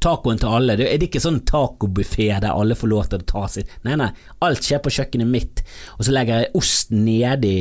tacoen 0.00 0.40
til 0.40 0.54
alle. 0.56 0.76
Det 0.78 0.86
er 0.88 1.04
ikke 1.04 1.22
sånn 1.22 1.42
tacobuffé 1.48 2.28
der 2.32 2.52
alle 2.52 2.76
får 2.78 2.90
lov 2.90 3.08
til 3.10 3.22
å 3.22 3.26
ta 3.28 3.44
sitt. 3.50 3.70
Nei, 3.86 3.96
nei, 4.00 4.08
alt 4.44 4.64
skjer 4.64 4.82
på 4.84 4.92
kjøkkenet 4.94 5.28
mitt, 5.28 5.62
og 5.98 6.06
så 6.06 6.14
legger 6.14 6.42
jeg 6.42 6.52
ost 6.58 6.92
nedi 6.94 7.54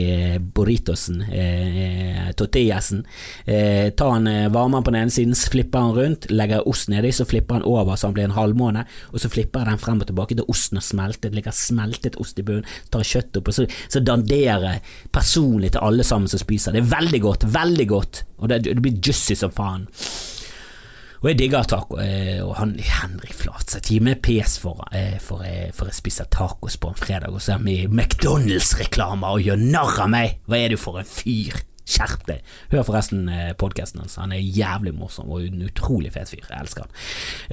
burritosen, 0.56 1.22
eh, 1.28 2.32
tortillasen. 2.38 3.04
Eh, 3.46 3.92
tar 3.98 4.16
han 4.16 4.28
eh, 4.28 4.50
varmer 4.54 4.86
på 4.86 4.94
den 4.94 5.02
ene 5.04 5.14
siden, 5.14 5.36
flipper 5.36 5.88
han 5.88 5.96
rundt, 5.98 6.30
legger 6.32 6.68
ost 6.70 6.92
nedi, 6.94 7.14
så 7.16 7.28
flipper 7.28 7.60
han 7.60 7.68
over 7.68 7.96
så 7.96 8.10
han 8.10 8.18
blir 8.18 8.30
en 8.30 8.38
halvmåne, 8.38 8.86
og 9.12 9.22
så 9.22 9.32
flipper 9.32 9.64
jeg 9.64 9.74
den 9.74 9.84
frem 9.84 10.02
og 10.04 10.10
tilbake 10.10 10.38
til 10.38 10.52
osten 10.52 10.80
har 10.80 10.88
smeltet, 10.88 11.30
det 11.30 11.40
ligger 11.40 11.56
smeltet 11.56 12.20
ost 12.22 12.40
i 12.40 12.46
bunnen, 12.48 12.68
tar 12.92 13.08
kjøttet 13.08 13.42
opp, 13.42 13.52
og 13.52 13.58
så, 13.60 13.68
så 13.92 14.04
danderer 14.06 14.68
jeg 14.68 14.84
personlig 15.14 15.74
til 15.76 15.86
alle 15.86 16.06
sammen 16.08 16.32
som 16.32 16.42
spiser. 16.42 16.76
Det 16.76 16.84
er 16.84 16.94
veldig 16.94 17.24
godt, 17.24 17.50
veldig 17.54 17.88
godt, 17.92 18.24
og 18.40 18.52
det, 18.52 18.64
det 18.70 18.82
blir 18.82 19.00
juicy 19.02 19.38
som 19.38 19.54
faen. 19.56 19.90
Og 21.22 21.30
jeg 21.30 21.38
digger 21.38 21.68
taco. 21.70 22.00
Og 22.02 22.54
han 22.58 22.72
Henrik 22.82 23.36
Flatseth 23.38 23.94
gir 23.94 24.02
meg 24.02 24.24
PS 24.26 24.56
for, 24.64 24.82
for, 25.22 25.46
for 25.78 25.92
jeg 25.92 25.98
spiser 26.00 26.30
tacos 26.34 26.80
på 26.82 26.90
en 26.90 26.98
fredag, 26.98 27.30
og 27.30 27.44
så 27.46 27.60
er 27.60 27.66
vi 27.68 27.76
McDonald's-reklamer 27.86 29.38
og 29.38 29.46
gjør 29.46 29.62
narr 29.62 30.02
av 30.08 30.10
meg! 30.16 30.40
Hva 30.50 30.58
er 30.58 30.74
du 30.74 30.82
for 30.82 30.98
en 30.98 31.06
fyr? 31.06 31.62
Skjerp 31.92 32.26
deg! 32.30 32.42
Hør 32.72 32.86
forresten 32.88 33.28
podkasten 33.60 34.04
hans, 34.04 34.18
han 34.22 34.32
er 34.36 34.40
jævlig 34.42 34.94
morsom 34.96 35.32
og 35.32 35.44
en 35.46 35.66
utrolig 35.66 36.12
fet 36.14 36.32
fyr. 36.32 36.44
Jeg 36.48 36.64
elsker 36.64 36.86
han. 36.86 36.94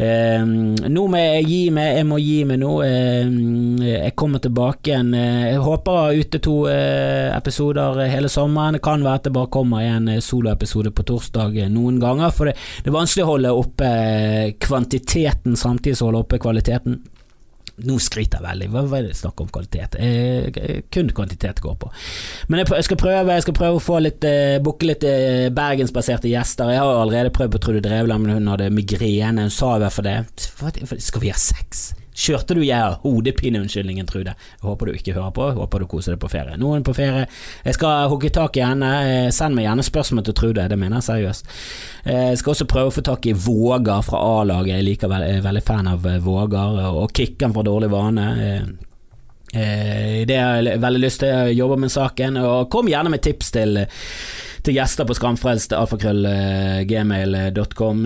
Eh, 0.04 0.88
nå 0.90 1.04
må 1.10 1.20
jeg 1.20 1.46
gi 1.48 1.60
meg, 1.74 1.90
jeg 1.98 2.08
må 2.08 2.20
gi 2.22 2.36
meg 2.48 2.60
nå. 2.62 2.72
Eh, 2.86 3.32
jeg 3.88 4.14
kommer 4.18 4.42
tilbake 4.44 4.92
igjen. 4.92 5.12
Jeg 5.18 5.60
håper 5.64 6.18
ute 6.18 6.42
to 6.44 6.56
eh, 6.70 7.28
episoder 7.34 8.02
hele 8.10 8.30
sommeren. 8.32 8.78
Det 8.78 8.84
kan 8.84 9.04
være 9.04 9.22
at 9.22 9.28
det 9.28 9.34
bare 9.36 9.52
kommer 9.54 9.84
en 9.84 10.10
soloepisode 10.24 10.94
på 10.94 11.06
torsdag 11.08 11.60
noen 11.74 12.00
ganger, 12.02 12.32
for 12.34 12.50
det, 12.50 12.56
det 12.82 12.92
er 12.92 12.98
vanskelig 12.98 13.26
å 13.26 13.32
holde 13.34 13.54
oppe 13.62 13.92
kvantiteten 14.64 15.58
samtidig 15.58 15.98
som 15.98 16.08
å 16.08 16.12
holde 16.12 16.26
oppe 16.26 16.42
kvaliteten. 16.42 17.00
Nå 17.86 17.98
skryter 18.02 18.40
jeg 18.40 18.46
veldig, 18.46 18.68
hva 18.74 18.98
er 18.98 19.06
det 19.06 19.18
snakk 19.18 19.42
om 19.44 19.50
kvalitet? 19.54 19.94
Eh, 20.02 20.80
kun 20.94 21.12
kvantitet 21.14 21.62
går 21.62 21.76
på. 21.78 21.90
Men 22.50 22.62
jeg, 22.64 22.84
skal 22.88 22.98
prøve 22.98 23.36
Jeg 23.36 23.46
skal 23.46 23.58
prøve 23.58 23.78
å 23.78 23.84
få 23.84 24.00
litt 24.02 24.26
eh, 24.26 24.58
booke 24.64 24.88
litt 24.88 25.06
eh, 25.06 25.46
bergensbaserte 25.54 26.30
gjester. 26.32 26.72
Jeg 26.74 26.82
har 26.82 27.02
allerede 27.04 27.34
prøvd 27.34 27.54
på 27.54 27.62
Trude 27.62 27.84
Drevland, 27.86 28.26
men 28.26 28.40
hun 28.40 28.52
hadde 28.54 28.72
migrene. 28.74 29.46
Hun 29.46 29.54
sa 29.54 29.76
i 29.76 29.84
hvert 29.84 29.94
fall 29.94 30.08
det. 30.08 30.18
Skal 31.06 31.22
vi 31.22 31.32
ha 31.32 31.38
sex? 31.38 31.90
Kjørte 32.18 32.56
du 32.58 32.64
jeg 32.66 32.96
hodepineunnskyldningen, 33.04 34.06
Trude? 34.08 34.32
Jeg 34.34 34.64
håper 34.66 34.88
du 34.88 34.96
ikke 34.98 35.14
hører 35.14 35.30
på, 35.36 35.44
jeg 35.52 35.58
håper 35.60 35.84
du 35.84 35.86
koser 35.90 36.16
deg 36.16 36.22
på 36.24 36.30
ferie. 36.32 36.56
Noen 36.58 36.82
på 36.86 36.94
ferie. 36.96 37.28
Jeg 37.62 37.76
skal 37.76 38.08
hogge 38.10 38.32
tak 38.34 38.58
i 38.58 38.64
henne. 38.66 38.90
Send 39.34 39.54
meg 39.54 39.68
gjerne 39.68 39.86
spørsmål 39.86 40.26
til 40.26 40.36
Trude, 40.40 40.66
det 40.72 40.78
mener 40.80 40.98
jeg 40.98 41.06
seriøst. 41.08 41.54
Jeg 42.08 42.40
skal 42.40 42.54
også 42.56 42.66
prøve 42.70 42.90
å 42.90 42.96
få 42.98 43.06
tak 43.06 43.30
i 43.30 43.36
Våger 43.38 44.02
fra 44.02 44.18
A-laget, 44.40 44.74
jeg 44.80 44.88
liker 44.88 45.12
veld, 45.12 45.28
er 45.28 45.46
veldig 45.46 45.64
fan 45.64 45.90
av 45.94 46.10
Våger, 46.26 46.82
og 46.90 47.14
Kikken 47.14 47.54
fra 47.54 47.62
Dårlig 47.66 47.90
vane. 47.94 48.26
Det 49.48 50.36
har 50.36 50.58
jeg 50.60 50.80
veldig 50.82 51.00
lyst 51.00 51.22
til, 51.22 51.32
å 51.32 51.54
jobbe 51.54 51.78
med 51.84 51.94
saken, 51.94 52.36
og 52.42 52.66
kom 52.72 52.90
gjerne 52.90 53.14
med 53.14 53.22
tips 53.24 53.54
til 53.54 53.78
til 54.68 54.76
gjester 54.76 55.06
på 55.08 55.14
skamfrelst, 55.16 55.72
alfakrøllgmail.com. 55.72 58.02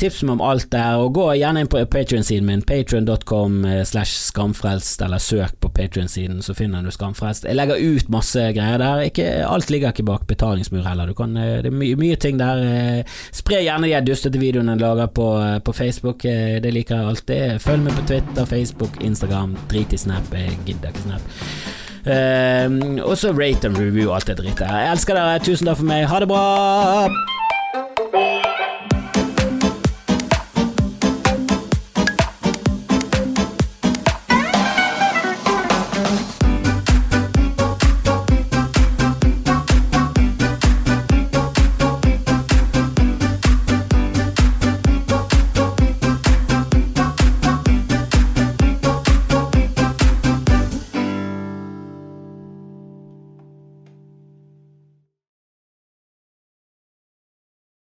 Tips 0.00 0.22
meg 0.24 0.32
om 0.32 0.40
alt 0.46 0.70
der, 0.72 0.96
og 1.02 1.12
gå 1.18 1.26
gjerne 1.36 1.60
inn 1.62 1.70
på 1.70 1.78
Patrion-siden 1.92 2.46
min, 2.48 2.62
patrion.com 2.64 3.52
slash 3.88 4.12
skamfrelst, 4.30 5.02
eller 5.04 5.18
søk 5.20 5.52
på 5.60 5.68
Patrion-siden, 5.76 6.38
så 6.44 6.52
finner 6.56 6.82
du 6.82 6.90
Skamfrelst. 6.92 7.44
Jeg 7.48 7.56
legger 7.58 7.76
ut 7.76 8.08
masse 8.12 8.40
greier 8.56 8.78
der, 8.80 9.00
ikke, 9.10 9.26
alt 9.44 9.70
ligger 9.72 9.88
ikke 9.92 10.08
bak 10.08 10.22
betalingsmur 10.30 10.84
heller, 10.86 11.12
kan, 11.16 11.30
det 11.36 11.66
er 11.68 11.76
mye, 11.76 11.96
mye 12.00 12.16
ting 12.20 12.36
der. 12.40 12.56
Spre 13.34 13.56
gjerne 13.64 13.86
de 13.92 14.06
dustete 14.08 14.38
videoene 14.40 14.72
jeg 14.76 14.84
lager 14.84 15.08
på, 15.12 15.26
på 15.66 15.72
Facebook, 15.76 16.18
det 16.24 16.72
liker 16.72 16.94
jeg 16.96 17.08
alltid. 17.12 17.42
Følg 17.64 17.82
meg 17.84 17.92
på 18.00 18.08
Twitter, 18.14 18.44
Facebook, 18.48 18.92
Instagram, 19.04 19.50
drit 19.72 19.92
i 19.92 19.98
Snap, 20.00 20.26
jeg 20.32 20.48
gidder 20.66 20.88
ikke 20.92 21.04
Snap. 21.08 21.24
Uh, 22.02 22.98
og 23.06 23.14
så 23.18 23.30
rate 23.30 23.68
and 23.68 23.78
review 23.78 24.10
alt 24.14 24.26
det 24.26 24.40
drittet. 24.40 24.66
Jeg 24.66 24.90
elsker 24.96 25.18
dere. 25.18 25.38
Tusen 25.44 25.70
takk 25.70 25.82
for 25.82 25.88
meg. 25.92 26.08
Ha 26.10 26.24
det 26.24 26.28
bra! 26.32 27.41